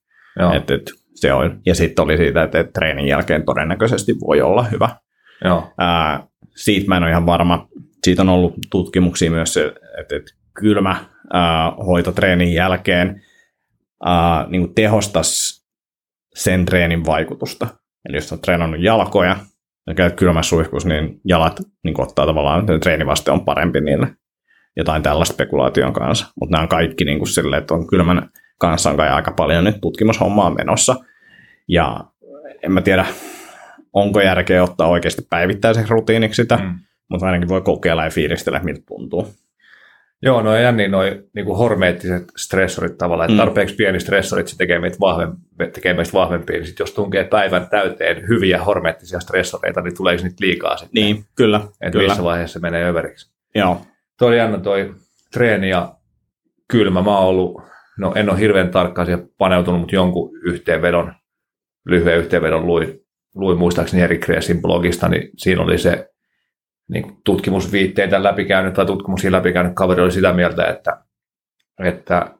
Et, 0.56 0.72
et, 0.72 0.92
se 1.16 1.34
on. 1.34 1.62
Ja 1.66 1.76
sitten 1.76 2.04
oli 2.04 2.18
siitä, 2.18 2.44
että, 2.44 2.60
että 2.60 2.72
treenin 2.72 3.08
jälkeen 3.08 3.46
todennäköisesti 3.46 4.16
voi 4.28 4.42
olla 4.42 4.64
hyvä. 4.64 4.90
Joo. 5.46 5.74
Ää, 5.78 6.28
siitä 6.56 6.88
mä 6.88 6.98
en 6.98 7.04
ole 7.04 7.12
ihan 7.12 7.26
varma. 7.26 7.68
Siitä 8.04 8.22
on 8.22 8.30
ollut 8.30 8.54
tutkimuksia 8.72 9.32
myös, 9.32 9.58
että, 9.58 10.16
että 10.16 10.32
kylmä 10.54 11.06
ää, 11.34 11.72
hoito 11.72 12.12
treenin 12.12 12.54
jälkeen 12.54 13.22
ää, 14.06 14.46
niin 14.50 14.74
tehostaisi 14.74 15.66
sen 16.36 16.66
treenin 16.66 17.06
vaikutusta. 17.06 17.68
Eli 18.10 18.18
jos 18.18 18.32
olet 18.32 18.42
treenannut 18.42 18.82
jalkoja 18.82 19.36
käyt 19.96 20.16
kylmässä 20.16 20.50
suihkussa, 20.50 20.90
niin 20.90 21.22
jalat 21.26 21.62
niin 21.84 22.02
ottaa 22.02 22.26
tavallaan, 22.26 22.60
että 22.60 22.80
treenivaste 22.80 23.32
on 23.32 23.46
parempi 23.46 23.82
niille. 23.82 24.08
Jotain 24.78 25.04
tällaista 25.04 25.34
spekulaation 25.34 25.94
kanssa. 25.94 26.28
Mutta 26.40 26.52
nämä 26.52 26.62
on 26.62 26.70
kaikki 26.70 27.06
niin 27.06 27.18
kuin 27.18 27.28
silleen, 27.28 27.62
että 27.62 27.74
on 27.74 27.88
kylmän 27.88 28.30
kanssa 28.58 28.90
on 28.90 28.98
kai 28.98 29.10
aika 29.10 29.32
paljon 29.32 29.64
nyt 29.64 29.82
tutkimushommaa 29.82 30.50
menossa. 30.50 30.96
Ja 31.68 32.06
en 32.64 32.72
mä 32.72 32.82
tiedä, 32.82 33.06
onko 33.94 34.22
järkeä 34.22 34.64
ottaa 34.64 34.88
oikeasti 34.88 35.22
päivittäiseksi 35.30 35.90
rutiiniksi 35.94 36.42
sitä, 36.42 36.58
mm. 36.58 36.80
mutta 37.10 37.26
ainakin 37.26 37.50
voi 37.50 37.62
kokeilla 37.62 38.04
ja 38.04 38.12
fiilistellä, 38.12 38.60
miltä 38.64 38.82
tuntuu. 38.88 39.28
Joo, 40.22 40.42
no 40.42 40.56
ja 40.56 40.72
niin 40.72 40.92
noi 40.92 41.24
niin 41.36 41.46
hormeettiset 41.46 42.24
stressorit 42.38 42.98
tavallaan, 42.98 43.30
että 43.30 43.42
mm. 43.42 43.46
tarpeeksi 43.46 43.76
pieni 43.76 44.00
stressorit 44.00 44.48
se 44.48 44.58
tekee 44.58 44.80
meitä, 44.80 44.98
vahvempi, 45.00 45.38
tekee 45.74 45.94
meistä 45.94 46.14
vahvempia, 46.14 46.56
niin 46.56 46.68
sit 46.68 46.80
jos 46.80 46.92
tunkee 46.92 47.24
päivän 47.24 47.68
täyteen 47.70 48.28
hyviä 48.28 48.64
hormeettisia 48.64 49.20
stressoreita, 49.20 49.82
niin 49.82 49.98
tuleeko 49.98 50.24
niitä 50.24 50.36
liikaa 50.40 50.78
sitten? 50.78 51.04
Niin, 51.04 51.26
kyllä. 51.36 51.58
Että 51.58 51.92
kyllä. 51.92 52.08
missä 52.08 52.24
vaiheessa 52.24 52.54
se 52.54 52.60
menee 52.60 52.90
överiksi. 52.90 53.32
Joo. 53.56 53.82
Toi 54.18 54.38
jännä 54.38 54.60
toi 54.60 54.96
treeni 55.34 55.70
ja 55.70 55.96
kylmä. 56.68 57.02
Mä 57.02 57.18
oon 57.18 57.28
ollut, 57.28 57.62
no 57.98 58.14
en 58.16 58.30
ole 58.30 58.40
hirveän 58.40 58.70
tarkkaan 58.70 59.06
siihen 59.06 59.30
paneutunut, 59.38 59.80
mutta 59.80 59.96
jonkun 59.96 60.32
yhteenvedon 60.44 61.14
lyhyen 61.86 62.18
yhteenvedon 62.18 62.68
luin, 62.68 63.00
luin 63.36 63.58
muistaakseni 63.58 64.04
Erik 64.04 64.20
Kreesin 64.20 64.62
blogista, 64.62 65.10
niin 65.10 65.30
siinä 65.38 65.62
oli 65.62 65.78
se 65.78 66.10
niin 66.90 67.18
tutkimusviitteitä 67.24 68.24
läpikäynyt 68.24 68.74
tai 68.74 68.86
tutkimuksia 68.86 69.32
läpikäynyt 69.32 69.76
kaveri 69.76 70.02
oli 70.02 70.12
sitä 70.12 70.34
mieltä, 70.34 70.66
että, 70.66 71.04
että 71.84 72.36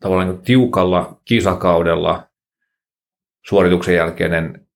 tavallaan 0.00 0.28
niin 0.28 0.42
tiukalla 0.42 1.20
kisakaudella 1.24 2.28
suorituksen 3.48 3.94
jälkeinen 3.94 4.66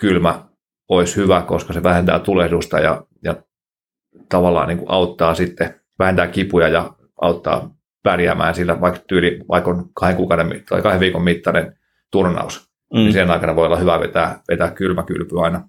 kylmä 0.00 0.44
olisi 0.88 1.16
hyvä, 1.16 1.42
koska 1.42 1.72
se 1.72 1.82
vähentää 1.82 2.18
tulehdusta 2.18 2.80
ja, 2.80 3.06
ja 3.22 3.42
tavallaan 4.28 4.68
niin 4.68 4.78
kuin 4.78 4.90
auttaa 4.90 5.34
sitten, 5.34 5.80
vähentää 5.98 6.26
kipuja 6.26 6.68
ja 6.68 6.94
auttaa 7.20 7.74
pärjäämään 8.02 8.54
sillä, 8.54 8.80
vaikka 8.80 9.00
tyyli, 9.08 9.40
vaikka 9.48 9.70
on 9.70 9.90
kahden, 9.94 10.16
kuukauden 10.16 10.64
tai 10.68 10.82
kahden 10.82 11.00
viikon 11.00 11.22
mittainen 11.22 11.76
turnaus, 12.10 12.70
mm. 12.92 12.98
niin 12.98 13.12
sen 13.12 13.30
aikana 13.30 13.56
voi 13.56 13.66
olla 13.66 13.76
hyvä 13.76 14.00
vetää, 14.00 14.40
vetää 14.48 14.70
kylmä 14.70 15.02
kylpy 15.02 15.40
aina 15.40 15.68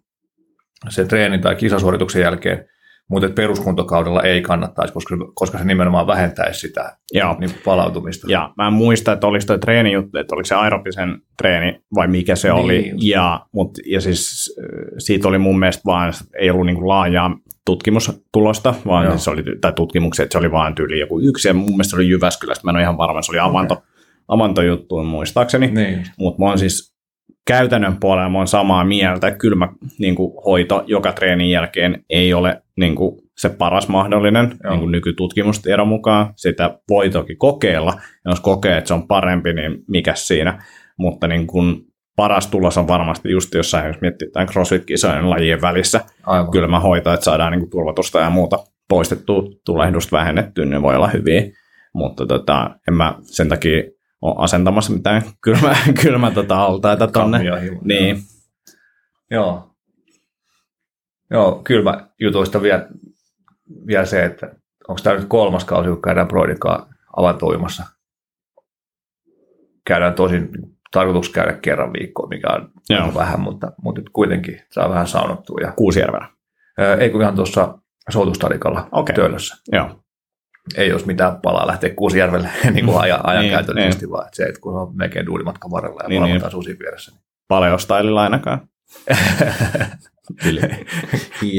sen 0.89 1.07
treenin 1.07 1.41
tai 1.41 1.55
kisasuorituksen 1.55 2.21
jälkeen, 2.21 2.65
mutta 3.09 3.29
peruskuntokaudella 3.29 4.21
ei 4.21 4.41
kannattaisi, 4.41 4.93
koska, 4.93 5.15
koska 5.36 5.57
se 5.57 5.65
nimenomaan 5.65 6.07
vähentäisi 6.07 6.59
sitä 6.59 6.97
Joo. 7.13 7.36
Niin 7.39 7.51
palautumista. 7.65 8.27
Ja 8.29 8.53
mä 8.57 8.67
en 8.67 8.73
muista, 8.73 9.11
että 9.11 9.27
olisi 9.27 9.47
tuo 9.47 9.57
treenijuttu, 9.57 10.17
että 10.17 10.36
oliko 10.36 10.45
se 10.45 10.55
aerobisen 10.55 11.21
treeni 11.38 11.81
vai 11.95 12.07
mikä 12.07 12.36
se 12.36 12.47
niin, 12.47 12.63
oli. 12.63 12.91
Ja, 13.01 13.45
mut, 13.53 13.71
ja 13.86 14.01
siis 14.01 14.53
siitä 14.97 15.27
oli 15.27 15.38
mun 15.38 15.59
mielestä 15.59 15.81
vaan, 15.86 16.13
ei 16.39 16.49
ollut 16.49 16.65
niin 16.65 16.88
laajaa 16.88 17.38
tutkimustulosta, 17.65 18.73
vaan 18.86 19.19
se 19.19 19.29
oli, 19.29 19.43
tai 19.61 19.73
tutkimuksia, 19.73 20.23
että 20.23 20.34
se 20.34 20.38
oli 20.38 20.51
vain 20.51 20.75
tyyli 20.75 20.99
joku 20.99 21.19
yksi, 21.19 21.47
ja 21.47 21.53
mun 21.53 21.69
mielestä 21.69 21.89
se 21.89 21.95
oli 21.95 22.09
Jyväskylästä, 22.09 22.63
mä 22.63 22.71
en 22.71 22.75
ole 22.75 22.84
ihan 22.84 22.97
varma, 22.97 23.21
se 23.21 23.31
oli 23.31 23.39
avanto, 23.39 23.73
okay. 23.73 23.86
avantojuttu 24.27 25.03
muistaakseni, 25.03 25.67
niin. 25.71 26.03
mutta 26.17 26.41
mä 26.41 26.49
oon 26.49 26.59
siis 26.59 26.92
käytännön 27.47 27.97
puolella 27.99 28.29
mä 28.29 28.37
oon 28.37 28.47
samaa 28.47 28.85
mieltä, 28.85 29.27
että 29.27 29.39
kylmä 29.39 29.69
niin 29.99 30.15
kuin, 30.15 30.33
hoito 30.45 30.83
joka 30.87 31.11
treenin 31.11 31.49
jälkeen 31.49 32.03
ei 32.09 32.33
ole 32.33 32.61
niin 32.77 32.95
kuin, 32.95 33.23
se 33.37 33.49
paras 33.49 33.87
mahdollinen 33.87 34.59
niin 34.69 34.79
kuin 34.79 34.91
nykytutkimustiedon 34.91 35.87
mukaan. 35.87 36.33
Sitä 36.35 36.79
voi 36.89 37.09
toki 37.09 37.35
kokeilla, 37.35 37.93
ja 38.25 38.31
jos 38.31 38.39
kokee, 38.39 38.77
että 38.77 38.87
se 38.87 38.93
on 38.93 39.07
parempi, 39.07 39.53
niin 39.53 39.83
mikä 39.87 40.15
siinä. 40.15 40.63
Mutta 40.97 41.27
niin 41.27 41.47
kuin, 41.47 41.81
paras 42.15 42.47
tulos 42.47 42.77
on 42.77 42.87
varmasti 42.87 43.31
just 43.31 43.53
jossain, 43.53 43.87
jos 43.87 44.01
miettii 44.01 44.31
tämän 44.31 44.47
CrossFit-kisojen 44.47 45.29
lajien 45.29 45.61
välissä. 45.61 46.01
Aivan. 46.25 46.51
Kylmä 46.51 46.79
hoito, 46.79 47.13
että 47.13 47.23
saadaan 47.23 47.51
niin 47.51 47.59
kuin, 47.59 47.69
turvatusta 47.69 48.19
ja 48.19 48.29
muuta 48.29 48.59
poistettua, 48.89 49.43
tulehdusta 49.65 50.17
vähennettyä, 50.17 50.65
niin 50.65 50.81
voi 50.81 50.95
olla 50.95 51.07
hyviä. 51.07 51.41
Mutta 51.93 52.25
tota, 52.25 52.69
en 52.87 52.93
mä 52.93 53.15
sen 53.21 53.49
takia 53.49 53.83
ole 54.24 54.36
asentamassa 54.38 54.93
mitään 54.93 55.21
kylmä, 55.41 55.76
kylmä 56.03 56.32
tota 56.32 56.63
altaita 56.63 57.07
tonne. 57.07 57.39
Niin. 57.82 58.17
Joo. 59.32 59.69
Joo, 61.32 61.61
kylmä 61.63 62.07
jutuista 62.19 62.61
vielä, 62.61 62.88
vielä 63.88 64.05
se, 64.05 64.26
että 64.26 64.55
onko 64.88 65.01
tämä 65.03 65.15
nyt 65.15 65.26
kolmas 65.28 65.65
kausi, 65.65 65.89
kun 65.89 66.01
käydään 66.01 66.28
Broidikaan 66.28 66.95
avantoimassa. 67.17 67.84
Käydään 69.86 70.13
tosin 70.13 70.49
tarkoitus 70.91 71.30
käydä 71.30 71.53
kerran 71.53 71.93
viikkoon, 71.93 72.30
mikä 72.30 72.47
on 72.47 72.69
Joo. 72.89 73.13
vähän, 73.15 73.39
mutta, 73.39 73.71
mutta 73.82 74.01
nyt 74.01 74.09
kuitenkin 74.13 74.61
saa 74.71 74.89
vähän 74.89 75.07
saunottua. 75.07 75.59
Ja... 75.61 75.71
Kuusijärvellä? 75.71 76.28
Ei 76.99 77.09
kun 77.09 77.21
ihan 77.21 77.36
tuossa 77.36 77.78
Soutustadikalla 78.09 78.88
okay. 78.91 79.15
Töölössä. 79.15 79.55
Joo 79.71 80.02
ei 80.76 80.91
olisi 80.91 81.07
mitään 81.07 81.41
palaa 81.41 81.68
lähteä 81.68 81.93
Kuusijärvelle 81.95 82.49
niin 82.74 82.86
kuin 82.86 82.97
ajan, 82.97 83.20
ajan 83.24 83.41
niin, 83.41 83.53
käytöllisesti, 83.53 84.05
niin. 84.05 84.11
vaan 84.11 84.26
että 84.26 84.36
se, 84.36 84.43
että 84.43 84.61
kun 84.61 84.80
on 84.80 84.97
melkein 84.97 85.26
duulimatkan 85.26 85.72
varrella 85.72 86.03
ja 86.03 86.09
niin, 86.09 86.22
valvotaan 86.22 86.43
niin. 86.43 86.51
susi 86.51 86.80
vieressä. 86.80 87.11
Niin. 87.11 87.22
Paleostaililla 87.47 88.24
ainakaan. 88.24 88.68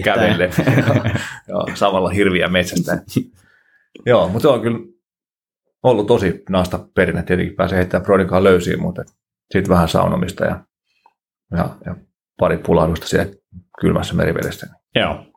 Kävelle. 0.05 0.51
joo, 1.49 1.67
samalla 1.75 2.09
hirviä 2.09 2.49
metsästä. 2.49 3.03
joo, 4.07 4.29
mutta 4.29 4.43
se 4.43 4.49
on 4.49 4.61
kyllä 4.61 4.79
ollut 5.83 6.07
tosi 6.07 6.43
naasta 6.49 6.89
perinne. 6.95 7.23
Tietenkin 7.23 7.57
pääsee 7.57 7.79
heittämään 7.79 8.05
Brodikaan 8.05 8.45
löysiin, 8.45 8.83
mutta 8.83 9.03
sitten 9.53 9.69
vähän 9.69 9.89
saunomista 9.89 10.45
ja, 10.45 10.65
ja, 11.53 11.77
ja 11.87 11.97
pari 12.39 12.59
pulahdusta 12.59 13.07
siellä 13.07 13.33
kylmässä 13.81 14.15
merivedessä. 14.15 14.67
Joo 14.95 15.34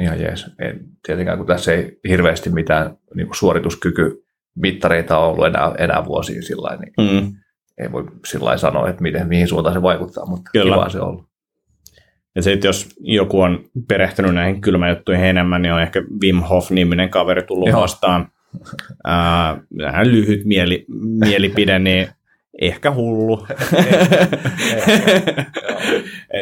ihan 0.00 0.20
jees. 0.20 0.46
En, 0.58 0.80
tietenkään 1.06 1.38
kun 1.38 1.46
tässä 1.46 1.72
ei 1.72 1.98
hirveästi 2.08 2.50
mitään 2.50 2.96
niin 3.14 3.26
kuin 3.26 3.36
suorituskyky 3.36 4.24
mittareita 4.56 5.18
ole 5.18 5.32
ollut 5.32 5.46
enää, 5.46 5.74
enää 5.78 6.04
vuosiin 6.04 6.42
sillä 6.42 6.76
niin 6.76 7.22
mm. 7.22 7.32
ei 7.78 7.92
voi 7.92 8.04
sillä 8.26 8.56
sanoa, 8.56 8.88
että 8.88 9.02
miten, 9.02 9.28
mihin 9.28 9.48
suuntaan 9.48 9.74
se 9.74 9.82
vaikuttaa, 9.82 10.26
mutta 10.26 10.50
Kyllä. 10.52 10.74
kiva 10.74 10.88
se 10.88 11.00
on 11.00 11.08
ollut. 11.08 11.26
Ja 12.34 12.42
sitten 12.42 12.68
jos 12.68 12.88
joku 13.00 13.40
on 13.40 13.64
perehtynyt 13.88 14.34
näihin 14.34 14.60
kylmäjuttuihin 14.60 15.24
enemmän, 15.24 15.62
niin 15.62 15.72
on 15.72 15.82
ehkä 15.82 16.02
Wim 16.22 16.42
Hof-niminen 16.42 17.10
kaveri 17.10 17.42
tullut 17.42 17.68
Joo. 17.68 17.80
vastaan. 17.80 18.28
Äh, 19.08 20.02
lyhyt 20.04 20.44
mieli, 20.44 20.84
mielipide, 21.24 21.78
niin 21.78 22.08
ehkä 22.60 22.90
hullu. 22.90 23.46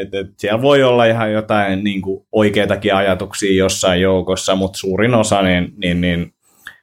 et, 0.01 0.15
et 0.15 0.27
siellä 0.39 0.63
voi 0.63 0.83
olla 0.83 1.05
ihan 1.05 1.33
jotain 1.33 1.85
niin 1.85 2.03
kuin, 2.03 2.27
oikeitakin 2.33 2.95
ajatuksia 2.95 3.59
jossain 3.59 4.01
joukossa, 4.01 4.57
mutta 4.57 4.79
suurin 4.79 5.15
osa 5.15 5.43
niin, 5.43 5.73
niin, 5.77 6.01
niin 6.01 6.35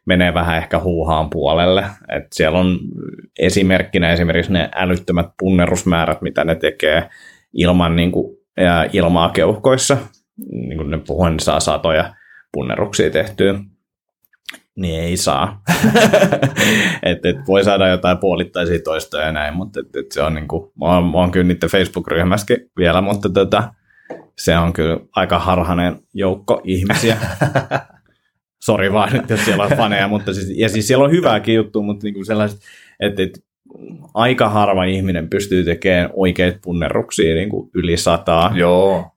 menee 0.06 0.34
vähän 0.34 0.58
ehkä 0.58 0.80
huuhaan 0.80 1.30
puolelle. 1.30 1.86
Et 2.16 2.24
siellä 2.32 2.60
on 2.60 2.80
esimerkkinä 3.40 4.12
esimerkiksi 4.12 4.54
ne 4.54 4.70
älyttömät 4.76 5.28
punnerusmäärät, 5.40 6.22
mitä 6.22 6.44
ne 6.44 6.56
tekee 6.56 7.10
ilman 7.54 7.96
niin 7.96 8.12
kuin, 8.12 8.38
ilmaa 8.94 9.30
keuhkoissa. 9.30 9.98
Niin 10.52 10.78
kuin 10.78 10.92
ne 10.92 11.00
puhuen, 11.08 11.40
saa 11.40 11.60
satoja 11.60 12.14
punneruksia 12.52 13.10
tehtyä 13.10 13.60
niin 14.82 15.00
ei 15.00 15.18
saa. 15.18 15.62
et, 17.04 17.26
et 17.26 17.38
voi 17.48 17.64
saada 17.64 17.88
jotain 17.88 18.18
puolittaisia 18.18 18.80
toistoja 18.84 19.26
ja 19.26 19.32
näin, 19.32 19.54
mutta 19.54 19.80
et, 19.80 19.96
et 19.96 20.12
se 20.12 20.22
on 20.22 20.34
niinku, 20.34 20.72
mä 20.80 20.86
oon, 20.86 21.04
mä 21.04 21.18
oon 21.18 21.32
kyllä 21.32 21.48
niiden 21.48 21.70
Facebook-ryhmässäkin 21.70 22.72
vielä, 22.78 23.02
mutta 23.02 23.30
tota, 23.30 23.74
se 24.38 24.58
on 24.58 24.74
kyllä 24.74 24.98
aika 25.16 25.40
harhainen 25.40 26.00
joukko 26.14 26.62
ihmisiä. 26.64 27.18
Sori 28.66 28.94
vaan 28.94 29.14
nyt, 29.14 29.30
jos 29.30 29.46
siellä 29.46 29.64
on 29.64 29.78
faneja, 29.78 30.08
mutta 30.08 30.34
siis, 30.34 30.54
ja 30.56 30.70
siis 30.70 30.88
siellä 30.88 31.06
on 31.06 31.12
hyvääkin 31.12 31.56
juttu, 31.56 31.84
mutta 31.84 32.04
niinku 32.04 32.24
sellaiset, 32.24 32.60
että 33.00 33.24
et, 33.24 33.44
aika 34.14 34.50
harva 34.50 34.84
ihminen 34.84 35.30
pystyy 35.30 35.64
tekemään 35.64 36.10
oikeita 36.14 36.60
punnerruksia 36.64 37.36
niin 37.36 37.50
kuin 37.50 37.70
yli 37.74 37.98
sataa. 37.98 38.52
Joo. 38.56 39.12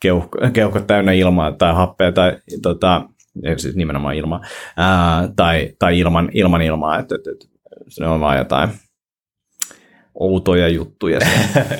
Keuhko, 0.00 0.38
keuhkot 0.52 0.86
täynnä 0.86 1.12
ilmaa 1.12 1.52
tai 1.52 1.74
happea 1.74 2.12
tai 2.12 2.36
tota, 2.62 3.08
siis 3.56 3.76
nimenomaan 3.76 4.14
ilma, 4.14 4.40
ää, 4.76 5.28
tai, 5.36 5.72
tai 5.78 5.98
ilman, 5.98 6.30
ilman 6.32 6.62
ilmaa, 6.62 6.98
että, 6.98 7.14
että, 7.14 7.30
että 7.30 7.46
se 7.88 8.06
on 8.06 8.20
vaan 8.20 8.38
jotain 8.38 8.70
outoja 10.14 10.68
juttuja. 10.68 11.18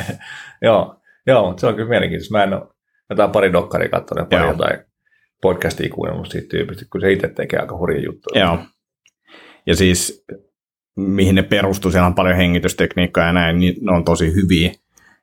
joo, 0.62 1.00
joo, 1.26 1.46
mutta 1.46 1.60
se 1.60 1.66
on 1.66 1.74
kyllä 1.74 1.88
mielenkiintoista. 1.88 2.38
Mä 2.38 2.42
en 2.42 2.54
ole 2.54 2.68
jotain 3.10 3.30
pari 3.30 3.52
dokkaria 3.52 3.88
katsonut 3.88 4.22
ja 4.22 4.36
pari 4.36 4.42
joo. 4.42 4.52
jotain 4.52 4.78
podcastia 5.42 5.88
kuunnellut 5.94 6.30
siitä 6.30 6.48
tyypistä, 6.48 6.84
kun 6.92 7.00
se 7.00 7.12
itse 7.12 7.28
tekee 7.28 7.60
aika 7.60 7.76
hurja 7.76 8.00
juttuja. 8.00 8.44
Joo. 8.44 8.58
Ja 9.66 9.76
siis 9.76 10.24
mihin 10.96 11.34
ne 11.34 11.42
perustuu, 11.42 11.90
siellä 11.90 12.06
on 12.06 12.14
paljon 12.14 12.36
hengitystekniikkaa 12.36 13.26
ja 13.26 13.32
näin, 13.32 13.58
niin 13.58 13.74
ne 13.80 13.92
on 13.92 14.04
tosi 14.04 14.34
hyviä. 14.34 14.72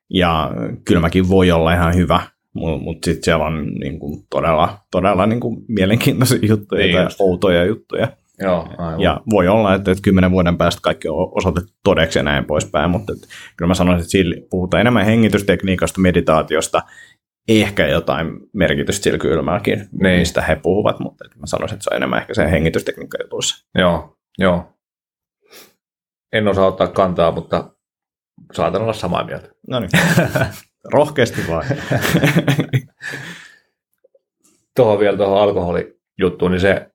Ja 0.09 0.51
kylmäkin 0.85 1.29
voi 1.29 1.51
olla 1.51 1.73
ihan 1.73 1.95
hyvä, 1.95 2.21
mutta 2.53 2.83
mut 2.83 3.03
sitten 3.03 3.23
siellä 3.23 3.45
on 3.45 3.67
niin 3.73 3.99
kuin, 3.99 4.23
todella, 4.29 4.77
todella 4.91 5.25
niin 5.25 5.39
kuin, 5.39 5.65
mielenkiintoisia 5.67 6.39
juttuja 6.41 6.81
niin 6.81 6.95
tai 6.95 7.03
just. 7.03 7.21
outoja 7.21 7.65
juttuja. 7.65 8.07
Joo, 8.39 8.67
aivan. 8.77 9.01
Ja 9.01 9.21
voi 9.29 9.47
olla, 9.47 9.75
että, 9.75 9.91
että 9.91 10.01
kymmenen 10.01 10.31
vuoden 10.31 10.57
päästä 10.57 10.81
kaikki 10.81 11.07
on 11.07 11.31
osoitettu 11.37 11.73
todeksi 11.83 12.19
ja 12.19 12.23
näin 12.23 12.45
poispäin, 12.45 12.91
mutta 12.91 13.13
että, 13.13 13.27
kyllä 13.57 13.67
mä 13.67 13.73
sanoisin, 13.73 14.01
että 14.01 14.11
sillä 14.11 14.35
puhutaan 14.49 14.81
enemmän 14.81 15.05
hengitystekniikasta, 15.05 16.01
meditaatiosta, 16.01 16.81
ehkä 17.47 17.87
jotain 17.87 18.27
merkitystä 18.53 19.03
sillä 19.03 19.17
kylmälläkin, 19.17 19.79
niin. 19.79 20.19
mistä 20.19 20.41
he 20.41 20.55
puhuvat, 20.55 20.99
mutta 20.99 21.25
että 21.25 21.39
mä 21.39 21.45
sanoisin, 21.45 21.75
että 21.75 21.83
se 21.83 21.89
on 21.91 21.97
enemmän 21.97 22.19
ehkä 22.19 22.33
se 22.33 22.51
hengitystekniikka 22.51 23.17
jutuissa. 23.21 23.67
Joo, 23.75 24.17
joo. 24.37 24.73
En 26.33 26.47
osaa 26.47 26.67
ottaa 26.67 26.87
kantaa, 26.87 27.31
mutta 27.31 27.71
saatan 28.53 28.81
olla 28.81 28.93
samaa 28.93 29.23
mieltä. 29.23 29.49
No 29.67 29.79
niin. 29.79 29.89
Rohkeasti 30.83 31.41
vaan. 31.49 31.65
tuohon 34.75 34.99
vielä 34.99 35.17
tuohon 35.17 35.41
alkoholijuttuun, 35.41 36.51
niin 36.51 36.61
se, 36.61 36.91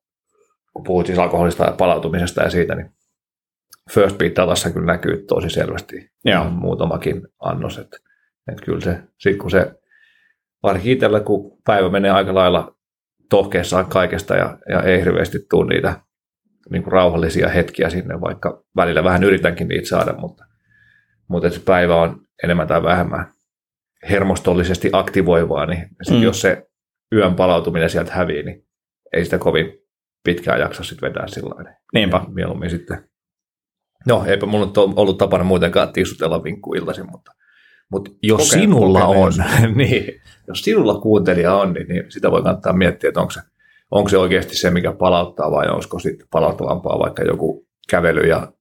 kun 0.72 0.84
puhut 0.84 1.06
siis 1.06 1.18
alkoholista 1.18 1.64
ja 1.64 1.72
palautumisesta 1.72 2.42
ja 2.42 2.50
siitä, 2.50 2.74
niin 2.74 2.90
First 3.90 4.18
Beat 4.18 4.36
datassa 4.36 4.70
kyllä 4.70 4.86
näkyy 4.86 5.24
tosi 5.28 5.50
selvästi 5.50 6.10
Joo. 6.24 6.50
muutamakin 6.50 7.28
annos, 7.38 7.78
että, 7.78 7.98
että 8.52 8.64
kyllä 8.64 8.80
se, 8.80 8.98
sit 9.18 9.36
kun 9.36 9.50
se, 9.50 9.74
varsinkin 10.62 10.92
itsellä, 10.92 11.20
kun 11.20 11.58
päivä 11.66 11.88
menee 11.88 12.10
aika 12.10 12.34
lailla 12.34 12.76
tohkeessaan 13.30 13.86
kaikesta 13.86 14.36
ja, 14.36 14.58
ja 14.68 14.82
ei 14.82 15.00
hirveästi 15.00 15.38
tule 15.50 15.74
niitä 15.74 16.00
niin 16.70 16.82
kuin 16.82 16.92
rauhallisia 16.92 17.48
hetkiä 17.48 17.90
sinne, 17.90 18.20
vaikka 18.20 18.64
välillä 18.76 19.04
vähän 19.04 19.24
yritänkin 19.24 19.68
niitä 19.68 19.88
saada, 19.88 20.12
mutta 20.12 20.44
mutta 21.28 21.50
se 21.50 21.60
päivä 21.60 21.96
on 21.96 22.20
enemmän 22.44 22.68
tai 22.68 22.82
vähemmän 22.82 23.35
hermostollisesti 24.10 24.90
aktivoivaa, 24.92 25.66
niin 25.66 25.88
sit 26.02 26.16
Mm. 26.16 26.22
jos 26.22 26.40
se 26.40 26.66
yön 27.12 27.34
palautuminen 27.34 27.90
sieltä 27.90 28.12
hävii, 28.12 28.42
niin 28.42 28.66
ei 29.12 29.24
sitä 29.24 29.38
kovin 29.38 29.72
pitkään 30.24 30.60
jaksa 30.60 30.84
sitten 30.84 31.08
vetää 31.08 31.28
sillä 31.28 31.50
lailla. 31.54 31.70
Niinpä. 31.94 32.20
Mieluummin 32.28 32.70
sitten. 32.70 33.08
No, 34.06 34.24
eipä 34.26 34.46
mulla 34.46 34.66
nyt 34.66 34.78
ollut 34.78 35.18
tapana 35.18 35.44
muutenkaan 35.44 35.92
tissutella 35.92 36.44
vinkku 36.44 36.74
iltaisin, 36.74 37.10
mutta, 37.10 37.32
mutta 37.92 38.10
jos 38.22 38.40
Koke- 38.40 38.60
sinulla 38.60 39.04
on, 39.04 39.32
niin, 39.74 40.20
jos 40.48 40.60
sinulla 40.60 41.00
kuuntelija 41.00 41.54
on, 41.54 41.72
niin, 41.72 41.88
niin 41.88 42.04
sitä 42.08 42.30
voi 42.30 42.42
kannattaa 42.42 42.72
miettiä, 42.72 43.08
että 43.08 43.20
onko 43.20 43.30
se, 43.30 43.40
onko 43.90 44.08
se 44.08 44.18
oikeasti 44.18 44.56
se, 44.56 44.70
mikä 44.70 44.92
palauttaa 44.92 45.50
vai 45.50 45.68
olisiko 45.68 45.98
sitten 45.98 46.26
palauttavampaa 46.30 46.98
vaikka 46.98 47.22
joku 47.22 47.66
kävely 47.90 48.20
ja 48.20 48.52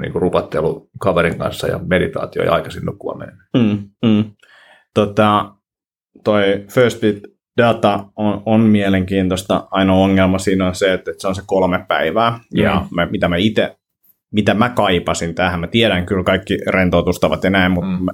niin 0.00 0.12
kuin 0.12 0.22
rupattelu 0.22 0.90
kaverin 1.00 1.38
kanssa 1.38 1.66
ja 1.66 1.78
meditaatio 1.78 2.44
ja 2.44 2.52
aikaisin 2.54 2.84
nukkua. 2.84 3.18
Mm, 3.56 3.90
mm. 4.04 4.24
Tota, 4.94 5.54
toi 6.24 6.64
First 6.70 7.00
Bit 7.00 7.20
data 7.56 8.04
on, 8.16 8.42
on 8.46 8.60
mielenkiintoista. 8.60 9.68
Ainoa 9.70 9.96
ongelma 9.96 10.38
siinä 10.38 10.66
on 10.66 10.74
se, 10.74 10.92
että, 10.92 11.10
että 11.10 11.20
se 11.20 11.28
on 11.28 11.34
se 11.34 11.42
kolme 11.46 11.84
päivää. 11.88 12.40
Ja 12.54 12.74
Mm. 12.80 12.86
mä, 12.96 13.06
mitä 13.06 13.28
mä 13.28 13.36
itse, 13.36 13.76
mitä 14.32 14.54
mä 14.54 14.68
kaipasin 14.68 15.34
tähän, 15.34 15.60
mä 15.60 15.66
tiedän 15.66 16.06
kyllä 16.06 16.24
kaikki 16.24 16.58
rentoutustavat 16.66 17.44
ja 17.44 17.50
näin, 17.50 17.72
mutta 17.72 17.90
Mm. 17.90 17.96
mm. 17.98 18.04
mä, 18.04 18.12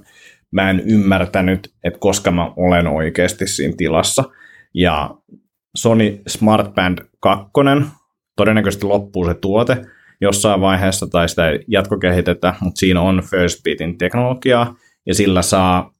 mä 0.50 0.70
en 0.70 0.80
ymmärtänyt, 0.86 1.72
että 1.84 1.98
koska 1.98 2.30
mä 2.30 2.52
olen 2.56 2.86
oikeasti 2.86 3.46
siinä 3.46 3.74
tilassa. 3.76 4.24
Ja 4.74 5.10
Sony 5.76 6.22
Smart 6.26 6.74
Band 6.74 6.98
2, 7.20 7.50
todennäköisesti 8.36 8.86
loppuu 8.86 9.26
se 9.26 9.34
tuote 9.34 9.82
jossain 10.20 10.60
vaiheessa 10.60 11.06
tai 11.06 11.28
sitä 11.28 11.48
ei 11.50 11.64
jatkokehitetä, 11.68 12.54
mutta 12.60 12.78
siinä 12.78 13.00
on 13.00 13.22
First 13.30 13.62
Beatin 13.62 13.98
teknologiaa 13.98 14.74
ja 15.06 15.14
sillä 15.14 15.42
saa 15.42 15.93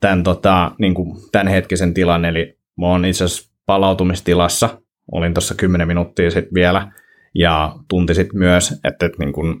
tämän, 0.00 0.22
tota, 0.22 0.72
niin 0.78 0.94
kuin 0.94 1.16
tämänhetkisen 1.32 1.94
tilan, 1.94 2.24
eli 2.24 2.58
mä 2.80 2.86
oon 2.86 3.04
itse 3.04 3.24
asiassa 3.24 3.52
palautumistilassa, 3.66 4.80
olin 5.12 5.34
tuossa 5.34 5.54
10 5.54 5.86
minuuttia 5.86 6.30
sitten 6.30 6.54
vielä, 6.54 6.92
ja 7.34 7.76
tunti 7.88 8.14
sitten 8.14 8.38
myös, 8.38 8.72
että, 8.72 9.06
että 9.06 9.18
niin 9.18 9.32
kuin, 9.32 9.60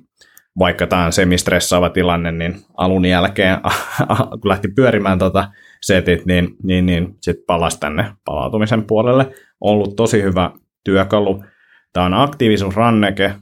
vaikka 0.58 0.86
tämä 0.86 1.04
on 1.04 1.12
semistressaava 1.12 1.90
tilanne, 1.90 2.32
niin 2.32 2.56
alun 2.76 3.04
jälkeen, 3.04 3.58
kun 4.40 4.48
lähti 4.48 4.68
pyörimään 4.68 5.18
tota 5.18 5.48
setit, 5.80 6.26
niin, 6.26 6.56
niin, 6.62 6.86
niin 6.86 7.14
sitten 7.20 7.44
palasi 7.46 7.80
tänne 7.80 8.12
palautumisen 8.24 8.84
puolelle. 8.84 9.30
Ollut 9.60 9.96
tosi 9.96 10.22
hyvä 10.22 10.50
työkalu. 10.84 11.44
Tämä 11.92 12.06
on 12.06 12.14
aktiivisuusranneke, 12.14 13.34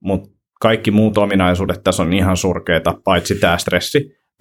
mutta 0.00 0.30
kaikki 0.60 0.90
muut 0.90 1.18
ominaisuudet 1.18 1.84
tässä 1.84 2.02
on 2.02 2.12
ihan 2.12 2.36
surkeita, 2.36 2.94
paitsi 3.04 3.34
tämä 3.34 3.58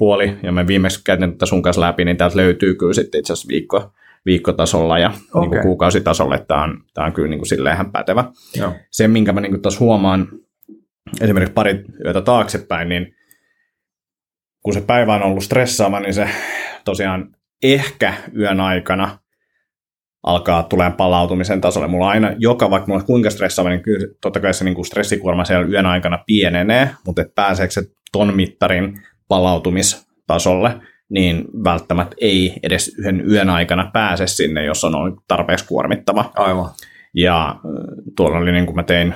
stressipuoli, 0.02 0.38
ja 0.43 0.52
me 0.52 0.68
viimeksi 0.68 1.02
käytin 1.04 1.32
tätä 1.32 1.45
sun 1.45 1.62
kanssa 1.62 1.82
läpi, 1.82 2.06
niin 2.06 2.18
täältä 2.18 2.38
löytyy 2.38 2.76
kyllä 2.76 2.93
sitten 2.93 3.20
itse 3.20 3.34
asiassa 3.34 3.47
viikko, 3.47 3.93
viikkotasolla 4.26 4.99
ja 4.99 5.08
okay. 5.10 5.41
niin 5.41 5.49
kuin 5.49 5.62
kuukausitasolla, 5.62 6.36
että 6.36 6.47
tämä 6.47 6.64
on, 6.64 6.84
tämä 6.93 7.08
on 7.08 7.14
kyllä 7.14 7.30
niin 7.30 7.39
kuin 7.39 7.47
silleen 7.47 7.76
ihan 7.76 7.91
pätevä. 7.91 8.26
Joo. 8.56 8.74
Se, 8.91 9.08
minkä 9.08 9.34
mä 9.34 9.41
niin 9.41 9.62
tuossa 9.62 9.80
huomaan 9.80 10.28
esimerkiksi 11.22 11.54
pari 11.54 11.86
yötä 12.06 12.22
taaksepäin, 12.22 12.89
niin 12.89 13.16
kun 14.64 14.74
se 14.74 14.82
päivä 14.82 15.16
on 15.16 15.24
ollut 15.24 15.43
stressaava, 15.43 15.99
niin 15.99 16.14
se 16.14 16.30
tosiaan 16.86 17.36
ehkä 17.64 18.14
yön 18.38 18.60
aikana 18.60 19.20
alkaa 20.24 20.64
tulemaan 20.64 20.97
palautumisen 20.97 21.62
tasolle. 21.62 21.88
Mulla 21.88 22.10
aina, 22.10 22.32
joka 22.38 22.70
vaikka 22.70 22.88
mulla 22.88 23.02
on 23.02 23.08
kuinka 23.08 23.30
stressaava, 23.30 23.70
niin 23.70 23.82
kyllä 23.82 24.08
totta 24.22 24.39
kai 24.39 24.54
se 24.54 24.64
niin 24.64 24.76
kuin 24.76 24.86
stressikuorma 24.86 25.45
siellä 25.45 25.68
yön 25.68 25.86
aikana 25.86 26.24
pienenee, 26.26 26.89
mutta 27.06 27.22
et 27.22 27.36
pääseekö 27.36 27.74
se 27.74 27.82
ton 28.12 28.36
mittarin 28.36 29.02
palautumistasolle, 29.32 30.82
niin 31.10 31.46
välttämättä 31.64 32.16
ei 32.22 32.54
edes 32.64 32.96
yhden 32.98 33.32
yön 33.32 33.50
aikana 33.50 33.90
pääse 33.94 34.28
sinne, 34.28 34.66
jos 34.66 34.84
on 34.84 34.96
ollut 34.96 35.20
tarpeeksi 35.28 35.68
kuormittava. 35.68 36.32
Aivan. 36.36 36.70
Ja 37.14 37.50
äh, 37.50 37.56
tuolla 38.16 38.38
oli 38.38 38.52
niin 38.52 38.66
kuin 38.66 38.76
mä 38.76 38.84
tein 38.84 39.16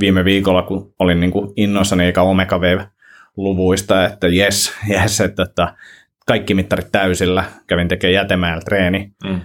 viime 0.00 0.24
viikolla, 0.24 0.62
kun 0.62 0.94
olin 0.98 1.20
niin 1.20 1.30
kuin 1.30 1.52
innoissani 1.56 2.04
eikä 2.04 2.22
Omega 2.22 2.58
Wave-luvuista, 2.58 4.04
että 4.06 4.28
jes, 4.28 4.72
jes, 4.88 5.20
että, 5.20 5.42
että 5.42 5.74
kaikki 6.26 6.54
mittarit 6.54 6.92
täysillä, 6.92 7.44
kävin 7.66 7.88
tekemään 7.88 8.14
jätemäellä 8.14 8.60
treeni, 8.60 9.12
Mm. 9.24 9.40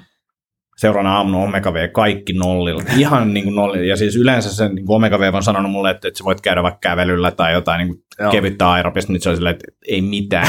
Seuraavana 0.77 1.17
aamuna 1.17 1.37
Omega 1.37 1.73
V 1.73 1.91
kaikki 1.91 2.33
nollilla, 2.33 2.83
ihan 2.97 3.33
niin 3.33 3.43
kuin 3.43 3.55
nollilla. 3.55 3.85
Ja 3.85 3.95
siis 3.95 4.15
yleensä 4.15 4.55
se 4.55 4.69
niin 4.69 4.85
kuin 4.85 4.95
Omega 4.95 5.19
V 5.19 5.33
on 5.33 5.43
sanonut 5.43 5.71
mulle, 5.71 5.91
että, 5.91 6.07
että 6.07 6.17
sä 6.17 6.23
voit 6.23 6.41
käydä 6.41 6.63
vaikka 6.63 6.79
kävelyllä 6.89 7.31
tai 7.31 7.53
jotain 7.53 7.79
niin 7.79 7.87
kuin 7.87 8.03
Joo. 8.19 8.31
kevyttä 8.31 8.71
aerobista, 8.71 9.13
nyt 9.13 9.23
se 9.23 9.29
on 9.29 9.35
silleen, 9.35 9.55
että 9.55 9.71
ei 9.87 10.01
mitään, 10.01 10.47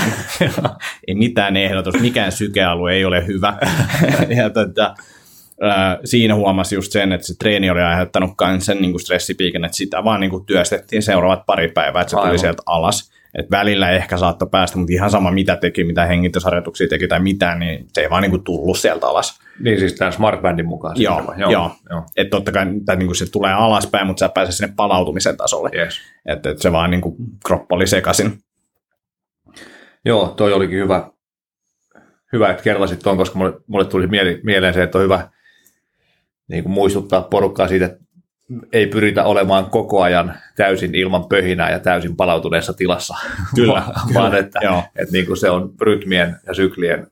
ei 1.09 1.15
mitään 1.15 1.57
ehdotus, 1.57 2.01
mikään 2.01 2.33
sykealue 2.33 2.93
ei 2.93 3.05
ole 3.05 3.27
hyvä. 3.27 3.59
ja 4.37 4.51
tota, 4.51 4.95
ää, 5.61 5.99
siinä 6.05 6.35
huomasi 6.35 6.75
just 6.75 6.93
sen, 6.93 7.13
että 7.13 7.27
se 7.27 7.35
treeni 7.39 7.71
oli 7.71 7.81
aiheuttanut 7.81 8.31
sen 8.59 8.79
niin 8.81 8.93
kuin 8.93 9.01
stressipiikin, 9.01 9.65
että 9.65 9.77
sitä 9.77 10.05
vaan 10.05 10.21
niin 10.21 10.31
kuin 10.31 10.47
työstettiin 10.47 11.03
seuraavat 11.03 11.47
pari 11.47 11.69
päivää, 11.69 12.01
että 12.01 12.11
se 12.11 12.17
tuli 12.17 12.27
Aivan. 12.27 12.39
sieltä 12.39 12.63
alas. 12.67 13.13
Et 13.39 13.51
välillä 13.51 13.91
ehkä 13.91 14.17
saattoi 14.17 14.49
päästä, 14.51 14.79
mutta 14.79 14.93
ihan 14.93 15.11
sama 15.11 15.31
mitä 15.31 15.57
teki, 15.57 15.85
mitä 15.85 16.07
hengitysharjoituksia 16.07 16.89
teki 16.89 17.09
tai 17.09 17.21
mitään, 17.21 17.59
niin 17.59 17.87
se 17.93 18.01
ei 18.01 18.11
vaan 18.11 18.23
niin 18.23 18.31
kuin 18.31 18.45
tullut 18.45 18.79
sieltä 18.79 19.07
alas. 19.07 19.41
Niin 19.61 19.79
siis 19.79 19.95
tämän 19.95 20.13
Smart 20.13 20.43
Bandin 20.43 20.67
mukaan. 20.67 21.01
Joo, 21.01 21.27
vai? 21.27 21.41
joo. 21.41 21.71
joo. 21.91 22.05
Että 22.17 22.31
totta 22.31 22.53
kai 22.53 22.67
tai 22.87 22.97
niin 22.97 23.07
kuin 23.07 23.17
se 23.17 23.31
tulee 23.31 23.53
alaspäin, 23.53 24.07
mutta 24.07 24.21
sä 24.21 24.29
pääset 24.29 24.55
sinne 24.55 24.73
palautumisen 24.77 25.37
tasolle. 25.37 25.71
Yes. 25.75 26.01
Että 26.27 26.51
et 26.51 26.59
se 26.59 26.73
vaan 26.73 26.91
niin 26.91 27.01
kuin 27.01 27.17
kroppa 27.47 27.77
oli 27.77 27.87
sekaisin. 27.87 28.39
Joo, 30.05 30.35
toi 30.37 30.53
olikin 30.53 30.79
hyvä, 30.79 31.11
hyvä 32.33 32.51
että 32.51 32.63
kertasit 32.63 32.99
tuon, 32.99 33.17
koska 33.17 33.39
mulle, 33.39 33.53
mulle 33.67 33.85
tuli 33.85 34.07
mieleen 34.43 34.75
se, 34.75 34.83
että 34.83 34.99
on 34.99 35.05
hyvä 35.05 35.29
niin 36.49 36.63
kuin 36.63 36.73
muistuttaa 36.73 37.23
porukkaa 37.23 37.69
siitä, 37.69 37.87
että 37.87 38.02
ei 38.73 38.87
pyritä 38.87 39.25
olemaan 39.25 39.67
koko 39.67 40.03
ajan 40.03 40.35
täysin 40.57 40.95
ilman 40.95 41.25
pöhinää 41.25 41.71
ja 41.71 41.79
täysin 41.79 42.17
palautuneessa 42.17 42.73
tilassa, 42.73 43.15
Kyllä, 43.55 43.73
vaan, 44.15 44.31
kyllä. 44.31 44.39
että, 44.39 44.61
Joo. 44.63 44.83
että 44.97 45.13
niin 45.13 45.27
kuin 45.27 45.37
se 45.37 45.51
on 45.51 45.73
rytmien 45.81 46.37
ja 46.47 46.55
syklien 46.55 47.07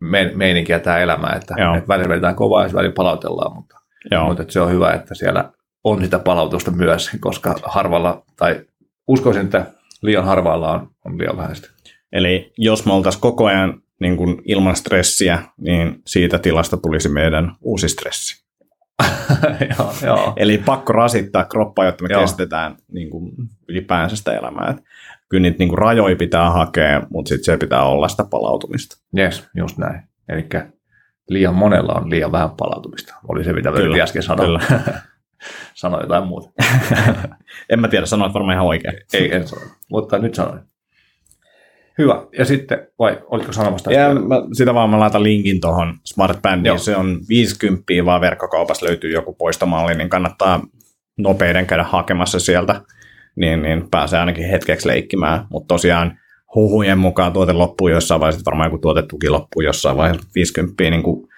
me, 0.00 0.32
meininkiä 0.34 0.78
tämä 0.78 0.98
elämä, 0.98 1.32
että, 1.36 1.54
Joo. 1.58 1.74
että 1.74 1.88
välillä 1.88 2.08
vedetään 2.08 2.34
kovaa 2.34 2.66
ja 2.66 2.72
välillä 2.72 2.94
palautellaan, 2.94 3.54
mutta, 3.54 3.80
Joo. 4.10 4.26
mutta 4.26 4.42
että 4.42 4.52
se 4.52 4.60
on 4.60 4.70
hyvä, 4.70 4.92
että 4.92 5.14
siellä 5.14 5.52
on 5.84 6.02
sitä 6.02 6.18
palautusta 6.18 6.70
myös, 6.70 7.10
koska 7.20 7.54
harvalla, 7.64 8.22
tai 8.36 8.60
uskoisin, 9.08 9.44
että 9.44 9.66
liian 10.02 10.24
harvalla 10.24 10.72
on, 10.72 10.90
on 11.04 11.18
liian 11.18 11.36
vähäistä. 11.36 11.68
Eli 12.12 12.52
jos 12.58 12.86
me 12.86 12.92
oltaisiin 12.92 13.20
koko 13.20 13.46
ajan 13.46 13.82
niin 14.00 14.16
kuin 14.16 14.42
ilman 14.44 14.76
stressiä, 14.76 15.42
niin 15.60 16.02
siitä 16.06 16.38
tilasta 16.38 16.76
tulisi 16.76 17.08
meidän 17.08 17.56
uusi 17.60 17.88
stressi. 17.88 18.39
joo. 20.06 20.32
Eli 20.36 20.58
pakko 20.58 20.92
rasittaa 20.92 21.44
kroppaa, 21.44 21.84
jotta 21.84 22.02
me 22.04 22.08
Joo. 22.10 22.20
kestetään 22.20 22.76
niin 22.92 23.10
kuin 23.10 23.32
ylipäänsä 23.68 24.16
sitä 24.16 24.32
elämää. 24.32 24.70
Et 24.70 24.84
kyllä 25.28 25.42
niitä 25.42 25.58
niin 25.58 25.68
kuin 25.68 25.78
rajoja 25.78 26.16
pitää 26.16 26.50
hakea, 26.50 27.02
mutta 27.10 27.28
sitten 27.28 27.44
se 27.44 27.56
pitää 27.56 27.84
olla 27.84 28.08
sitä 28.08 28.24
palautumista. 28.24 28.96
Yes, 29.18 29.48
just 29.56 29.78
näin. 29.78 30.02
Eli 30.28 30.46
liian 31.28 31.54
monella 31.54 31.92
on 31.92 32.10
liian 32.10 32.32
vähän 32.32 32.50
palautumista. 32.50 33.14
Oli 33.28 33.44
se, 33.44 33.52
mitä 33.52 33.72
Kyllä, 33.72 34.02
äsken 34.02 34.22
sanoa. 34.22 34.46
kyllä. 34.46 34.60
Sanoin 35.74 36.02
jotain 36.02 36.26
muuta. 36.26 36.50
En 37.70 37.80
mä 37.80 37.88
tiedä, 37.88 38.06
sanoit 38.06 38.34
varmaan 38.34 38.54
ihan 38.54 38.66
oikein. 38.66 38.94
Ei, 39.12 39.34
en 39.36 39.48
sano. 39.48 39.62
Mutta 39.90 40.18
nyt 40.18 40.34
sanoin. 40.34 40.60
Hyvä. 41.98 42.22
Ja 42.38 42.44
sitten, 42.44 42.86
vai 42.98 43.18
oliko 43.26 43.52
sanomassa 43.52 43.84
tästä? 43.84 44.00
Ja 44.00 44.14
mä, 44.14 44.36
sitä 44.52 44.74
vaan 44.74 44.90
mä 44.90 45.00
laitan 45.00 45.22
linkin 45.22 45.60
tuohon 45.60 45.94
Smart 46.04 46.42
Bandiin. 46.42 46.70
Joo. 46.70 46.78
Se 46.78 46.96
on 46.96 47.20
50 47.28 47.82
vaan 48.04 48.20
verkkokaupassa 48.20 48.86
löytyy 48.86 49.10
joku 49.10 49.32
poistomalli, 49.32 49.94
niin 49.94 50.08
kannattaa 50.08 50.62
nopeiden 51.18 51.66
käydä 51.66 51.84
hakemassa 51.84 52.40
sieltä, 52.40 52.80
niin, 53.36 53.62
niin 53.62 53.90
pääsee 53.90 54.20
ainakin 54.20 54.48
hetkeksi 54.48 54.88
leikkimään. 54.88 55.46
Mutta 55.50 55.74
tosiaan 55.74 56.18
huhujen 56.54 56.98
mukaan 56.98 57.32
tuote 57.32 57.52
loppuu 57.52 57.88
jossain 57.88 58.20
vaiheessa, 58.20 58.50
varmaan 58.50 58.66
joku 58.66 58.78
tuotetuki 58.78 59.28
loppuu 59.28 59.62
jossain 59.62 59.96
vaiheessa 59.96 60.28
50 60.34 60.84
niin 60.90 61.02
kuin 61.02 61.30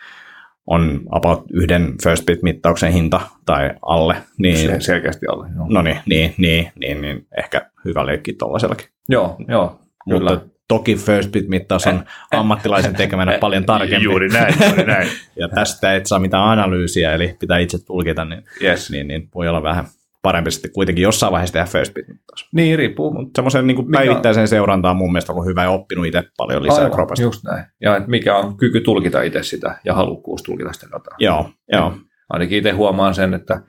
on 0.67 1.01
about 1.11 1.45
yhden 1.53 1.95
first 2.03 2.27
bit 2.27 2.43
mittauksen 2.43 2.93
hinta 2.93 3.21
tai 3.47 3.71
alle, 3.83 4.17
niin 4.39 4.57
Se 4.57 4.81
selkeästi 4.81 5.27
alle. 5.27 5.49
Joo, 5.57 5.67
no 5.69 5.83
niin, 5.83 5.99
niin, 6.07 6.35
niin, 6.39 6.73
niin, 6.79 7.01
niin 7.01 7.27
ehkä 7.39 7.71
hyvä 7.85 8.07
leikki 8.07 8.33
tuollaisellakin. 8.33 8.87
joo, 9.09 9.37
joo 9.49 9.79
kyllä. 10.11 10.31
Mutta 10.31 10.47
toki 10.69 10.97
first 10.97 11.33
bit 11.33 11.49
mittaus 11.49 11.87
on 11.87 12.05
ammattilaisen 12.31 12.95
tekemänä 12.97 13.39
paljon 13.41 13.65
tarkempi. 13.65 14.05
Juuri 14.05 14.29
näin, 14.29 14.55
juuri 14.69 14.85
näin. 14.85 15.09
Ja 15.41 15.49
tästä 15.49 15.95
et 15.95 16.07
saa 16.07 16.19
mitään 16.19 16.45
analyysiä, 16.45 17.13
eli 17.13 17.37
pitää 17.41 17.59
itse 17.59 17.85
tulkita, 17.85 18.25
niin, 18.25 18.43
Yes. 18.63 18.91
niin, 18.91 19.09
niin 19.09 19.29
voi 19.35 19.49
olla 19.49 19.63
vähän 19.63 19.85
parempi 20.23 20.51
sitten 20.51 20.73
kuitenkin 20.73 21.03
jossain 21.03 21.33
vaiheessa 21.33 21.53
tehdä 21.53 21.67
first 21.67 21.95
bit 21.95 22.09
mittaus. 22.09 22.49
Niin, 22.53 22.79
riippuu. 22.79 23.13
Mutta 23.15 23.39
semmoisen 23.39 23.67
niin 23.67 23.91
päivittäiseen 23.93 24.49
seurantaan 24.49 24.97
mun 24.97 25.13
mielestä 25.13 25.33
on 25.33 25.47
hyvä 25.47 25.63
ja 25.63 25.71
oppinut 25.71 26.07
itse 26.07 26.23
paljon 26.37 26.63
lisää 26.63 26.79
Aivan, 26.79 26.91
kropasta. 26.93 27.23
just 27.23 27.45
näin. 27.45 27.65
Ja 27.81 28.01
mikä 28.07 28.37
on 28.37 28.57
kyky 28.57 28.81
tulkita 28.81 29.23
itse 29.23 29.43
sitä 29.43 29.79
ja 29.85 29.95
halukkuus 29.95 30.43
tulkita 30.43 30.73
sitä 30.73 30.87
dataa. 30.93 31.17
Joo, 31.19 31.51
joo, 31.73 31.95
Ainakin 32.29 32.59
itse 32.59 32.71
huomaan 32.71 33.15
sen, 33.15 33.35
että 33.35 33.63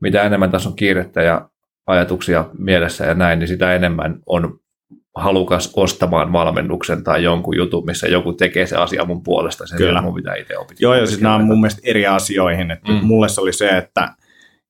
mitä 0.00 0.22
enemmän 0.22 0.50
tässä 0.50 0.68
on 0.68 0.76
kiirettä 0.76 1.22
ja 1.22 1.48
ajatuksia 1.86 2.44
mielessä 2.58 3.04
ja 3.04 3.14
näin, 3.14 3.38
niin 3.38 3.48
sitä 3.48 3.74
enemmän 3.74 4.18
on 4.26 4.60
halukas 5.18 5.72
ostamaan 5.76 6.32
valmennuksen 6.32 7.04
tai 7.04 7.22
jonkun 7.24 7.56
jutun, 7.56 7.86
missä 7.86 8.08
joku 8.08 8.32
tekee 8.32 8.66
se 8.66 8.76
asia 8.76 9.04
mun 9.04 9.22
puolesta, 9.22 9.66
sen 9.66 9.78
Kyllä. 9.78 10.02
Mun 10.02 10.14
pitää 10.14 10.34
itse 10.34 10.58
opetella. 10.58 10.78
Joo, 10.80 10.94
ja 10.94 11.06
siis 11.06 11.20
nämä 11.20 11.34
on 11.34 11.44
mun 11.44 11.60
mielestä 11.60 11.80
eri 11.84 12.06
asioihin. 12.06 12.70
Että 12.70 12.92
mm. 12.92 12.98
Mulle 13.02 13.28
se 13.28 13.40
oli 13.40 13.52
se, 13.52 13.68
että 13.68 14.14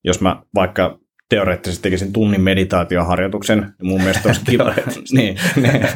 jos 0.05 0.21
mä 0.21 0.43
vaikka 0.55 0.99
teoreettisesti 1.29 1.83
tekisin 1.83 2.13
tunnin 2.13 2.41
meditaatioharjoituksen, 2.41 3.59
niin 3.59 3.89
mun 3.89 4.01
mielestä 4.01 4.29
olisi 4.29 4.45
kiva. 4.51 4.75
niin, 5.13 5.37
niin. 5.57 5.87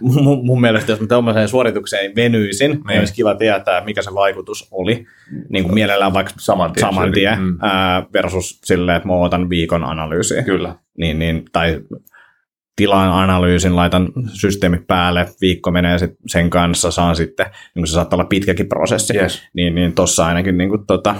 mun, 0.00 0.46
mun 0.46 0.60
mielestä, 0.60 0.92
jos 0.92 1.00
mä 1.00 1.06
tämmöiseen 1.06 1.48
suoritukseen 1.48 2.12
venyisin, 2.16 2.70
niin. 2.70 2.82
niin 2.88 2.98
olisi 2.98 3.14
kiva 3.14 3.34
tietää, 3.34 3.84
mikä 3.84 4.02
se 4.02 4.14
vaikutus 4.14 4.68
oli. 4.70 5.06
Niin 5.48 5.64
kuin 5.64 5.74
mielellään 5.74 6.12
vaikka 6.14 6.32
Saman 6.38 6.72
tien. 6.72 6.86
saman 6.86 7.12
tien 7.12 7.38
Mm. 7.40 7.58
ää, 7.62 8.06
versus 8.12 8.60
silleen, 8.64 8.96
että 8.96 9.08
mä 9.08 9.14
otan 9.14 9.50
viikon 9.50 9.84
analyysiä. 9.84 10.42
Kyllä. 10.42 10.74
Niin, 10.98 11.18
niin, 11.18 11.44
tai 11.52 11.80
tilaan 12.76 13.12
analyysin, 13.12 13.76
laitan 13.76 14.08
systeemi 14.32 14.78
päälle, 14.88 15.26
viikko 15.40 15.70
menee 15.70 15.98
sit 15.98 16.10
sen 16.26 16.50
kanssa, 16.50 16.90
saan 16.90 17.16
sitten, 17.16 17.46
niin 17.46 17.80
kuin 17.82 17.86
se 17.86 17.92
saattaa 17.92 18.16
olla 18.16 18.28
pitkäkin 18.28 18.68
prosessi, 18.68 19.16
Yes. 19.18 19.42
niin, 19.54 19.74
niin 19.74 19.92
tuossa 19.92 20.26
ainakin 20.26 20.58
niin 20.58 20.68
kuin, 20.70 20.86
tota, 20.86 21.14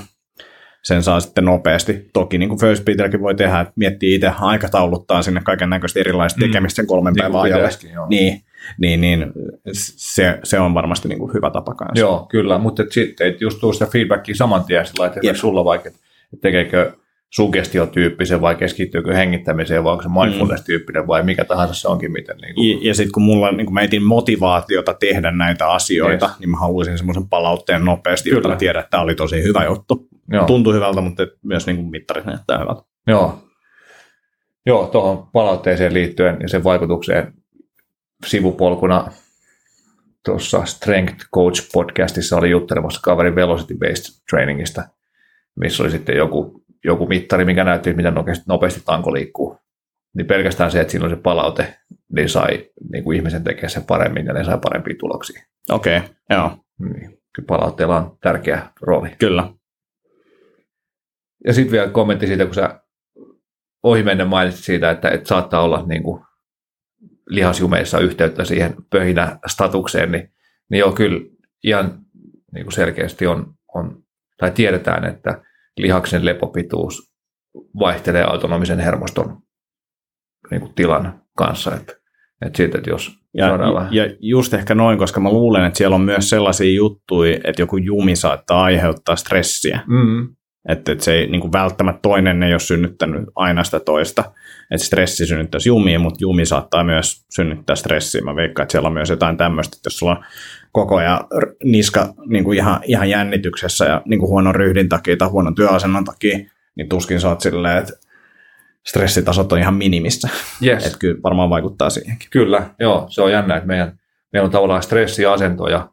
sen 0.82 1.02
saa 1.02 1.20
sitten 1.20 1.44
nopeasti. 1.44 2.10
Toki 2.12 2.38
niin 2.38 2.48
kuin 2.48 2.60
First 2.60 2.84
Beaterkin 2.84 3.20
voi 3.20 3.34
tehdä, 3.34 3.60
että 3.60 3.72
miettii 3.76 4.14
itse 4.14 4.30
aikatauluttaa 4.40 5.22
sinne 5.22 5.40
kaiken 5.44 5.70
näköistä 5.70 6.00
erilaista 6.00 6.40
Mm. 6.40 6.46
tekemistä 6.46 6.76
sen 6.76 6.86
kolmen 6.86 7.12
Niin 7.12 7.22
päivän 7.22 7.40
ajalle. 7.40 7.68
Niin, 8.08 8.40
niin, 8.78 9.00
niin 9.00 9.32
se, 9.72 10.38
se 10.44 10.60
on 10.60 10.74
varmasti 10.74 11.08
niin 11.08 11.18
kuin 11.18 11.34
hyvä 11.34 11.50
tapa 11.50 11.74
kanssa. 11.74 12.00
Joo, 12.00 12.26
kyllä, 12.30 12.58
mutta 12.58 12.82
sitten 12.90 13.34
just 13.40 13.60
tuu 13.60 13.72
sitä 13.72 13.86
feedbackia 13.86 14.34
saman 14.34 14.64
tien 14.64 14.86
sillä 14.86 15.06
että 15.06 15.20
esimerkiksi 15.20 15.40
sulla 15.40 15.64
vaikka, 15.64 15.88
että 15.88 16.00
tekeekö 16.40 16.92
sugestiotyyppisen 17.36 18.40
vai 18.40 18.54
keskittyykö 18.54 19.14
hengittämiseen 19.14 19.84
vai 19.84 19.92
onko 19.92 20.02
se 20.02 20.08
mindfulness-tyyppinen 20.08 21.06
vai 21.06 21.22
mikä 21.22 21.44
tahansa 21.44 21.74
se 21.74 21.88
onkin 21.88 22.12
miten. 22.12 22.36
Niin 22.36 22.54
kuin, 22.54 22.70
Ja, 22.70 22.78
ja 22.88 22.94
sitten 22.94 23.12
kun 23.12 23.22
mulla 23.22 23.52
niin 23.52 23.66
kun 23.66 23.74
mä 23.74 23.80
etin 23.80 24.02
motivaatiota 24.02 24.94
tehdä 24.94 25.30
näitä 25.30 25.68
asioita, 25.68 26.26
Yes. 26.26 26.38
niin 26.40 26.50
mä 26.50 26.56
haluaisin 26.56 26.98
semmoisen 26.98 27.28
palautteen 27.28 27.84
nopeasti, 27.84 28.28
jotta 28.30 28.42
Kyllä. 28.42 28.54
mä 28.54 28.58
tiedän, 28.58 28.80
että 28.80 28.90
tämä 28.90 29.02
oli 29.02 29.14
tosi 29.14 29.42
hyvä 29.42 29.64
juttu. 29.64 30.08
joo, 30.32 30.46
Tuntui 30.46 30.74
hyvältä, 30.74 31.00
mutta 31.00 31.26
myös 31.42 31.66
niin 31.66 31.76
kuin 31.76 31.90
mittarit 31.90 32.24
näyttää 32.24 32.58
hyvältä. 32.58 32.82
joo. 33.06 33.42
Joo, 34.66 34.86
tuohon 34.86 35.28
palautteeseen 35.32 35.94
liittyen 35.94 36.36
ja 36.40 36.48
sen 36.48 36.64
vaikutukseen 36.64 37.32
sivupolkuna 38.26 39.12
tuossa 40.24 40.64
Strength 40.64 41.26
Coach 41.34 41.68
podcastissa 41.72 42.36
oli 42.36 42.50
juttelemassa 42.50 43.00
kaveri 43.02 43.34
Velocity 43.34 43.74
Based 43.78 44.22
Trainingista, 44.30 44.82
missä 45.60 45.82
oli 45.82 45.90
sitten 45.90 46.16
joku, 46.16 46.64
joku 46.86 47.06
mittari, 47.06 47.44
mikä 47.44 47.64
näytti, 47.64 47.94
miten 47.94 48.14
nopeasti, 48.14 48.44
nopeasti 48.48 48.82
tanko 48.84 49.12
liikkuu. 49.12 49.58
Niin 50.16 50.26
pelkästään 50.26 50.70
se, 50.70 50.80
että 50.80 50.90
siinä 50.90 51.06
oli 51.06 51.14
se 51.14 51.20
palaute, 51.20 51.74
niin 52.12 52.28
sai 52.28 52.70
niin 52.92 53.04
kuin 53.04 53.16
ihmisen 53.16 53.44
tekemään 53.44 53.70
sen 53.70 53.84
paremmin 53.84 54.26
ja 54.26 54.32
ne 54.32 54.44
sai 54.44 54.58
parempia 54.62 54.94
tuloksia. 54.98 55.42
Okei, 55.70 55.96
okay, 55.96 56.08
joo, 56.30 56.58
Niin, 56.78 57.18
kyllä 57.34 57.46
palautteella 57.46 57.96
on 57.96 58.18
tärkeä 58.22 58.70
rooli. 58.80 59.10
kyllä. 59.18 59.48
Ja 61.46 61.52
sitten 61.52 61.72
vielä 61.72 61.88
kommentti 61.88 62.26
siitä, 62.26 62.44
kun 62.44 62.54
sä 62.54 62.80
ohimennen 63.82 64.28
mainitsit 64.28 64.64
siitä, 64.64 64.90
että, 64.90 65.08
että 65.08 65.28
saattaa 65.28 65.62
olla 65.62 65.84
niin 65.86 66.02
kuin 66.02 66.22
lihasjumeissa 67.28 67.98
yhteyttä 67.98 68.44
siihen 68.44 68.74
pöhinä 68.90 69.38
statukseen, 69.46 70.12
niin, 70.12 70.32
niin 70.70 70.78
joo, 70.78 70.92
kyllä 70.92 71.20
ihan 71.64 71.98
niin 72.52 72.64
kuin 72.64 72.72
selkeästi 72.72 73.26
on, 73.26 73.54
on, 73.74 74.02
tai 74.36 74.50
tiedetään, 74.50 75.04
että 75.04 75.42
lihaksen 75.76 76.24
lepopituus 76.24 77.10
vaihtelee 77.78 78.24
autonomisen 78.24 78.78
hermoston 78.78 79.38
niin 80.50 80.60
kuin 80.60 80.74
tilan 80.74 81.20
kanssa. 81.36 81.74
Että, 81.74 81.92
että 82.46 82.56
siitä, 82.56 82.78
että 82.78 82.90
jos 82.90 83.12
Ja, 83.34 83.58
vähän- 83.58 83.94
ja 83.94 84.04
just 84.20 84.54
ehkä 84.54 84.74
noin, 84.74 84.98
koska 84.98 85.20
mä 85.20 85.30
luulen, 85.30 85.64
että 85.64 85.76
siellä 85.76 85.94
on 85.96 86.00
myös 86.00 86.30
sellaisia 86.30 86.72
juttuja, 86.74 87.38
että 87.44 87.62
joku 87.62 87.76
jumi 87.76 88.16
saattaa 88.16 88.62
aiheuttaa 88.62 89.16
stressiä. 89.16 89.80
Mm, 89.86 90.36
Että, 90.68 90.92
että 90.92 91.04
se 91.04 91.12
ei 91.14 91.26
niin 91.26 91.40
kuin 91.40 91.52
välttämättä 91.52 92.00
toinen 92.02 92.42
ei 92.42 92.52
ole 92.52 92.60
synnyttänyt 92.60 93.24
aina 93.34 93.64
sitä 93.64 93.80
toista. 93.80 94.24
Että 94.70 94.86
stressi 94.86 95.26
synnyttäisi 95.26 95.68
jumia, 95.68 95.98
mutta 95.98 96.18
jumi 96.20 96.46
saattaa 96.46 96.84
myös 96.84 97.24
synnyttää 97.34 97.76
stressiä. 97.76 98.20
Mä 98.20 98.36
veikkaan, 98.36 98.64
että 98.64 98.72
siellä 98.72 98.86
on 98.86 98.92
myös 98.92 99.10
jotain 99.10 99.36
tämmöistä, 99.36 99.76
että 99.76 99.86
jos 99.86 99.98
sulla 99.98 100.12
on 100.12 100.24
koko 100.72 100.96
ajan 100.96 101.20
niska 101.64 102.14
niin 102.26 102.44
kuin 102.44 102.58
ihan, 102.58 102.80
ihan 102.84 103.10
jännityksessä 103.10 103.84
ja 103.84 104.02
niin 104.04 104.20
kuin 104.20 104.30
huonon 104.30 104.54
ryhdin 104.54 104.88
takia 104.88 105.16
tai 105.16 105.28
huonon 105.28 105.54
työasennon 105.54 106.04
takia, 106.04 106.38
niin 106.74 106.88
tuskin 106.88 107.20
sä 107.20 107.28
oot 107.28 107.40
silleen, 107.40 107.78
että 107.78 107.92
stressitasot 108.86 109.52
on 109.52 109.58
ihan 109.58 109.74
minimissä. 109.74 110.28
yes. 110.64 110.86
Että 110.86 110.98
kyllä 110.98 111.22
varmaan 111.22 111.50
vaikuttaa 111.50 111.90
siihenkin. 111.90 112.28
Kyllä, 112.30 112.70
joo, 112.80 113.06
se 113.08 113.22
on 113.22 113.32
jännä, 113.32 113.56
että 113.56 113.66
meidän, 113.66 113.98
meillä 114.32 114.44
on 114.44 114.52
tavallaan 114.52 114.82
stressiasentoja, 114.82 115.88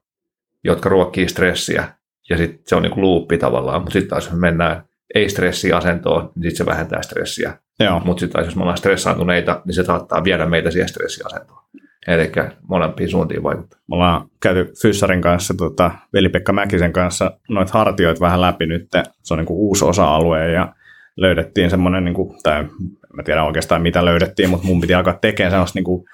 jotka 0.64 0.90
ruokkii 0.90 1.30
stressiä, 1.30 1.90
ja 2.30 2.38
sitten 2.38 2.60
se 2.68 2.76
on 2.76 2.82
niin 2.82 2.94
kuin 2.94 3.02
luuppi 3.02 3.38
tavallaan, 3.38 3.82
mutta 3.82 3.94
sitten 3.94 4.10
taas 4.10 4.26
jos 4.26 4.34
me 4.34 4.40
mennään 4.40 4.84
ei-stressiasentoon, 5.16 6.32
niin 6.36 6.52
sitten 6.52 6.66
se 6.66 6.66
vähentää 6.66 7.02
stressiä. 7.02 7.58
Mutta 8.06 8.20
sitten 8.20 8.34
taas 8.34 8.46
jos 8.46 8.56
me 8.56 8.62
ollaan 8.62 8.78
stressaantuneita, 8.78 9.62
niin 9.66 9.76
se 9.76 9.84
saattaa 9.84 10.24
viedä 10.24 10.46
meitä 10.46 10.72
siihen 10.72 10.90
stressiasentoon. 10.90 11.64
Eli 12.08 12.32
molempiin 12.68 13.10
suuntiin 13.10 13.44
vaikuttaa. 13.44 13.80
me 13.90 13.96
ollaan 13.96 14.28
käyty 14.42 14.74
Fyssarin 14.82 15.22
kanssa, 15.22 15.54
tota, 15.54 15.92
Veli-Pekka 16.14 16.54
Mäkisen 16.54 16.94
kanssa 16.94 17.32
noita 17.50 17.78
hartioita 17.78 18.20
vähän 18.20 18.42
läpi 18.42 18.66
nyt. 18.66 18.88
Se 19.24 19.34
on 19.34 19.38
niin 19.38 19.46
kuin 19.46 19.58
uusi 19.58 19.86
osa-alue 19.86 20.52
ja 20.52 20.76
löydettiin 21.18 21.70
semmoinen, 21.70 22.06
niin 22.06 22.16
kuin, 22.16 22.38
tai 22.44 22.60
en 22.60 22.70
mä 23.14 23.24
tiedä 23.24 23.44
oikeastaan 23.44 23.82
mitä 23.82 24.06
löydettiin, 24.06 24.50
mutta 24.50 24.68
mun 24.68 24.82
piti 24.82 24.94
alkaa 24.94 25.18
tekemään 25.22 25.52
sellaista 25.52 25.78
niin 25.78 25.84
kuin, 25.84 26.06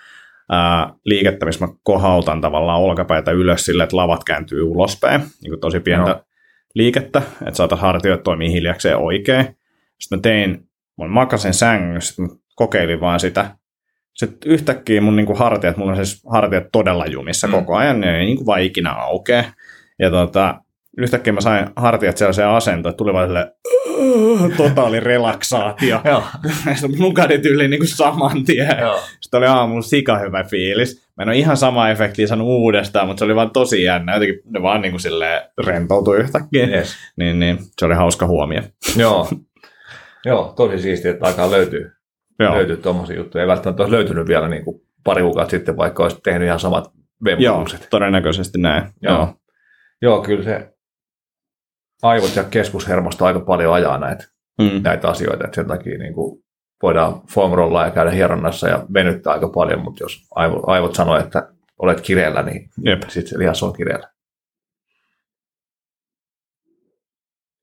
ää, 0.50 0.94
liikettä, 1.06 1.46
missä 1.46 1.66
mä 1.66 1.74
kohautan 1.84 2.42
tavallaan 2.42 2.82
olkapäitä 2.82 3.32
ylös 3.32 3.66
sille, 3.66 3.84
että 3.84 3.98
lavat 3.98 4.24
kääntyy 4.24 4.64
ulospäin, 4.64 5.22
niin 5.22 5.52
kuin 5.52 5.60
tosi 5.60 5.80
pientä 5.80 6.10
Joo. 6.10 6.24
liikettä, 6.76 7.22
että 7.42 7.58
saataisiin 7.58 7.86
hartioita 7.86 8.24
toimii 8.24 8.52
hiljakseen 8.54 8.98
oikein. 8.98 9.46
Sitten 10.00 10.18
mä 10.18 10.22
tein, 10.22 10.68
mä 10.98 11.08
makasin 11.08 11.54
sängyssä, 11.54 12.08
sitten 12.08 12.26
mä 12.26 12.42
kokeilin 12.56 13.02
vaan 13.02 13.20
sitä. 13.20 13.56
Sitten 14.20 14.52
yhtäkkiä 14.52 15.02
mun 15.02 15.16
niinku 15.16 15.36
hartiat, 15.36 15.78
mulla 15.78 15.92
on 15.92 16.06
siis 16.06 16.22
hartiat 16.32 16.64
todella 16.72 17.06
jumissa 17.06 17.48
Mm. 17.48 17.52
koko 17.54 17.76
ajan, 17.76 18.00
ne 18.02 18.20
ei 18.20 18.26
niinku 18.26 18.46
vaan 18.46 18.62
ikinä 18.62 18.92
aukee. 18.92 19.46
Ja 20.00 20.10
tota, 20.12 20.56
yhtäkkiä 20.98 21.34
mä 21.34 21.42
sain 21.42 21.68
hartiat 21.76 22.18
sellaiseen 22.18 22.48
asentoon, 22.48 22.90
että 22.92 22.98
tuli 22.98 23.14
vaan 23.14 23.28
silleen, 23.28 23.52
"Ugh", 23.98 24.52
totaali 24.58 25.00
relaksaatio. 25.00 26.02
Sitten 26.76 27.00
nukahdi 27.00 27.40
tyyliin 27.40 27.70
niinku 27.70 27.86
saman 27.88 28.44
tien. 28.46 28.68
Sitten 29.22 29.38
oli 29.38 29.46
aamulla 29.48 29.82
sika 29.82 30.18
hyvä 30.18 30.44
fiilis. 30.44 31.10
Mä 31.18 31.24
en 31.24 31.30
ole 31.30 31.38
ihan 31.38 31.58
sama 31.58 31.90
efektiä 31.90 32.28
saanut 32.28 32.48
uudestaan, 32.48 33.08
mutta 33.08 33.20
se 33.20 33.26
oli 33.26 33.36
vaan 33.36 33.52
tosi 33.52 33.84
jännä. 33.84 34.14
Jotenkin 34.14 34.40
ne 34.50 34.62
vaan 34.62 34.82
niinku 34.82 35.00
silleen 35.00 35.42
rentoutui 35.66 36.18
yhtäkkiä. 36.18 36.68
Yes. 36.68 36.96
Niin, 37.18 37.40
niin, 37.40 37.58
se 37.80 37.86
oli 37.86 37.96
hauska 37.96 38.28
huomio. 38.28 38.62
Joo. 38.98 39.28
Joo, 40.26 40.54
tosi 40.56 40.80
siistiä, 40.82 41.12
että 41.12 41.28
alkaa 41.28 41.52
löytyy, 41.52 41.92
Joo, 42.40 42.56
löytyy 42.56 42.78
tuommoisia 42.78 43.16
juttuja. 43.18 43.42
Ei 43.42 43.48
välttämättä 43.48 43.84
olisi 43.84 43.96
löytynyt 43.96 44.28
vielä 44.28 44.48
niin 44.48 44.66
kuin 44.66 44.82
pari 45.04 45.22
kuukautta 45.22 45.52
sitten, 45.52 45.78
vaikka 45.78 46.04
olisi 46.04 46.20
tehnyt 46.24 46.46
ihan 46.46 46.60
samat 46.60 46.86
Joo 46.86 47.26
vemputukset. 47.26 47.88
todennäköisesti 47.90 48.58
näin. 48.58 48.84
Joo. 49.02 49.16
Joo. 49.16 49.34
Joo, 50.02 50.22
kyllä 50.22 50.44
se 50.44 50.74
aivot 52.02 52.36
ja 52.36 52.44
keskushermosto 52.44 53.26
aika 53.26 53.40
paljon 53.40 53.74
ajaa 53.74 53.98
näitä, 53.98 54.24
Mm. 54.62 54.82
näitä 54.84 55.10
asioita, 55.10 55.46
että 55.46 55.56
sen 55.56 55.68
takia 55.68 55.98
niin 55.98 56.14
kuin 56.14 56.44
voidaan 56.84 57.22
foamrollaa 57.34 57.86
ja 57.86 57.92
käydä 57.92 58.12
hieronnassa 58.12 58.68
ja 58.68 58.86
venyttää 58.94 59.34
aika 59.34 59.50
paljon, 59.50 59.82
mutta 59.82 60.04
jos 60.04 60.28
aivo, 60.36 60.64
aivot 60.68 60.96
sanoo, 60.96 61.18
että 61.20 61.54
olet 61.80 62.02
kireellä, 62.02 62.42
niin 62.44 62.70
sitten 63.08 63.28
se 63.28 63.40
lihas 63.40 63.64
on 63.64 63.74
kireellä. 63.74 64.10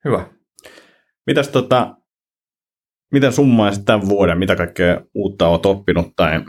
Hyvä. 0.05 0.27
Mitäs 1.27 1.49
tota, 1.49 1.95
miten 3.13 3.33
summaisit 3.33 3.85
tämän 3.85 4.09
vuoden, 4.09 4.39
mitä 4.39 4.57
kaikkea 4.57 5.01
uutta 5.15 5.49
olet 5.49 5.67
oppinut 5.67 6.07
tai 6.17 6.41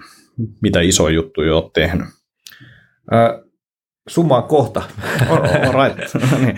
mitä 0.61 0.81
isoja 0.81 1.15
juttuja 1.15 1.55
olet 1.55 1.73
tehnyt? 1.73 2.07
Ö, 3.13 3.47
summaan 4.09 4.43
kohta. 4.43 4.83
Right. 5.49 6.13
niin. 6.41 6.57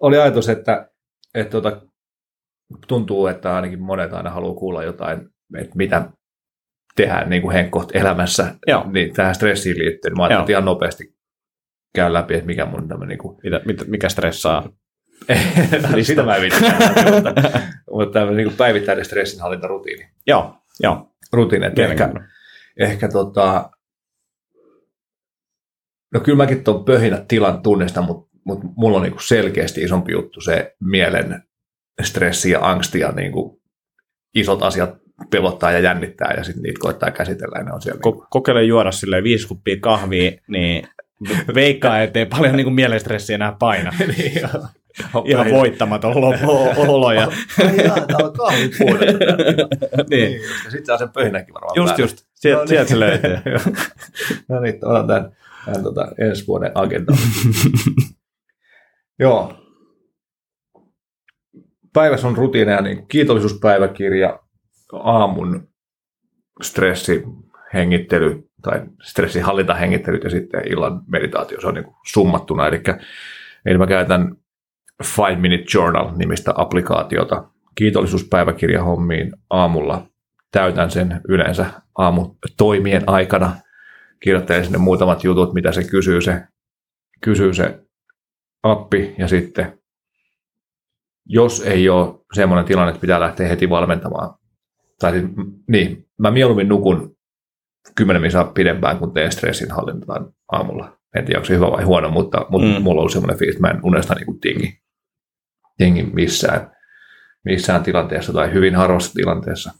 Oli 0.00 0.18
ajatus, 0.18 0.48
että, 0.48 0.90
että 1.34 1.50
tuota, 1.50 1.82
tuntuu, 2.88 3.26
että 3.26 3.56
ainakin 3.56 3.82
monet 3.82 4.12
aina 4.12 4.30
haluaa 4.30 4.54
kuulla 4.54 4.82
jotain, 4.82 5.20
että 5.58 5.72
mitä 5.74 6.10
tehdään 6.96 7.30
niin 7.30 7.42
kuin 7.42 7.52
henkkoht 7.52 7.96
elämässä 7.96 8.54
Joo. 8.66 8.86
niin 8.92 9.12
tähän 9.14 9.34
stressiin 9.34 9.78
liittyen. 9.78 10.16
Mä 10.16 10.24
ajattelin, 10.24 10.50
ihan 10.50 10.64
nopeasti 10.64 11.14
käyn 11.94 12.12
läpi, 12.12 12.34
että 12.34 12.46
mikä 12.46 12.66
mun 12.66 12.88
tämmöinen 12.88 13.08
niin 13.08 13.18
kuin, 13.18 13.38
Mitä, 13.42 13.60
mit, 13.64 13.86
mikä 13.86 14.08
stressaa? 14.08 14.68
sitä 16.02 16.22
mä 16.22 16.36
en 16.36 16.42
mutta, 17.14 17.32
mutta 17.90 18.12
tämmöinen 18.18 18.46
niin 18.46 18.56
päivittäinen 18.56 19.04
stressinhallintarutiini. 19.04 20.08
Joo, 20.26 20.56
joo. 20.82 21.12
Rutiini, 21.32 21.66
että 21.66 21.86
ehkä, 21.86 22.12
ehkä 22.78 23.08
tota, 23.08 23.70
no 26.14 26.20
kyllä 26.20 26.36
mäkin 26.36 26.64
tuon 26.64 26.84
pöhinät 26.84 27.28
tilan 27.28 27.62
tunnistan, 27.62 28.04
mutta, 28.04 28.28
mutta 28.44 28.66
mulla 28.76 28.96
on 28.96 29.02
niin 29.02 29.12
kuin 29.12 29.22
selkeästi 29.22 29.82
isompi 29.82 30.12
juttu 30.12 30.40
se 30.40 30.76
mielen 30.80 31.42
stressi 32.02 32.50
ja 32.50 32.58
angsti 32.62 33.00
ja 33.00 33.12
niin 33.12 33.32
kuin 33.32 33.60
isot 34.34 34.62
asiat 34.62 34.90
pelottaa 35.30 35.72
ja 35.72 35.78
jännittää 35.78 36.34
ja 36.36 36.44
sitten 36.44 36.62
niitä 36.62 36.80
koittaa 36.80 37.10
käsitellä 37.10 37.58
ja 37.58 37.64
ne 37.64 37.72
on 37.72 37.82
siellä. 37.82 38.00
Ko- 38.06 38.26
kokeile 38.30 38.62
juoda 38.62 38.92
silleen 38.92 39.24
viisi 39.24 39.48
kuppia 39.48 39.76
kahvia, 39.80 40.32
niin 40.48 40.88
veikkaa, 41.54 42.00
ettei 42.00 42.26
paljon 42.26 42.56
niin 42.56 42.72
mielestressiä 42.72 43.34
enää 43.34 43.56
paina. 43.58 43.92
niin, 44.16 44.48
Ihan 45.24 45.50
voittamaton 45.50 46.12
olo. 46.76 47.12
Ja... 47.12 47.28
Täällä 47.56 48.26
on 48.26 48.32
puhdettu. 48.78 49.24
niin. 50.10 50.32
Ja 50.64 50.70
sitten 50.70 50.86
saa 50.86 50.98
sen 50.98 51.08
pöhinäkin 51.08 51.54
varmaan 51.54 51.72
Just 51.76 51.88
päälle. 51.88 52.02
just, 52.02 52.24
sieltä, 52.34 52.58
No 52.58 52.64
niin. 52.64 52.68
sieltä 52.68 52.88
se 52.88 53.00
löytyy. 53.00 53.30
no 54.48 54.60
niin, 54.60 54.86
otan 54.86 55.06
tämän, 55.06 55.36
tämän 55.64 55.82
tota, 55.82 56.08
ensi 56.18 56.46
vuoden 56.46 56.72
agenda. 56.74 57.12
Joo. 59.20 59.54
Päivässä 61.92 62.28
on 62.28 62.36
rutiineja, 62.36 62.82
niin 62.82 63.06
kiitollisuuspäiväkirja, 63.08 64.40
aamun 64.92 65.68
stressihengittely 66.62 68.48
tai 68.62 68.82
stressihallintahengittelyt 69.02 70.24
ja 70.24 70.30
sitten 70.30 70.72
illan 70.72 71.02
meditaatio. 71.06 71.60
Se 71.60 71.66
on 71.66 71.74
niin 71.74 71.84
kuin 71.84 71.96
summattuna. 72.06 72.66
Eli, 72.66 72.82
eli 73.66 73.78
mä 73.78 73.86
käytän 73.86 74.36
Five 75.04 75.36
Minute 75.36 75.64
Journal-nimistä 75.74 76.52
applikaatiota 76.56 77.44
kiitollisuuspäiväkirjahommiin 77.74 79.32
aamulla. 79.50 80.06
Täytän 80.52 80.90
sen 80.90 81.20
yleensä 81.28 81.66
aamutoimien 81.98 83.02
aikana. 83.06 83.56
Kirjoittelen 84.20 84.64
sinne 84.64 84.78
muutamat 84.78 85.24
jutut, 85.24 85.54
mitä 85.54 85.72
se 85.72 85.84
kysyy 85.84 86.20
se, 86.20 86.42
kysyy 87.20 87.54
se 87.54 87.80
appi 88.62 89.14
ja 89.18 89.28
sitten 89.28 89.78
jos 91.26 91.60
ei 91.60 91.88
ole 91.88 92.14
semmoinen 92.34 92.64
tilanne, 92.64 92.90
että 92.90 93.00
pitää 93.00 93.20
lähteä 93.20 93.48
heti 93.48 93.70
valmentamaan, 93.70 94.34
tai 95.00 95.12
siis, 95.12 95.24
niin, 95.68 96.06
mä 96.18 96.30
mieluummin 96.30 96.68
nukun 96.68 97.16
10 97.94 98.22
minuuttia 98.22 98.52
pidempään, 98.54 98.98
kun 98.98 99.12
teen 99.12 99.32
stressin 99.32 99.70
hallintaan 99.70 100.32
aamulla. 100.52 100.98
En 101.16 101.24
tiedä, 101.24 101.38
onko 101.38 101.46
se 101.46 101.54
hyvä 101.54 101.70
vai 101.70 101.84
huono, 101.84 102.10
mutta, 102.10 102.46
mutta 102.48 102.68
mm. 102.68 102.82
mulla 102.82 102.98
on 102.98 102.98
ollut 102.98 103.12
semmoinen 103.12 103.38
fiilis, 103.38 103.56
että 103.56 103.68
mä 103.68 103.74
en 103.74 103.80
unesta 103.82 104.14
niin 104.14 104.26
kuin 104.26 104.40
tingi, 104.40 104.80
tingi 105.78 106.02
missään, 106.02 106.70
missään 107.44 107.82
tilanteessa 107.82 108.32
tai 108.32 108.52
hyvin 108.52 108.74
harvassa 108.76 109.12
tilanteessa. 109.12 109.72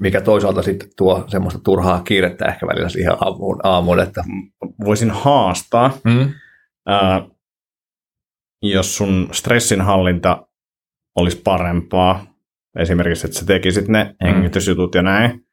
Mikä 0.00 0.20
toisaalta 0.20 0.62
sitten 0.62 0.88
tuo 0.96 1.24
semmoista 1.28 1.60
turhaa 1.64 2.02
kiirettä 2.02 2.44
ehkä 2.44 2.66
välillä 2.66 2.88
siihen 2.88 3.12
aamuun, 3.20 3.60
aamuun 3.62 4.00
että 4.00 4.24
Voisin 4.84 5.10
haastaa, 5.10 5.98
mm, 6.04 6.32
ää, 6.86 7.22
jos 8.62 8.96
sun 8.96 9.28
stressinhallinta 9.32 10.46
olisi 11.16 11.40
parempaa, 11.44 12.26
esimerkiksi, 12.78 13.26
että 13.26 13.38
sä 13.38 13.46
tekisit 13.46 13.88
ne 13.88 14.04
Mm. 14.04 14.26
hengitysjutut 14.26 14.94
ja 14.94 15.02
näin, 15.02 15.46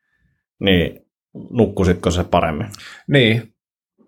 niin 0.60 1.00
nukkusitko 1.50 2.12
se 2.12 2.24
paremmin? 2.24 2.68
niin, 3.08 3.54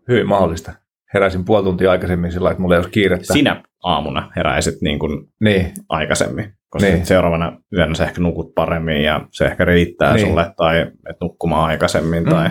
hyvin 0.07 0.27
mahdollista. 0.27 0.73
Heräsin 1.13 1.45
puoli 1.45 1.63
tuntia 1.63 1.91
aikaisemmin 1.91 2.31
sillä 2.31 2.51
että 2.51 2.61
mulla 2.61 2.75
ei 2.75 2.79
olisi 2.79 2.91
kiirettä. 2.91 3.33
Sinä 3.33 3.63
aamuna 3.85 4.31
heräisit 4.35 4.81
niin 4.81 4.99
kuin 4.99 5.27
Niin, 5.41 5.71
aikaisemmin, 5.89 6.53
koska 6.69 6.89
Niin. 6.89 7.05
seuraavana 7.05 7.57
yönä 7.73 7.95
sä 7.95 8.03
ehkä 8.03 8.21
nukut 8.21 8.55
paremmin 8.55 9.03
ja 9.03 9.27
se 9.31 9.45
ehkä 9.45 9.65
riittää 9.65 10.13
Niin. 10.13 10.27
sulle, 10.27 10.53
tai 10.57 10.81
et 11.09 11.15
nukkumaan 11.21 11.69
aikaisemmin 11.69 12.23
Mm. 12.23 12.29
tai 12.29 12.49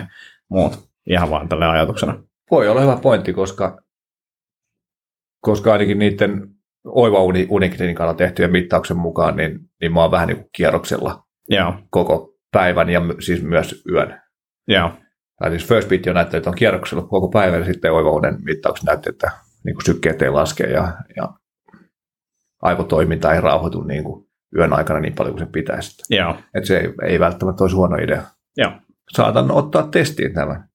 muut. 0.49 0.89
Ihan 1.09 1.29
vaan 1.29 1.49
tälle 1.49 1.65
ajatuksena. 1.65 2.23
voi 2.51 2.67
olla 2.67 2.81
hyvä 2.81 2.97
pointti, 3.01 3.33
koska, 3.33 3.77
koska 5.41 5.71
ainakin 5.73 5.99
niiden 5.99 6.47
oiva 6.85 7.23
uni, 7.23 7.47
uniklinikin 7.49 7.95
kannalta 7.95 8.17
tehtyjen 8.17 8.51
mittauksen 8.51 8.97
mukaan, 8.97 9.35
niin, 9.37 9.59
niin 9.81 9.93
mä 9.93 10.01
oon 10.01 10.11
vähän 10.11 10.27
niin 10.27 10.37
kuin 10.37 10.49
kierroksella 10.55 11.23
Joo, 11.49 11.73
koko 11.89 12.33
päivän 12.51 12.89
ja 12.89 13.01
siis 13.19 13.43
myös 13.43 13.83
yön. 13.91 14.21
joo, 14.67 14.91
Tai 15.39 15.49
siis 15.49 15.67
First 15.67 15.89
Beat 15.89 16.05
jo 16.05 16.13
näyttää, 16.13 16.37
että 16.37 16.49
on 16.49 16.55
kierroksella 16.55 17.03
koko 17.07 17.29
päivän 17.29 17.59
ja 17.59 17.65
sitten 17.65 17.93
oiva 17.93 18.11
unen 18.11 18.37
mittaukset 18.43 18.85
näyttää, 18.85 19.09
että 19.09 19.31
niin 19.65 19.75
kuin 19.75 19.85
sykkeet 19.85 20.21
ei 20.21 20.29
laske 20.29 20.63
ja, 20.63 20.93
ja 21.15 21.33
aivotoiminta 22.61 23.33
ei 23.33 23.41
rauhoitu 23.41 23.83
niin 23.83 24.03
kuin 24.03 24.27
yön 24.57 24.73
aikana 24.73 24.99
niin 24.99 25.15
paljon 25.15 25.35
kuin 25.35 25.45
se 25.47 25.51
pitäisi. 25.51 26.03
joo, 26.09 26.37
Että 26.53 26.67
se 26.67 26.77
ei, 26.77 26.93
ei 27.03 27.19
välttämättä 27.19 27.63
olisi 27.63 27.75
huono 27.75 27.95
idea. 27.95 28.21
joo. 28.57 28.71
saatan 29.11 29.51
ottaa 29.51 29.87
testiin 29.87 30.33
tämän. 30.33 30.69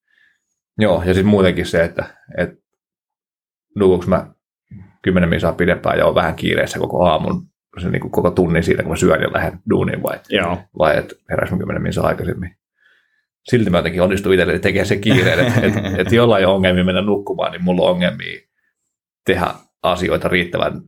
Joo, 0.79 1.03
ja 1.07 1.15
sitten 1.15 1.27
muutenkin 1.27 1.67
se, 1.67 1.85
että, 1.85 2.05
että 2.39 2.57
nukuks 3.77 4.07
mä 4.07 4.27
10 5.03 5.29
minuuttia 5.29 5.53
pidempään 5.53 5.99
ja 5.99 6.07
on 6.07 6.15
vähän 6.15 6.35
kiireessä 6.35 6.79
koko 6.79 7.05
aamun, 7.05 7.47
se 7.83 7.91
niin 7.91 8.01
kuin 8.01 8.11
koko 8.11 8.31
tunnin 8.31 8.63
siitä, 8.63 8.83
kun 8.83 8.93
mä 8.93 8.97
syön 8.97 9.23
ja 9.23 9.33
lähden 9.33 9.61
duuniin, 9.71 10.03
vai, 10.03 10.19
Joo, 10.29 10.59
vai 10.79 10.99
että 10.99 11.15
heräs 11.31 11.51
mä 11.51 11.59
10 11.59 11.83
minuuttia 11.83 12.03
aikaisemmin. 12.03 12.57
Silti 13.45 13.71
mä 13.71 13.79
jotenkin 13.79 14.03
onnistuin 14.03 14.35
itselleni 14.35 14.59
tekemään 14.59 14.87
se 14.87 14.97
kiireen, 14.97 15.47
että 15.47 15.61
et, 15.61 15.75
et 15.99 16.13
jollain 16.13 16.47
on 16.47 16.55
ongelmia 16.55 16.85
mennä 16.85 17.03
nukkumaan, 17.03 17.53
niin 17.53 17.65
mulla 17.65 17.83
on 17.83 17.91
ongelmia 17.91 18.50
tehdä 19.33 19.55
asioita 19.83 20.29
riittävän 20.29 20.83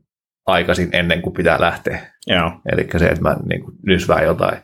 aikaisin 0.46 0.88
ennen 0.92 1.22
kuin 1.22 1.32
pitää 1.32 1.60
lähteä. 1.60 2.12
joo, 2.26 2.60
Eli 2.72 2.88
se, 2.98 3.06
että 3.06 3.22
mä 3.22 3.36
niin 3.48 3.64
kuin 3.64 3.76
nysvään 3.86 4.24
jotain, 4.24 4.58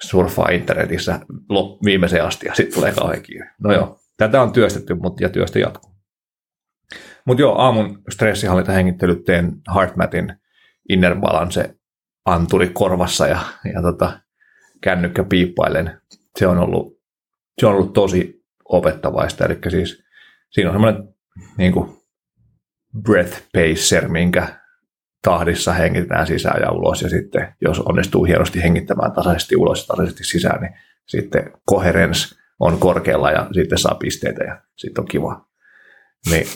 surfaa 0.00 0.48
internetissä 0.48 1.20
lop, 1.48 1.84
viimeiseen 1.84 2.24
asti 2.24 2.46
ja 2.46 2.54
sitten 2.54 2.74
tulee 2.74 2.92
kauhean 2.92 3.22
kiire. 3.22 3.50
No 3.60 3.72
joo, 3.72 3.98
tätä 4.16 4.42
on 4.42 4.52
työstetty 4.52 4.94
mutta, 4.94 5.22
ja 5.22 5.28
työstä 5.28 5.58
jatkuu. 5.58 5.94
Mutta 7.26 7.40
joo, 7.40 7.58
aamun 7.58 8.02
stressihallintahengittelyt 8.10 9.24
teen 9.24 9.52
HeartMathin 9.74 10.36
Inner 10.88 11.16
Balance 11.16 11.74
anturi 12.24 12.70
korvassa 12.72 13.26
ja, 13.26 13.40
ja 13.74 13.82
tota, 13.82 14.20
kännykkä 14.80 15.24
piippailen. 15.24 16.00
Se 16.38 16.46
on 16.46 16.58
ollut, 16.58 17.00
se 17.60 17.66
on 17.66 17.72
ollut 17.72 17.92
tosi 17.92 18.44
opettavaista. 18.64 19.44
Eli 19.44 19.58
siis 19.68 20.04
siinä 20.50 20.70
on 20.70 20.74
semmoinen 20.74 21.14
niin 21.58 21.72
kuin 21.72 22.03
breath 23.02 23.42
pacer, 23.52 24.08
minkä 24.08 24.48
tahdissa 25.22 25.72
hengitetään 25.72 26.26
sisään 26.26 26.62
ja 26.62 26.70
ulos, 26.70 27.02
ja 27.02 27.08
sitten 27.08 27.54
jos 27.60 27.80
onnistuu 27.80 28.24
hienosti 28.24 28.62
hengittämään 28.62 29.12
tasaisesti 29.12 29.56
ulos 29.56 29.80
ja 29.80 29.86
tasaisesti 29.86 30.24
sisään, 30.24 30.60
niin 30.62 30.72
sitten 31.06 31.52
coherence 31.70 32.34
on 32.60 32.78
korkealla 32.78 33.30
ja 33.30 33.46
sitten 33.52 33.78
saa 33.78 33.94
pisteitä 33.94 34.44
ja 34.44 34.60
sitten 34.76 35.02
on 35.02 35.08
kiva. 35.08 35.46
Niin, 36.30 36.46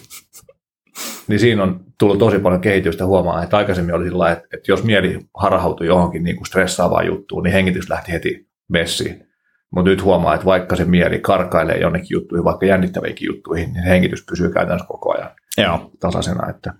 niin 1.28 1.40
siinä 1.40 1.62
on 1.62 1.84
tullut 1.98 2.18
tosi 2.18 2.38
paljon 2.38 2.60
kehitystä 2.60 3.06
huomaa, 3.06 3.42
että 3.42 3.56
aikaisemmin 3.56 3.94
oli 3.94 4.04
sillä 4.04 4.30
että, 4.30 4.44
että 4.52 4.72
jos 4.72 4.84
mieli 4.84 5.18
harhautui 5.34 5.86
johonkin 5.86 6.24
niin 6.24 6.36
kuin 6.36 6.46
stressaavaan 6.46 7.06
juttuun, 7.06 7.42
niin 7.42 7.52
hengitys 7.52 7.90
lähti 7.90 8.12
heti 8.12 8.48
messiin. 8.68 9.28
Mutta 9.70 9.90
nyt 9.90 10.04
huomaa, 10.04 10.34
että 10.34 10.46
vaikka 10.46 10.76
se 10.76 10.84
mieli 10.84 11.18
karkailee 11.18 11.78
jonnekin 11.78 12.08
juttuihin, 12.10 12.44
vaikka 12.44 12.66
jännittäviinkin 12.66 13.26
juttuihin, 13.26 13.72
niin 13.72 13.84
hengitys 13.84 14.24
pysyy 14.30 14.50
käytännössä 14.50 14.88
koko 14.88 15.14
ajan 15.14 15.30
joo. 15.62 15.90
tasaisena, 16.00 16.50
että, 16.50 16.74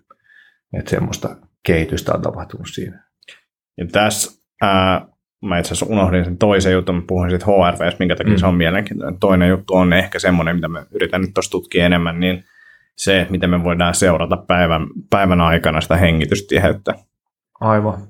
että 0.79 0.91
semmoista 0.91 1.37
kehitystä 1.67 2.13
on 2.15 2.23
tapahtunut 2.23 2.67
siinä. 2.73 3.05
Ja 3.79 3.87
tässä 3.93 4.43
ää, 4.63 5.07
mä 5.43 5.59
itse 5.59 5.69
asiassa 5.69 5.95
unohdin 5.95 6.25
sen 6.25 6.39
toisen 6.39 6.73
jutun, 6.73 6.95
mä 6.95 7.03
puhuin 7.09 7.31
siitä 7.31 7.47
HRVs, 7.47 7.99
minkä 7.99 8.17
takia 8.17 8.31
Mm. 8.31 8.35
mm. 8.37 8.41
se 8.41 8.47
on 8.47 8.55
mielenkiintoinen. 8.55 9.21
Toinen 9.21 9.49
juttu 9.49 9.75
on 9.75 9.93
ehkä 9.93 10.19
semmoinen, 10.19 10.57
mitä 10.57 10.69
mä 10.69 10.87
yritän 10.91 11.21
nyt 11.21 11.35
tuossa 11.35 11.51
tutkia 11.51 11.87
enemmän, 11.87 12.21
niin 12.21 12.45
se, 12.97 13.21
että 13.21 13.33
miten 13.33 13.51
me 13.51 13.65
voidaan 13.65 13.95
seurata 13.95 14.37
päivän, 14.37 14.87
päivän 15.11 15.41
aikana 15.41 15.81
sitä 15.81 15.97
hengitystiheyttä. 15.97 16.95
Aivan. 17.61 18.09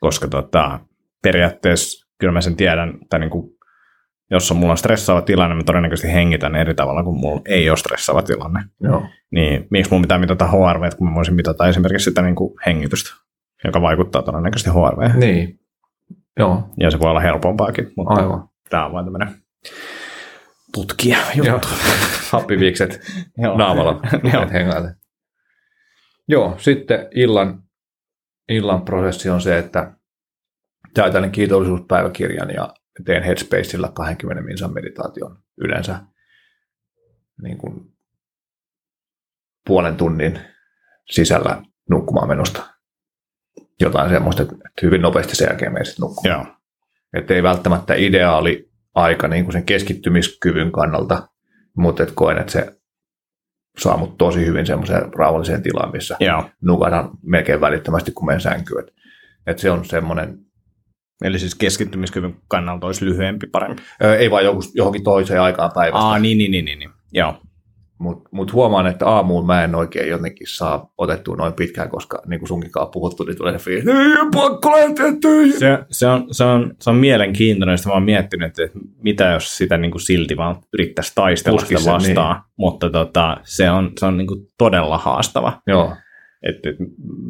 Koska 0.00 0.28
tota, 0.28 0.80
periaatteessa 1.22 2.08
kyllä 2.18 2.32
mä 2.32 2.40
sen 2.40 2.56
tiedän, 2.56 2.98
tai 3.10 3.20
niin 3.20 3.30
kuin, 3.30 3.57
jos 4.30 4.50
on 4.50 4.56
mulla 4.56 4.72
on 4.72 4.78
stressaava 4.78 5.22
tilanne, 5.22 5.56
mä 5.56 5.62
todennäköisesti 5.62 6.12
hengitän 6.12 6.56
eri 6.56 6.74
tavalla 6.74 7.04
kuin 7.04 7.20
mulla 7.20 7.42
ei 7.46 7.70
ole 7.70 7.76
stressaava 7.76 8.22
tilanne. 8.22 8.60
Joo. 8.80 9.02
Niin 9.30 9.66
miksi 9.70 9.92
mun 9.92 10.02
pitää 10.02 10.18
mitata 10.18 10.46
HRV, 10.46 10.90
kun 10.98 11.08
mä 11.08 11.14
voisin 11.14 11.34
mitata 11.34 11.68
esimerkiksi 11.68 12.04
sitä 12.04 12.22
niin 12.22 12.34
kuin 12.34 12.54
hengitystä, 12.66 13.10
joka 13.64 13.82
vaikuttaa 13.82 14.22
todennäköisesti 14.22 14.70
HRV. 14.70 15.18
Niin. 15.18 15.60
Joo, 16.38 16.68
Ja 16.76 16.90
se 16.90 16.98
voi 16.98 17.10
olla 17.10 17.20
helpompaakin, 17.20 17.92
mutta 17.96 18.14
aivan. 18.14 18.48
tämä 18.70 18.86
on 18.86 18.92
vain 18.92 19.06
tämmöinen 19.06 19.34
tutkija 20.74 21.18
juttu. 21.34 21.68
Happiviikset 22.32 23.00
naamalla, 23.58 24.00
Joo. 24.32 24.42
et 24.42 24.52
hengaile. 24.52 24.94
Joo, 26.28 26.54
sitten 26.58 27.08
illan, 27.14 27.62
illan 28.48 28.82
prosessi 28.82 29.30
on 29.30 29.40
se, 29.40 29.58
että 29.58 29.92
täytän 30.94 31.30
kiitollisuuspäiväkirjan 31.30 32.50
ja 32.54 32.74
teen 33.04 33.22
Headspacella 33.22 33.88
20 33.88 34.42
minsan 34.42 34.74
meditaation 34.74 35.38
yleensä 35.60 36.00
niin 37.42 37.58
kuin 37.58 37.92
puolen 39.66 39.96
tunnin 39.96 40.40
sisällä 41.10 41.62
nukkumaan 41.90 42.28
menosta. 42.28 42.74
Jotain 43.80 44.10
semmoista, 44.10 44.42
että 44.42 44.56
hyvin 44.82 45.02
nopeasti 45.02 45.36
sen 45.36 45.46
jälkeen 45.46 45.72
menen 45.72 45.86
sitten 45.86 46.02
nukkumaan. 46.02 46.46
Joo. 46.46 46.54
Että 47.12 47.34
ei 47.34 47.42
välttämättä 47.42 47.94
ideaali 47.94 48.70
aika 48.94 49.28
niin 49.28 49.44
kuin 49.44 49.52
sen 49.52 49.64
keskittymiskyvyn 49.64 50.72
kannalta, 50.72 51.28
mutta 51.76 52.02
et 52.02 52.12
koen, 52.14 52.38
että 52.38 52.52
se 52.52 52.78
saa 53.78 53.96
mut 53.96 54.18
tosi 54.18 54.46
hyvin 54.46 54.66
semmoiseen 54.66 55.14
rauhalliseen 55.14 55.62
tilaan, 55.62 55.92
missä 55.92 56.16
Joo. 56.20 56.50
nukahdan 56.62 57.10
melkein 57.22 57.60
välittömästi, 57.60 58.12
kun 58.12 58.26
menen 58.26 58.40
sänkyyn. 58.40 58.84
Et, 58.84 58.94
et 59.46 59.58
se 59.58 59.70
on 59.70 59.84
semmoinen 59.84 60.38
Eli 61.22 61.38
siis 61.38 61.54
keskittymiskyvyn 61.54 62.36
kannalta 62.48 62.86
olisi 62.86 63.04
lyhyempi 63.04 63.46
parempi. 63.46 63.82
Ö, 64.04 64.16
ei 64.16 64.30
vaan 64.30 64.44
joku, 64.44 64.60
johonkin 64.74 65.04
toiseen 65.04 65.40
aikaan 65.40 65.70
päivästä. 65.74 66.06
Aa, 66.06 66.18
niin, 66.18 66.38
niin, 66.38 66.50
niin, 66.50 66.64
niin, 66.64 66.78
niin. 66.78 66.90
Joo. 67.12 67.34
Mutta 67.98 68.28
mut 68.32 68.52
huomaan, 68.52 68.86
että 68.86 69.06
aamuun 69.06 69.46
mä 69.46 69.64
en 69.64 69.74
oikein 69.74 70.08
jotenkin 70.08 70.46
saa 70.46 70.92
otettua 70.98 71.36
noin 71.36 71.52
pitkään, 71.52 71.88
koska 71.88 72.22
niin 72.26 72.40
kuin 72.40 72.48
sunkin 72.48 72.70
kanssa 72.70 72.90
puhuttu, 72.90 73.24
niin 73.24 73.36
tulee 73.36 73.58
se 73.58 73.64
fiilis, 73.64 73.86
ei 73.86 73.94
pakko 74.34 74.72
lähteä 74.72 75.12
töihin. 75.22 75.58
Se, 75.58 75.78
se, 75.90 76.06
on, 76.06 76.26
se, 76.30 76.44
on, 76.44 76.74
se 76.80 76.90
on 76.90 76.96
mielenkiintoinen, 76.96 77.78
sitä 77.78 77.88
mä 77.88 77.94
oon 77.94 78.02
miettinyt, 78.02 78.58
että 78.58 78.78
mitä 79.02 79.24
jos 79.24 79.56
sitä 79.56 79.78
niin 79.78 79.90
kuin 79.90 80.02
silti 80.02 80.36
vaan 80.36 80.56
yrittäisi 80.72 81.12
taistella 81.14 81.58
Puskisi 81.58 81.82
sitä 81.82 82.00
sen, 82.00 82.08
vastaan, 82.08 82.36
niin. 82.36 82.44
mutta 82.56 82.90
tota, 82.90 83.36
se 83.42 83.70
on, 83.70 83.92
se 84.00 84.06
on 84.06 84.18
niin 84.18 84.28
kuin 84.28 84.40
todella 84.58 84.98
haastava. 84.98 85.62
Joo, 85.66 85.96
Et, 86.42 86.66
et 86.66 86.76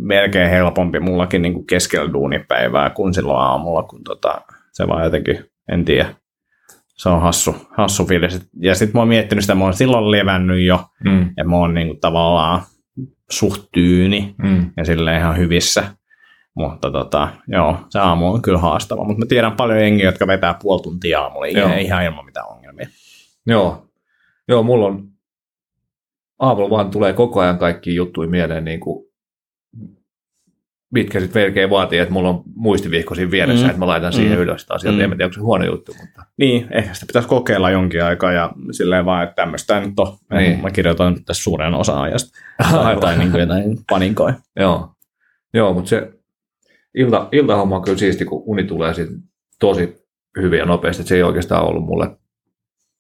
melkein 0.01 0.51
helpompi 0.51 1.01
mullakin 1.01 1.43
niin 1.43 1.55
kuin 1.55 1.67
keskellä 1.67 2.13
duunipäivää 2.13 2.91
kuin 2.91 3.15
silloin 3.15 3.41
aamulla, 3.41 3.83
kun 3.83 4.05
tota, 4.05 4.41
se 4.73 4.89
vaan 4.89 5.05
jotenkin, 5.05 5.45
en 5.73 5.85
tiedä, 5.85 6.15
se 6.97 7.09
on 7.09 7.21
hassu, 7.21 7.57
hassu 7.77 8.07
fiilis. 8.07 8.49
Ja 8.61 8.75
sitten 8.75 8.93
mä 8.95 9.01
oon 9.01 9.09
miettinyt 9.09 9.45
sitä, 9.45 9.55
mä 9.55 9.65
oon 9.65 9.75
silloin 9.75 10.11
levännyt 10.11 10.67
jo, 10.67 10.85
mm. 11.05 11.31
ja 11.37 11.45
mä 11.45 11.57
oon 11.57 11.75
niin 11.75 11.87
kuin 11.87 12.01
tavallaan 12.01 12.63
suht 13.31 13.63
tyyni 13.73 14.35
Mm. 14.43 14.71
ja 14.77 14.85
sille 14.85 15.17
ihan 15.17 15.37
hyvissä. 15.37 15.85
Mutta 16.55 16.91
tota, 16.91 17.29
joo, 17.49 17.79
se 17.89 17.99
aamu 17.99 18.33
on 18.33 18.43
kyllä 18.43 18.59
haastava. 18.59 19.05
Mutta 19.05 19.19
mä 19.19 19.27
tiedän 19.29 19.53
paljon 19.53 19.81
jengiä, 19.81 20.07
jotka 20.07 20.27
vetää 20.27 20.55
puoli 20.63 20.83
tuntia 20.83 21.21
aamulla 21.21 21.47
ihan, 21.47 21.79
ihan 21.79 22.05
ilman 22.05 22.25
mitään 22.25 22.49
ongelmia. 22.49 22.89
Joo. 23.47 23.87
Joo, 24.49 24.63
mulla 24.63 24.87
on 24.87 25.08
aamulla 26.39 26.71
vaan 26.71 26.91
tulee 26.91 27.13
koko 27.13 27.41
ajan 27.41 27.59
kaikki 27.59 27.95
juttuja 27.95 28.29
mieleen, 28.29 28.65
niin 28.65 28.81
kuin, 28.81 29.09
mitkä 30.95 31.21
sitten 31.21 31.43
melkein 31.43 31.71
vaatii, 31.71 31.99
että 31.99 32.13
mulla 32.13 32.29
on 32.29 32.43
muistivihko 32.55 33.15
siinä 33.15 33.31
vieressä, 33.31 33.65
Mm. 33.65 33.71
että 33.71 33.79
mä 33.79 33.87
laitan 33.87 34.13
siihen 34.13 34.37
Mm. 34.39 34.43
ylös 34.43 34.61
sitä 34.61 34.75
asiaa. 34.75 34.93
Mm. 34.95 35.01
En 35.01 35.11
tiedä, 35.11 35.25
onko 35.25 35.35
se 35.35 35.41
huono 35.41 35.65
juttu, 35.65 35.93
mutta 36.01 36.23
Niin, 36.37 36.67
ehkä 36.71 36.95
sitä 36.95 37.07
pitäisi 37.07 37.29
kokeilla 37.29 37.71
jonkin 37.71 38.05
aikaa 38.05 38.33
ja 38.33 38.53
silleen 38.71 39.05
vaan, 39.05 39.23
että 39.25 39.35
tämmöistä 39.35 39.81
nyt 39.81 39.99
on. 40.01 40.17
Niin. 40.33 40.61
Mä 40.63 40.71
kirjoitan 40.71 41.13
nyt 41.15 41.23
tässä 41.27 41.43
suuren 41.43 41.75
osan 41.75 41.99
ajasta. 41.99 42.39
Tai, 43.01 43.19
niin 43.19 43.31
kuin 43.31 43.41
jotain 43.41 43.79
panikoja. 43.91 44.35
joo. 44.57 44.89
Joo, 45.55 45.75
mutta 45.75 45.89
se 45.89 46.13
ilta, 46.95 47.29
iltahomma 47.33 47.77
on 47.77 47.83
kyllä 47.83 47.99
siisti, 47.99 48.25
kun 48.25 48.43
uni 48.47 48.65
tulee 48.65 48.95
sit 48.95 49.09
tosi 49.61 50.07
hyvin 50.43 50.59
ja 50.59 50.65
nopeasti. 50.67 51.03
Se 51.03 51.15
ei 51.17 51.23
oikeastaan 51.23 51.65
ollut 51.65 51.85
mulle 51.85 52.17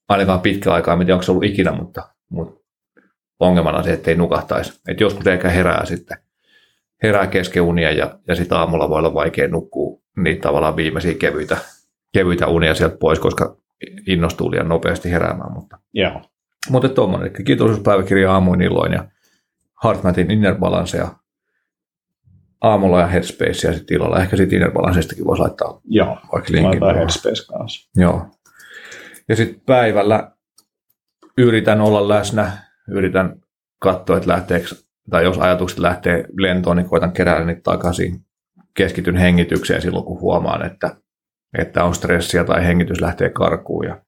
ainakaan 0.08 0.40
pitkä 0.40 0.72
aikaa, 0.72 0.92
en 0.94 0.98
tiedä 0.98 1.14
onko 1.14 1.22
se 1.22 1.30
ollut 1.30 1.44
ikinä, 1.44 1.72
mutta, 1.72 2.08
mutta 2.30 2.57
ongelmana 3.40 3.82
se, 3.82 3.92
että 3.92 4.10
ei 4.10 4.16
nukahtaisi. 4.16 4.80
Et 4.88 5.00
joskus 5.00 5.26
ehkä 5.26 5.48
herää 5.48 5.84
sitten, 5.84 6.18
herää 7.02 7.26
kesken 7.26 7.62
unia 7.62 7.92
ja, 7.92 8.18
ja 8.28 8.34
sitten 8.34 8.58
aamulla 8.58 8.88
voi 8.88 8.98
olla 8.98 9.14
vaikea 9.14 9.48
nukkua 9.48 10.00
niitä 10.16 10.40
tavallaan 10.40 10.76
viimeisiä 10.76 11.14
kevyitä, 11.14 11.56
kevyitä 12.12 12.46
unia 12.46 12.74
sieltä 12.74 12.96
pois, 12.96 13.18
koska 13.18 13.56
innostuu 14.06 14.50
liian 14.50 14.68
nopeasti 14.68 15.10
heräämään. 15.10 15.52
Mutta, 15.52 15.78
Joo. 15.92 16.22
mutta 16.70 16.88
tuommoinen, 16.88 17.32
eli 17.36 17.44
kiitollisuuspäiväkirja 17.44 18.32
aamuin 18.32 18.62
illoin 18.62 18.92
ja 18.92 19.04
Heartmatin 19.84 20.30
Inner 20.30 20.54
Balance 20.54 20.98
ja 20.98 21.08
aamulla 22.60 23.00
ja 23.00 23.06
Headspace 23.06 23.68
ja 23.68 23.74
sitten 23.74 23.96
illalla. 23.96 24.20
Ehkä 24.20 24.36
sitten 24.36 24.56
Inner 24.56 24.72
Balancestakin 24.72 25.24
voisi 25.24 25.42
laittaa 25.42 25.80
Joo. 25.84 26.18
vaikka 26.32 26.52
linkin. 26.52 26.78
Tuohon. 26.78 26.96
Headspace 26.96 27.46
kanssa. 27.46 27.90
Joo. 27.96 28.26
Ja 29.28 29.36
sitten 29.36 29.60
päivällä 29.66 30.30
yritän 31.38 31.80
olla 31.80 32.08
läsnä, 32.08 32.52
yritän 32.90 33.40
katsoa, 33.80 34.16
että 34.16 34.28
lähteekö, 34.28 34.66
tai 35.10 35.24
jos 35.24 35.38
ajatukset 35.38 35.78
lähtee 35.78 36.24
lentoon, 36.38 36.76
niin 36.76 36.88
koitan 36.88 37.12
keräillä 37.12 37.46
niitä 37.46 37.60
takaisin. 37.64 38.20
Keskityn 38.74 39.16
hengitykseen 39.16 39.82
silloin, 39.82 40.04
kun 40.04 40.20
huomaan, 40.20 40.66
että, 40.66 40.96
että 41.58 41.84
on 41.84 41.94
stressiä 41.94 42.44
tai 42.44 42.66
hengitys 42.66 43.00
lähtee 43.00 43.30
karkuun 43.30 43.84
ja 43.84 44.02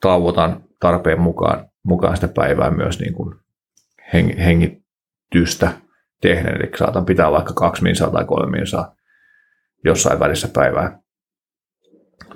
tauotan 0.00 0.64
tarpeen 0.80 1.20
mukaan, 1.20 1.66
mukaan 1.84 2.16
sitä 2.16 2.28
päivää 2.28 2.70
myös 2.70 3.00
niin 3.00 3.12
kuin 3.12 3.34
heng, 4.12 4.38
hengitystä 4.38 5.72
tehden. 6.20 6.56
Eli 6.56 6.70
saatan 6.78 7.04
pitää 7.04 7.30
vaikka 7.30 7.54
kaksi 7.54 7.82
minsaa 7.82 8.10
tai 8.10 8.24
kolme 8.24 8.58
minsaa 8.58 8.94
jossain 9.84 10.20
välissä 10.20 10.48
päivää 10.48 10.98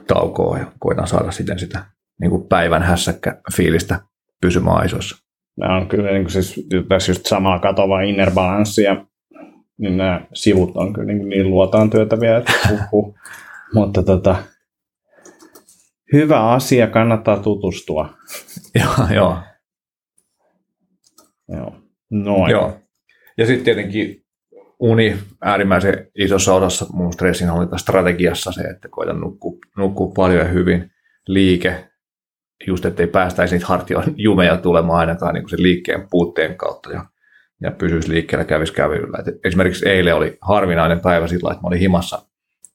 taukoa 0.06 0.58
ja 0.58 0.72
koitan 0.78 1.06
saada 1.06 1.30
siten 1.30 1.58
sitä 1.58 1.84
niin 2.20 2.30
kuin 2.30 2.48
päivän 2.48 2.82
hässäkkä 2.82 3.40
fiilistä 3.56 4.00
pysymään 4.40 4.76
aisoissa. 4.76 5.25
Nämä 5.56 5.76
on 5.76 5.88
kyllä 5.88 6.10
niin 6.10 6.22
kuin 6.22 6.32
siis, 6.32 6.66
tässä 6.88 7.10
just 7.10 7.26
samaa 7.26 7.58
katoa 7.58 8.00
inner 8.00 8.30
balanssia, 8.30 9.06
niin 9.78 9.96
nämä 9.96 10.20
sivut 10.34 10.76
on 10.76 10.92
kyllä 10.92 11.12
niin, 11.12 11.28
niin 11.28 11.50
luotaan 11.50 11.90
työtäviä, 11.90 12.36
että 12.36 12.52
huhhuh. 12.70 13.14
Mutta 13.74 14.02
tota, 14.02 14.36
hyvä 16.12 16.50
asia, 16.50 16.86
kannattaa 16.86 17.36
tutustua. 17.36 18.14
Joo, 18.74 19.08
joo. 19.14 19.38
Joo. 21.48 21.76
Noin. 22.10 22.50
joo. 22.50 22.80
Ja 23.38 23.46
sitten 23.46 23.64
tietenkin 23.64 24.24
uni 24.80 25.16
äärimmäisen 25.42 26.10
isossa 26.18 26.54
osassa 26.54 26.86
mun 26.92 27.12
stressinhallintastrategiassa 27.12 28.52
se, 28.52 28.60
että 28.60 28.88
koitan 28.88 29.20
nukkua, 29.20 29.58
nukkua 29.76 30.12
paljon 30.16 30.38
ja 30.38 30.44
hyvin. 30.44 30.90
Liike, 31.28 31.88
just 32.66 32.84
ettei 32.84 33.06
päästäisi 33.06 33.54
niitä 33.54 33.66
hartion 33.66 34.04
jumeja 34.16 34.56
tulemaan 34.56 35.00
ainakaan 35.00 35.34
niin 35.34 35.42
kuin 35.42 35.50
sen 35.50 35.62
liikkeen 35.62 36.06
puutteen 36.10 36.56
kautta 36.56 36.92
ja, 36.92 37.04
ja 37.62 37.70
pysyisi 37.70 38.08
liikkeellä, 38.08 38.44
kävisi 38.44 38.72
kävelyllä. 38.72 39.18
Et 39.18 39.34
esimerkiksi 39.44 39.88
eilen 39.88 40.14
oli 40.14 40.38
harvinainen 40.40 41.00
päivä 41.00 41.26
sillä 41.26 41.50
että 41.52 41.62
mä 41.62 41.68
olin 41.68 41.78
himassa 41.80 42.22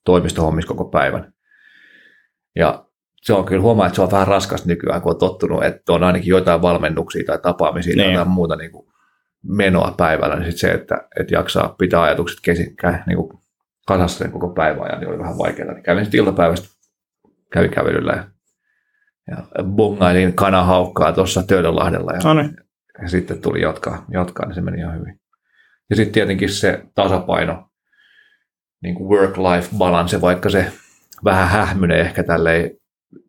toimistohommissa 0.05 0.67
koko 0.67 0.85
päivän. 0.85 1.33
Ja 2.55 2.85
se 3.21 3.33
on 3.33 3.45
kyllä 3.45 3.61
huomaa, 3.61 3.85
että 3.87 3.95
se 3.95 4.01
on 4.01 4.11
vähän 4.11 4.27
raskas 4.27 4.65
nykyään, 4.65 5.01
kun 5.01 5.11
on 5.11 5.19
tottunut, 5.19 5.63
että 5.63 5.93
on 5.93 6.03
ainakin 6.03 6.29
jotain 6.29 6.61
valmennuksia 6.61 7.23
tai 7.25 7.39
tapaamisia 7.39 7.95
tai 7.95 8.05
Niin. 8.05 8.13
jotain 8.13 8.29
muuta 8.29 8.55
niin 8.55 8.71
kuin 8.71 8.87
menoa 9.43 9.93
päivällä, 9.97 10.35
niin 10.35 10.51
sit 10.51 10.59
se, 10.59 10.71
että, 10.71 11.07
että 11.19 11.35
jaksaa 11.35 11.75
pitää 11.77 12.01
ajatukset 12.01 12.39
kesi, 12.41 12.75
kä, 12.75 13.03
niin 13.07 13.17
kuin 13.17 13.33
kasassa 13.87 14.17
sen 14.17 14.31
koko 14.31 14.49
päivän 14.49 14.83
ajan, 14.83 14.99
niin 14.99 15.09
oli 15.09 15.19
vähän 15.19 15.37
vaikeaa. 15.37 15.73
Niin 15.73 15.83
kävin 15.83 16.05
sitten 16.05 16.19
iltapäivästä, 16.19 16.67
kävin 17.53 17.71
kävelyllä 17.71 18.13
ja, 18.13 18.23
ja 19.27 19.63
bongailin 19.63 20.33
kanahaukkaa 20.33 21.11
tuossa 21.13 21.43
Töölönlahdella 21.43 22.11
ja, 22.13 22.21
ja 23.01 23.09
sitten 23.09 23.41
tuli 23.41 23.61
jatkaa, 23.61 24.05
jatkaa, 24.11 24.45
niin 24.45 24.55
se 24.55 24.61
meni 24.61 24.77
ihan 24.79 24.99
hyvin. 24.99 25.19
Ja 25.89 25.95
sitten 25.95 26.13
tietenkin 26.13 26.49
se 26.49 26.83
tasapaino, 26.95 27.67
niin 28.83 28.95
kuin 28.95 29.09
work-life 29.09 29.77
balance, 29.77 30.21
vaikka 30.21 30.49
se 30.49 30.71
vähän 31.23 31.47
hähmyinen 31.49 31.99
ehkä 31.99 32.23
tälleen 32.23 32.71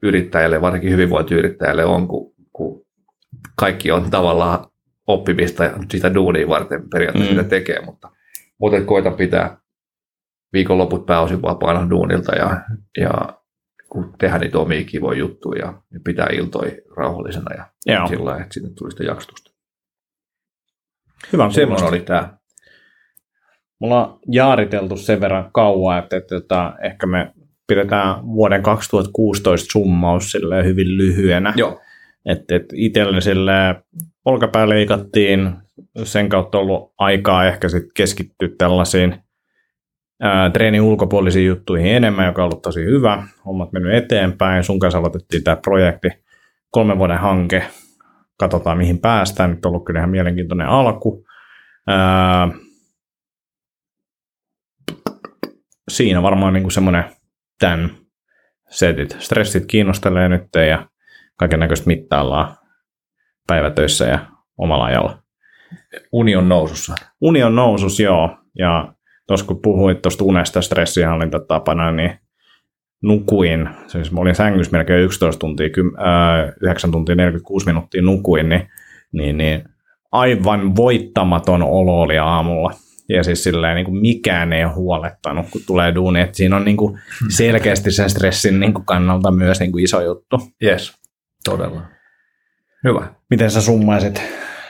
yrittäjälle, 0.02 0.60
varsinkin 0.60 0.92
hyvinvointiyrittäjälle 0.92 1.84
on, 1.84 2.08
kun, 2.08 2.32
kun 2.52 2.84
kaikki 3.56 3.90
on 3.90 4.10
tavallaan 4.10 4.66
oppimista 5.06 5.64
ja 5.64 5.72
sitä 5.90 6.14
duunia 6.14 6.48
varten 6.48 6.88
periaatteessa 6.90 7.32
Mm. 7.32 7.38
sitä 7.38 7.48
tekee, 7.50 7.80
mutta, 7.84 8.10
mutta 8.58 8.76
et 8.78 8.84
koita 8.84 9.10
pitää 9.10 9.56
viikonloput 10.52 11.06
pääosin 11.06 11.42
vapaana 11.42 11.90
duunilta 11.90 12.34
ja, 12.34 12.60
ja 13.00 13.12
kun 13.92 14.14
tehdä 14.18 14.38
niitä 14.38 14.58
omia 14.58 14.84
kivoja 14.84 15.18
juttuja 15.18 15.66
ja, 15.66 16.00
pitää 16.04 16.26
iltoi 16.32 16.76
rauhallisena 16.96 17.54
ja 17.54 17.66
Joo. 17.86 18.08
sillä 18.08 18.24
lailla, 18.24 18.42
että 18.42 18.54
sinne 18.54 18.70
tuli 18.78 18.90
sitä 18.90 19.04
jaksotusta. 19.04 19.50
Hyvä 21.32 21.50
Semmoinen 21.50 21.88
oli 21.88 22.00
tämä. 22.00 22.36
Mulla 23.78 24.06
on 24.06 24.18
jaariteltu 24.30 24.96
sen 24.96 25.20
verran 25.20 25.50
kauan, 25.52 25.98
että, 25.98 26.16
että, 26.16 26.36
että 26.36 26.74
ehkä 26.82 27.06
me 27.06 27.32
pidetään 27.66 28.26
vuoden 28.26 28.62
2016 28.62 29.72
summaus 29.72 30.30
silleen 30.30 30.64
hyvin 30.64 30.96
lyhyenä. 30.96 31.52
Joo. 31.56 31.80
Että 32.26 32.56
et 32.56 32.66
itselle 32.74 33.20
sille 33.20 33.52
olkapää 34.24 34.68
leikattiin, 34.68 35.52
sen 36.04 36.28
kautta 36.28 36.58
ollut 36.58 36.92
aikaa 36.98 37.46
ehkä 37.46 37.68
sit 37.68 37.84
keskittyä 37.94 38.48
tällaisiin 38.58 39.22
ää, 40.22 40.50
treenin 40.50 40.80
ulkopuolisiin 40.80 41.46
juttuihin 41.46 41.94
enemmän, 41.94 42.26
joka 42.26 42.42
on 42.42 42.46
ollut 42.46 42.62
tosi 42.62 42.84
hyvä. 42.84 43.22
Hommat 43.46 43.72
mennyt 43.72 43.94
eteenpäin. 43.94 44.64
Sun 44.64 44.78
kanssa 44.78 44.98
aloitettiin 44.98 45.44
tämä 45.44 45.56
projekti, 45.56 46.08
kolmen 46.70 46.98
vuoden 46.98 47.18
hanke. 47.18 47.64
Katsotaan 48.38 48.78
mihin 48.78 48.98
päästään. 48.98 49.50
Nyt 49.50 49.66
on 49.66 49.70
ollut 49.70 49.84
kyllä 49.84 50.00
ihan 50.00 50.10
mielenkiintoinen 50.10 50.66
alku. 50.66 51.24
Ää, 51.86 52.48
siinä 55.90 56.22
varmaan 56.22 56.52
niin 56.52 56.70
semmoinen 56.70 57.04
tämän 57.58 57.90
setit. 58.70 59.16
Stressit 59.18 59.66
kiinnostelee 59.66 60.28
nyt 60.28 60.48
ja 60.68 60.88
kaiken 61.38 61.60
näköistä 61.60 61.86
mittaillaan 61.86 62.56
päivätöissä 63.46 64.04
ja 64.04 64.18
omalla 64.58 64.84
ajalla. 64.84 65.22
Uni 66.12 66.36
on 66.36 66.48
nousussa. 66.48 66.94
Uni 67.20 67.42
on 67.42 67.54
nousus, 67.54 68.00
joo. 68.00 68.38
Ja 68.58 68.94
tuossa 69.26 69.46
kun 69.46 69.62
puhuit 69.62 70.02
tuosta 70.02 70.24
unesta 70.24 70.62
stressihallintatapana, 70.62 71.92
niin 71.92 72.18
nukuin, 73.02 73.68
siis 73.86 74.12
mä 74.12 74.20
olin 74.20 74.34
sängyssä 74.34 74.76
melkein 74.76 75.04
11 75.04 75.38
tuntia, 75.38 75.66
kym- 75.68 76.04
ää, 76.04 76.52
9 76.60 76.90
tuntia 76.90 77.14
46 77.14 77.66
minuuttia 77.66 78.02
nukuin, 78.02 78.48
niin, 78.48 78.68
niin, 79.12 79.38
niin 79.38 79.64
aivan 80.12 80.76
voittamaton 80.76 81.62
olo 81.62 82.00
oli 82.00 82.18
aamulla. 82.18 82.72
Ja 83.08 83.22
siis 83.22 83.44
silleen 83.44 83.74
niin 83.74 83.84
kuin 83.84 83.96
mikään 83.96 84.52
ei 84.52 84.64
ole 84.64 84.72
huolettanut, 84.72 85.46
kun 85.50 85.60
tulee 85.66 85.94
duuni. 85.94 86.20
Että 86.20 86.36
siinä 86.36 86.56
on 86.56 86.64
niin 86.64 86.76
kuin 86.76 86.98
selkeästi 87.28 87.90
sen 87.90 88.10
stressin 88.10 88.60
niin 88.60 88.74
kuin 88.74 88.84
kannalta 88.84 89.30
myös 89.30 89.60
niin 89.60 89.72
kuin 89.72 89.84
iso 89.84 90.00
juttu. 90.00 90.36
Yes, 90.62 90.98
todella. 91.44 91.82
Hyvä. 92.84 93.14
Miten 93.30 93.50
sä 93.50 93.62
summaisit 93.62 94.22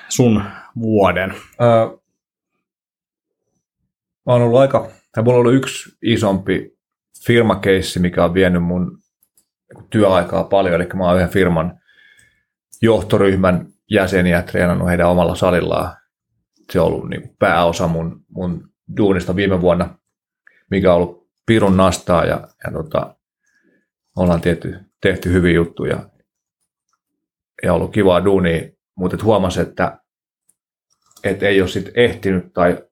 sun 0.09 0.43
vuoden? 0.81 1.35
Öö, 1.61 2.02
mä 4.27 4.33
oon 4.33 4.43
ollut 4.43 4.61
aika, 4.61 4.91
tai 5.15 5.25
mulla 5.25 5.39
on 5.39 5.41
ollut 5.41 5.55
yksi 5.55 5.97
isompi 6.03 6.79
firmakeissi, 7.27 8.01
mikä 8.01 8.25
on 8.25 8.35
vienyt 8.35 8.63
mun 8.63 8.99
työaikaa 9.91 10.45
paljon, 10.45 10.75
eli 10.75 10.89
mä 10.95 11.05
oon 11.05 11.17
yhden 11.17 11.29
firman 11.29 11.81
johtoryhmän 12.83 13.67
jäseniä 13.91 14.43
treenannut 14.43 14.89
heidän 14.89 15.09
omalla 15.09 15.35
salillaan. 15.35 15.97
Se 16.71 16.81
on 16.81 16.87
ollut 16.87 17.09
niin 17.09 17.37
pääosa 17.39 17.89
mun, 17.89 18.25
mun 18.29 18.69
duunista 18.97 19.37
viime 19.37 19.61
vuonna, 19.61 19.99
mikä 20.71 20.95
on 20.95 20.97
ollut 20.97 21.29
pirun 21.47 21.77
nastaa 21.77 22.25
ja, 22.25 22.49
ja 22.65 22.73
tota, 22.73 23.17
ollaan 24.17 24.41
tehty, 24.41 24.79
tehty 25.01 25.33
hyviä 25.33 25.53
juttuja 25.53 26.11
ja 27.63 27.75
ollut 27.75 27.93
kivaa 27.93 28.25
duunia, 28.25 28.63
mutta 28.95 29.17
et 29.17 29.23
huomasi, 29.23 29.61
että 29.61 29.99
et 31.25 31.43
ei 31.43 31.61
ole 31.61 31.69
sit 31.69 31.91
ehtinyt 31.95 32.53
tai 32.53 32.85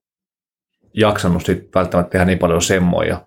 jaksanut 0.94 1.44
sit 1.44 1.74
välttämättä 1.74 2.10
tehdä 2.10 2.24
niin 2.24 2.38
paljon 2.38 2.62
semmoja 2.62 3.26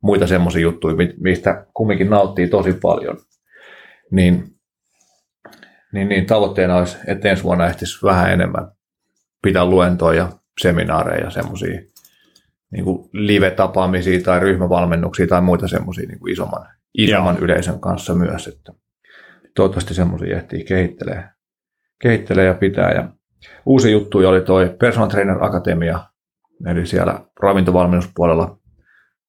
muita 0.00 0.26
semmoisia 0.26 0.62
juttuja, 0.62 0.96
mistä 1.20 1.66
kumminkin 1.74 2.10
nauttii 2.10 2.48
tosi 2.48 2.72
paljon. 2.72 3.16
Niin, 4.10 4.44
niin, 5.92 6.08
niin 6.08 6.26
tavoitteena 6.26 6.76
olisi, 6.76 6.96
että 7.06 7.28
ensi 7.28 7.42
vuonna 7.42 7.66
ehtisi 7.66 8.02
vähän 8.02 8.32
enemmän 8.32 8.68
pitää 9.42 9.64
luentoja, 9.64 10.28
seminaareja, 10.60 11.30
semmoisia 11.30 11.80
niin 12.70 12.84
live-tapaamisia 13.12 14.20
tai 14.20 14.40
ryhmävalmennuksia 14.40 15.26
tai 15.26 15.40
muita 15.40 15.68
semmoisia 15.68 16.08
niin 16.08 16.30
isomman, 16.30 16.66
isomman 16.94 17.38
yleisön 17.38 17.80
kanssa 17.80 18.14
myös. 18.14 18.46
Että 18.46 18.72
toivottavasti 19.56 19.94
semmoisia 19.94 20.36
ehtii 20.36 20.64
kehittelee, 20.64 21.24
kehittelee 21.98 22.44
ja 22.44 22.54
pitää. 22.54 22.92
Ja 22.92 23.08
uusi 23.66 23.92
juttu 23.92 24.18
oli 24.18 24.40
toi 24.40 24.76
Personal 24.80 25.08
Trainer 25.08 25.44
Akatemia, 25.44 26.00
eli 26.66 26.86
siellä 26.86 27.20
ravintovalmennuspuolella 27.40 28.58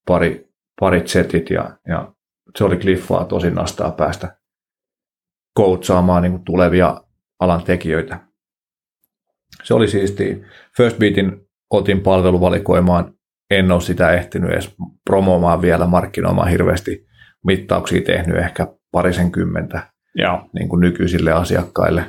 pari, 0.06 0.48
parit 0.80 1.08
setit 1.08 1.50
ja, 1.50 1.78
ja 1.88 2.12
se 2.56 2.64
oli 2.64 2.76
kliffaa 2.76 3.24
tosi 3.24 3.50
nastaa 3.50 3.90
päästä 3.90 4.36
coachaamaan 5.58 6.22
niin 6.22 6.44
tulevia 6.44 7.00
alan 7.40 7.64
tekijöitä. 7.64 8.20
Se 9.64 9.74
oli 9.74 9.88
siisti. 9.88 10.42
First 10.76 10.98
Beatin 10.98 11.46
otin 11.70 12.00
palveluvalikoimaan. 12.00 13.14
En 13.50 13.72
ole 13.72 13.80
sitä 13.80 14.12
ehtinyt 14.12 14.50
edes 14.50 14.74
promoomaan 15.04 15.62
vielä, 15.62 15.86
markkinoimaan 15.86 16.48
hirveästi 16.48 17.06
mittauksia 17.44 18.02
tehnyt, 18.02 18.36
ehkä 18.36 18.66
parisen 18.92 19.32
kymmentä 19.32 19.96
Joo. 20.16 20.48
Niin 20.52 20.68
kuin 20.68 20.80
nykyisille 20.80 21.32
asiakkaille. 21.32 22.04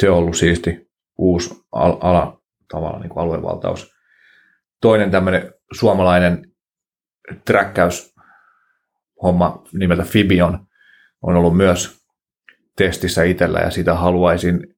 Se 0.00 0.10
on 0.10 0.18
ollut 0.18 0.36
siisti 0.36 0.88
uusi 1.18 1.54
ala, 1.72 2.40
tavallaan 2.72 3.02
niin 3.02 3.10
kuin 3.10 3.22
aluevaltaus. 3.22 3.97
Toinen 4.80 5.10
tämmöinen 5.10 5.54
suomalainen 5.72 6.52
träkkäys 7.44 8.14
homma 9.22 9.62
nimeltä 9.72 10.02
Fibion 10.02 10.66
on 11.22 11.36
ollut 11.36 11.56
myös 11.56 11.98
testissä 12.76 13.22
itsellä 13.22 13.58
ja 13.58 13.70
sitä 13.70 13.94
haluaisin 13.94 14.74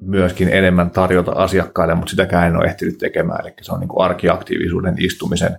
myöskin 0.00 0.48
enemmän 0.48 0.90
tarjota 0.90 1.32
asiakkaille, 1.32 1.94
mutta 1.94 2.10
sitäkään 2.10 2.46
en 2.46 2.56
ole 2.56 2.64
ehtinyt 2.64 2.98
tekemään. 2.98 3.46
Eli 3.46 3.54
se 3.62 3.72
on 3.72 3.80
niin 3.80 3.88
kuin 3.88 4.04
arkiaktiivisuuden 4.04 4.94
istumisen 4.98 5.58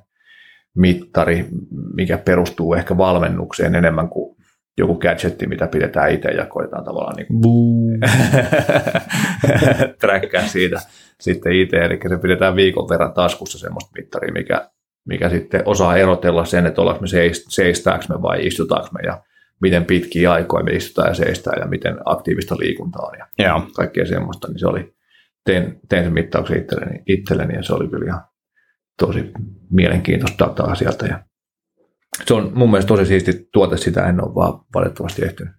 mittari, 0.75 1.47
mikä 1.95 2.17
perustuu 2.17 2.73
ehkä 2.73 2.97
valmennukseen 2.97 3.75
enemmän 3.75 4.09
kuin 4.09 4.36
joku 4.77 4.95
gadgetti, 4.95 5.47
mitä 5.47 5.67
pidetään 5.67 6.11
itse 6.11 6.29
ja 6.29 6.45
koetaan 6.45 6.83
tavallaan 6.83 7.15
niin 7.15 7.27
kuin 7.27 7.99
träkkää 10.01 10.47
siitä 10.47 10.79
sitten 11.19 11.51
itse. 11.51 11.77
Eli 11.77 11.99
se 12.09 12.17
pidetään 12.17 12.55
viikon 12.55 12.89
verran 12.89 13.13
taskussa 13.13 13.59
semmoista 13.59 13.91
mittaria, 13.97 14.33
mikä, 14.33 14.69
mikä 15.05 15.29
sitten 15.29 15.61
osaa 15.65 15.97
erotella 15.97 16.45
sen, 16.45 16.65
että 16.65 16.81
ollaanko 16.81 17.01
me 17.01 17.07
seistääkö 17.49 18.05
me 18.09 18.21
vai 18.21 18.47
istutaanko 18.47 18.89
me 18.91 18.99
ja 19.05 19.21
miten 19.61 19.85
pitkiä 19.85 20.31
aikoja 20.31 20.63
me 20.63 20.71
istutaan 20.71 21.07
ja 21.07 21.13
seistään 21.13 21.61
ja 21.61 21.67
miten 21.67 21.97
aktiivista 22.05 22.55
liikuntaa 22.59 23.05
on 23.05 23.17
ja 23.19 23.47
Joo. 23.47 23.61
kaikkea 23.75 24.05
semmoista, 24.05 24.47
niin 24.47 24.59
se 24.59 24.67
oli, 24.67 24.95
tein, 25.45 25.79
tein 25.89 26.03
sen 26.03 26.13
mittauksen 26.13 26.57
itselleni, 26.57 27.03
itselleni 27.07 27.55
ja 27.55 27.63
se 27.63 27.73
oli 27.73 27.87
kyllä 27.87 28.05
ihan 28.05 28.21
tosi 28.99 29.31
mielenkiintoista 29.71 30.45
dataa 30.45 30.75
sieltä 30.75 31.05
ja 31.05 31.19
se 32.25 32.33
on 32.33 32.51
mun 32.55 32.71
mielestä 32.71 32.87
tosi 32.87 33.05
siisti 33.05 33.49
tuote, 33.53 33.77
sitä 33.77 34.07
en 34.07 34.23
ole 34.23 34.35
vaan 34.35 34.59
valitettavasti 34.75 35.25
ehtinyt, 35.25 35.53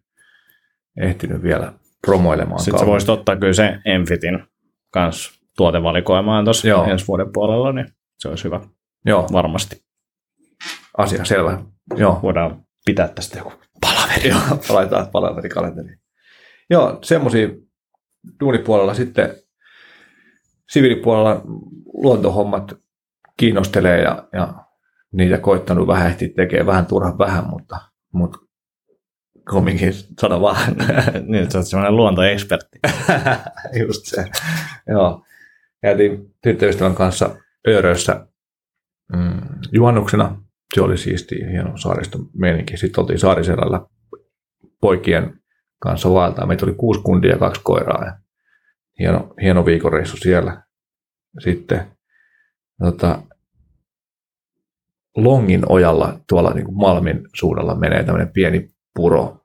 ehtinyt 1.01 1.43
vielä 1.43 1.73
promoilemaan. 2.07 2.61
Sitten 2.61 2.81
sä 2.81 2.87
voisit 2.87 3.09
ottaa 3.09 3.37
kyllä 3.37 3.53
se 3.53 3.79
Enfitin 3.85 4.45
kanssa 4.91 5.41
tuotevalikoimaan 5.57 6.45
tuossa 6.45 6.69
ensi 6.91 7.07
vuoden 7.07 7.33
puolella, 7.33 7.73
niin 7.73 7.87
se 8.19 8.29
olisi 8.29 8.45
hyvä. 8.45 8.61
Joo. 9.07 9.29
Varmasti. 9.33 9.83
Asia 10.99 11.25
selvä. 11.25 11.63
Joo. 11.97 12.21
Voidaan 12.23 12.63
pitää 12.87 13.09
tästä 13.09 13.39
joku 13.39 13.53
palaveri. 13.81 14.29
Joo, 14.29 14.41
laitetaan 14.77 15.09
palaveri 15.13 15.49
kalenteri. 15.49 15.97
Joo, 16.71 16.99
semmoisia 17.03 17.49
duunipuolella 18.41 18.95
sitten 18.95 19.35
siviilipuolella 20.71 21.43
luontohommat 21.93 22.75
kiinnostelee 23.37 24.03
ja, 24.03 24.29
ja 24.33 24.55
niitä 25.13 25.39
koittanut 25.39 25.87
vähän 25.87 26.07
ehtiä 26.07 26.29
tekee 26.37 26.67
vähän 26.67 26.87
turhan 26.87 27.19
vähän, 27.19 27.47
mutta, 27.47 27.81
mutta 28.13 28.39
kumminkin 29.51 29.93
sano 30.21 30.41
vaan. 30.41 30.77
niin, 31.29 31.43
että 31.43 31.53
sä 31.53 31.59
oot 31.59 31.67
semmoinen 31.67 31.97
luontoekspertti. 31.97 32.79
Just 33.87 34.05
se. 34.05 34.25
Joo. 34.89 35.25
Käytiin 35.83 36.35
tyttöystävän 36.43 36.95
kanssa 36.95 37.37
Öörössä 37.69 38.27
mm, 39.17 39.41
juhannuksena. 39.73 40.43
Se 40.75 40.81
oli 40.81 40.99
siisti 40.99 41.37
hieno 41.51 41.77
saaristo 41.77 42.19
meininki. 42.35 42.77
Sitten 42.77 43.03
oltiin 43.03 43.19
Saariselällä 43.19 43.81
poikien 44.81 45.41
kanssa 45.79 46.11
vaeltaa. 46.11 46.47
Meitä 46.47 46.67
oli 46.67 46.75
kuusi 46.75 47.01
kundia 47.01 47.31
ja 47.31 47.39
kaksi 47.39 47.61
koiraa. 47.65 48.05
Ja 48.05 48.19
hieno, 48.99 49.35
hieno 49.43 49.67
viikonreissu 49.67 50.17
siellä. 50.17 50.63
Sitten 51.39 51.87
tota, 52.79 53.23
Longin 55.25 55.63
ojalla 55.69 56.21
tuolla 56.29 56.51
niin 56.55 56.65
kuin 56.65 56.77
Malmin 56.77 57.29
suunnalla 57.35 57.75
menee 57.75 58.05
tämmöinen 58.05 58.33
pieni 58.33 58.71
puro, 58.95 59.37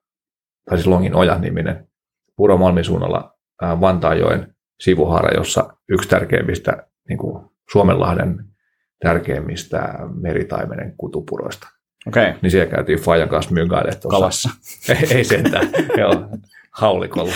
tai 0.69 0.78
siis 0.78 0.88
Longin 0.88 1.15
oja 1.15 1.38
niminen 1.38 1.88
puro 2.36 2.57
Malmin 2.57 2.84
suunnalla 2.84 3.34
Vantaajoen 3.61 4.55
sivuhaara, 4.80 5.38
jossa 5.38 5.78
yksi 5.89 6.09
tärkeimmistä 6.09 6.88
niin 7.09 7.17
kuin 7.17 7.45
Suomenlahden 7.71 8.45
tärkeimmistä 9.03 9.93
meritaimenen 10.21 10.93
kutupuroista. 10.97 11.67
Okei. 12.07 12.24
Okay. 12.30 12.39
Niin 12.41 12.51
siellä 12.51 12.71
käytiin 12.71 12.99
Fajan 12.99 13.30
kanssa 13.30 13.51
myngailemaan 13.51 14.01
tuossa. 14.01 14.17
Kalassa. 14.17 14.49
ei, 14.89 15.17
ei 15.17 15.24
sentään, 15.24 15.69
joo, 15.97 16.30
haulikolla. 16.71 17.34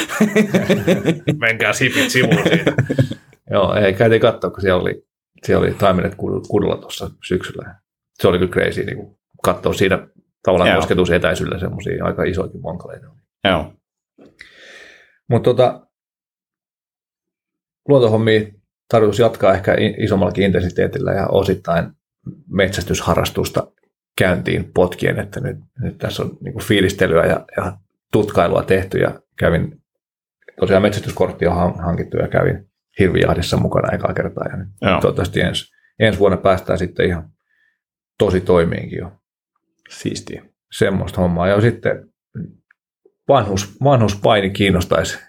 Menkää 1.39 1.73
sipit 1.73 2.09
sivuun 2.09 2.43
siitä. 2.43 2.73
joo, 3.51 3.75
ei, 3.75 3.93
käytiin 3.93 4.21
katsoa, 4.21 4.49
kun 4.49 4.61
siellä 4.61 4.81
oli, 4.81 5.05
siellä 5.43 5.63
oli 5.65 5.73
taimenet 5.73 6.15
kudulla 6.47 6.77
tuossa 6.77 7.09
syksyllä 7.23 7.75
se 8.21 8.27
oli 8.27 8.39
kyllä 8.39 8.51
crazy 8.51 8.83
niin 8.83 8.97
kuin 8.97 9.17
katsoa 9.43 9.73
siinä 9.73 10.07
tavallaan 10.43 10.69
Joo. 10.69 10.77
kosketusetäisyydellä 10.77 11.59
semmoisia 11.59 12.05
aika 12.05 12.23
isoikin 12.23 12.63
vankaleita. 12.63 13.07
Joo. 13.43 13.73
Mutta 15.29 15.49
tota, 15.49 15.87
luontohommia 17.87 18.41
tarkoitus 18.89 19.19
jatkaa 19.19 19.53
ehkä 19.53 19.75
isommallakin 19.97 20.43
intensiteetillä 20.43 21.13
ja 21.13 21.27
osittain 21.27 21.91
metsästysharrastusta 22.49 23.71
käyntiin 24.17 24.71
potkien, 24.73 25.19
että 25.19 25.39
nyt, 25.39 25.57
nyt 25.79 25.97
tässä 25.97 26.23
on 26.23 26.37
niin 26.41 26.63
fiilistelyä 26.63 27.25
ja, 27.25 27.45
ja 27.57 27.77
tutkailua 28.11 28.63
tehty 28.63 28.97
ja 28.97 29.19
kävin, 29.39 29.81
tosiaan 30.59 30.81
metsästyskortti 30.81 31.47
on 31.47 31.79
hankittu 31.79 32.17
ja 32.17 32.27
kävin 32.27 32.69
hirvijahdissa 32.99 33.57
mukana 33.57 33.95
ekaa 33.95 34.13
kertaa 34.13 34.45
ja 34.51 34.57
nyt 34.57 34.67
toivottavasti 35.01 35.41
ensi, 35.41 35.73
ensi 35.99 36.19
vuonna 36.19 36.37
päästään 36.37 36.79
sitten 36.79 37.05
ihan 37.05 37.29
tosi 38.17 38.41
toimiinkin 38.41 38.99
jo. 38.99 39.11
Siistiä. 39.89 40.43
Semmoista 40.71 41.21
hommaa. 41.21 41.47
Ja 41.47 41.61
sitten 41.61 42.09
vanhus, 43.27 43.77
vanhuspaini 43.83 44.49
kiinnostaisi. 44.49 45.19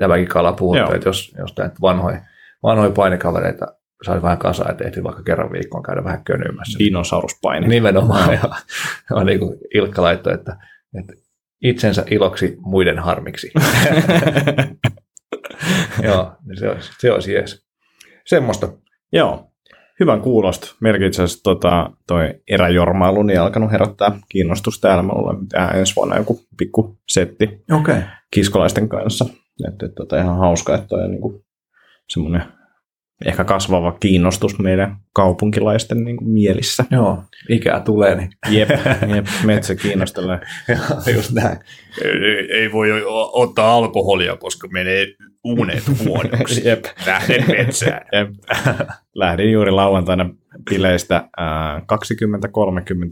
Jäväkin 0.00 0.28
kala 0.28 0.52
puhuttu, 0.52 0.94
että 0.94 1.08
jos, 1.08 1.34
jos 1.38 1.54
vanhoja, 1.80 2.20
vanhoja 2.62 2.90
painikavereita 2.90 3.66
saisi 4.04 4.22
vähän 4.22 4.38
kasaan 4.38 4.70
ja 4.70 4.74
tehty 4.74 5.04
vaikka 5.04 5.22
kerran 5.22 5.52
viikkoon 5.52 5.82
käydä 5.82 6.04
vähän 6.04 6.24
könyymässä. 6.24 6.78
Dinosauruspaini. 6.78 7.68
Nimenomaan. 7.68 8.32
Ja, 8.32 8.50
ja 9.16 9.24
niin 9.24 9.38
kuin 9.38 9.58
Ilkka 9.74 10.02
laittoi, 10.02 10.34
että, 10.34 10.56
että 10.98 11.12
itsensä 11.62 12.04
iloksi 12.10 12.56
muiden 12.58 12.98
harmiksi. 12.98 13.52
Joo, 16.06 16.36
niin 16.46 16.58
se 16.58 16.70
olisi, 16.70 16.92
se 16.98 17.12
olisi 17.12 17.32
jees. 17.32 17.66
Semmoista. 18.26 18.72
Joo, 19.12 19.50
hyvän 20.00 20.20
kuulosta. 20.20 20.74
Meilläkin 20.80 21.06
itse 21.06 21.22
asiassa 21.22 21.42
tota, 21.42 21.90
toi 22.06 22.34
eräjormailu 22.48 23.22
niin 23.22 23.40
alkanut 23.40 23.72
herättää 23.72 24.12
kiinnostusta 24.28 24.88
täällä. 24.88 25.02
Me 25.02 25.12
ollaan 25.12 25.48
tehdään 25.48 25.78
ensi 25.78 25.96
vuonna 25.96 26.16
joku 26.16 26.40
pikku 26.58 26.98
setti. 27.08 27.64
Okay. 27.72 28.02
kiskolaisten 28.30 28.88
kanssa. 28.88 29.24
Että, 29.68 29.86
että 29.86 29.94
tota, 29.94 30.20
ihan 30.20 30.38
hauska, 30.38 30.74
että 30.74 30.96
on 30.96 31.10
niinku 31.10 31.44
semmoinen 32.08 32.42
ehkä 33.24 33.44
kasvava 33.44 33.92
kiinnostus 33.92 34.58
meidän 34.58 34.96
kaupunkilaisten 35.12 36.04
niin 36.04 36.16
kuin 36.16 36.30
mielissä. 36.30 36.84
Joo, 36.90 37.22
ikää 37.48 37.80
tulee, 37.80 38.14
niin 38.14 38.30
Jep, 38.50 38.70
jep 39.14 39.26
metsä 39.44 39.74
kiinnostelee. 39.74 40.40
just 41.16 41.32
näin. 41.32 41.58
Ei, 42.04 42.60
ei 42.60 42.72
voi 42.72 42.88
ottaa 43.32 43.76
alkoholia, 43.76 44.36
koska 44.36 44.68
menee 44.68 45.06
unet 45.44 45.84
huonoksi. 46.04 46.62
Jep. 46.68 46.84
Lähden 47.06 47.44
metsään. 47.48 48.06
Jep. 48.12 48.28
Lähdin 49.14 49.52
juuri 49.52 49.70
lauantaina 49.70 50.30
bileistä 50.70 51.16
äh, 51.16 51.82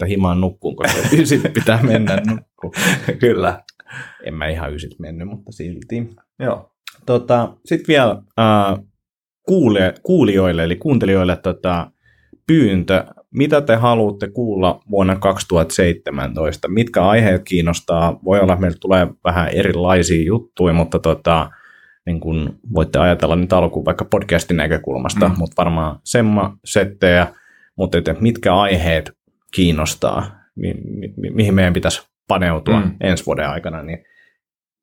20-30 0.04 0.06
himaan 0.08 0.40
nukkuun, 0.40 0.76
koska 0.76 1.00
ysit 1.18 1.42
pitää 1.54 1.82
mennä 1.82 2.22
nukkuun. 2.26 2.72
Kyllä. 3.18 3.62
En 4.24 4.34
mä 4.34 4.48
ihan 4.48 4.74
ysit 4.74 4.98
mennyt, 4.98 5.28
mutta 5.28 5.52
silti. 5.52 6.08
Joo. 6.38 6.72
Tota, 7.06 7.56
Sitten 7.64 7.88
vielä 7.88 8.10
äh, 8.10 8.84
kuulija, 9.42 9.92
kuulijoille, 10.02 10.64
eli 10.64 10.76
kuuntelijoille 10.76 11.36
tota, 11.36 11.90
pyyntö. 12.46 13.04
Mitä 13.30 13.60
te 13.60 13.76
haluatte 13.76 14.28
kuulla 14.28 14.80
vuonna 14.90 15.16
2017? 15.16 16.68
Mitkä 16.68 17.06
aiheet 17.06 17.42
kiinnostaa? 17.44 18.20
Voi 18.24 18.40
olla, 18.40 18.52
että 18.52 18.60
meillä 18.60 18.78
tulee 18.80 19.06
vähän 19.24 19.48
erilaisia 19.48 20.24
juttuja, 20.24 20.74
mutta 20.74 20.98
tota, 20.98 21.50
niin 22.06 22.20
kun 22.20 22.58
voitte 22.74 22.98
ajatella 22.98 23.36
nyt 23.36 23.52
alkuun 23.52 23.84
vaikka 23.84 24.04
podcastin 24.04 24.56
näkökulmasta, 24.56 25.28
mm. 25.28 25.34
mutta 25.38 25.54
varmaan 25.56 25.98
semma 26.04 26.56
settejä, 26.64 27.26
mutta 27.76 27.98
että 27.98 28.14
mitkä 28.20 28.54
aiheet 28.54 29.12
kiinnostaa, 29.54 30.38
mi- 30.56 30.74
mi- 31.16 31.30
mihin 31.30 31.54
meidän 31.54 31.72
pitäisi 31.72 32.08
paneutua 32.28 32.80
mm. 32.80 32.96
ensi 33.00 33.26
vuoden 33.26 33.48
aikana, 33.48 33.82
niin 33.82 34.04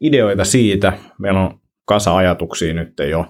ideoita 0.01 0.45
siitä. 0.45 0.93
Meillä 1.19 1.39
on 1.39 1.59
kasa 1.85 2.17
ajatuksia 2.17 2.73
nyt 2.73 2.93
jo 3.09 3.25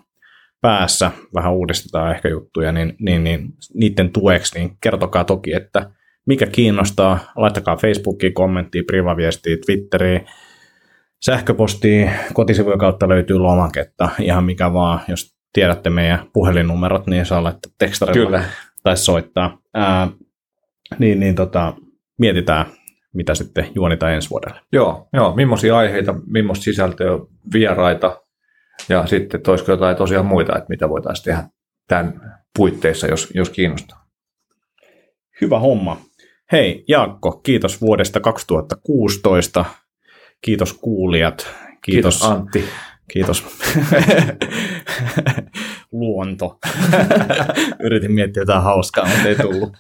päässä, 0.62 1.12
vähän 1.36 1.54
uudistetaan 1.54 2.12
ehkä 2.12 2.30
juttuja, 2.30 2.72
niin, 2.72 2.96
niin, 3.00 3.24
niin 3.24 3.54
niiden 3.74 4.12
tueksi, 4.12 4.60
niin 4.60 4.78
kertokaa 4.82 5.24
toki, 5.24 5.54
että 5.54 5.92
mikä 6.26 6.46
kiinnostaa, 6.46 7.20
laittakaa 7.36 7.76
Facebookiin 7.76 8.34
kommenttia, 8.34 8.84
privaviestiä, 8.88 9.58
Twitteriin, 9.66 10.26
sähköpostiin, 11.26 12.12
kotisivujen 12.34 12.80
kautta 12.80 13.10
löytyy 13.10 13.38
lomaketta, 13.38 14.10
ihan 14.20 14.44
mikä 14.44 14.74
vaan, 14.74 15.00
jos 15.08 15.36
tiedätte 15.54 15.90
meidän 15.90 16.20
puhelinnumerot, 16.34 17.08
niin 17.08 17.26
saa 17.26 17.44
laittaa 17.44 17.72
tekstarilla 17.78 18.42
tai 18.84 18.98
soittaa. 18.98 19.58
Ää, 19.74 20.08
niin, 21.00 21.20
niin 21.20 21.36
tota, 21.36 21.74
mietitään, 22.20 22.66
mitä 23.14 23.36
sitten 23.36 23.68
juonitaan 23.76 24.14
ensi 24.14 24.30
vuodelle. 24.30 24.60
Joo, 24.72 25.08
joo, 25.14 25.36
millaisia 25.36 25.78
aiheita, 25.78 26.16
millaista 26.26 26.64
sisältöä, 26.64 27.12
vieraita 27.54 28.22
ja 28.90 29.08
sitten 29.08 29.38
että 29.38 29.52
olisiko 29.52 29.72
jotain 29.72 29.98
tosiaan 29.98 30.26
muita, 30.26 30.58
että 30.58 30.70
mitä 30.70 30.90
voitaisiin 30.90 31.24
tehdä 31.24 31.44
tämän 31.88 32.40
puitteissa, 32.58 33.08
jos, 33.08 33.32
jos 33.34 33.50
kiinnostaa. 33.50 34.06
Hyvä 35.42 35.60
homma. 35.60 36.02
Hei 36.52 36.84
Jaakko, 36.88 37.32
kiitos 37.32 37.82
vuodesta 37.82 38.20
2016. 38.20 39.66
Kiitos 40.42 40.74
kuulijat. 40.74 41.48
Kiitos, 41.82 42.20
Kiitos 42.20 42.24
Antti. 42.24 42.64
Kiitos. 43.14 43.46
Luonto. 45.92 46.60
Yritin 47.86 48.12
miettiä 48.12 48.42
jotain 48.42 48.64
hauskaa, 48.64 49.06
mutta 49.06 49.28
ei 49.28 49.36
tullut. 49.36 49.74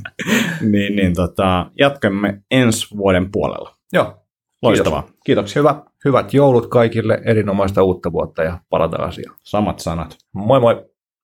niin, 0.72 0.96
niin 0.96 1.14
tota, 1.14 1.70
jatkamme 1.78 2.42
ensi 2.50 2.96
vuoden 2.96 3.30
puolella. 3.32 3.76
Joo, 3.92 4.24
Loistavaa. 4.62 5.08
Kiitoksia. 5.24 5.62
Hyvä, 5.62 5.82
hyvät 6.04 6.34
joulut 6.34 6.66
kaikille, 6.66 7.20
erinomaista 7.24 7.82
uutta 7.82 8.12
vuotta 8.12 8.42
ja 8.42 8.58
palataan 8.70 9.08
asiaan. 9.08 9.36
Samat 9.42 9.78
sanat. 9.78 10.16
Moi 10.32 10.60
moi! 10.60 10.91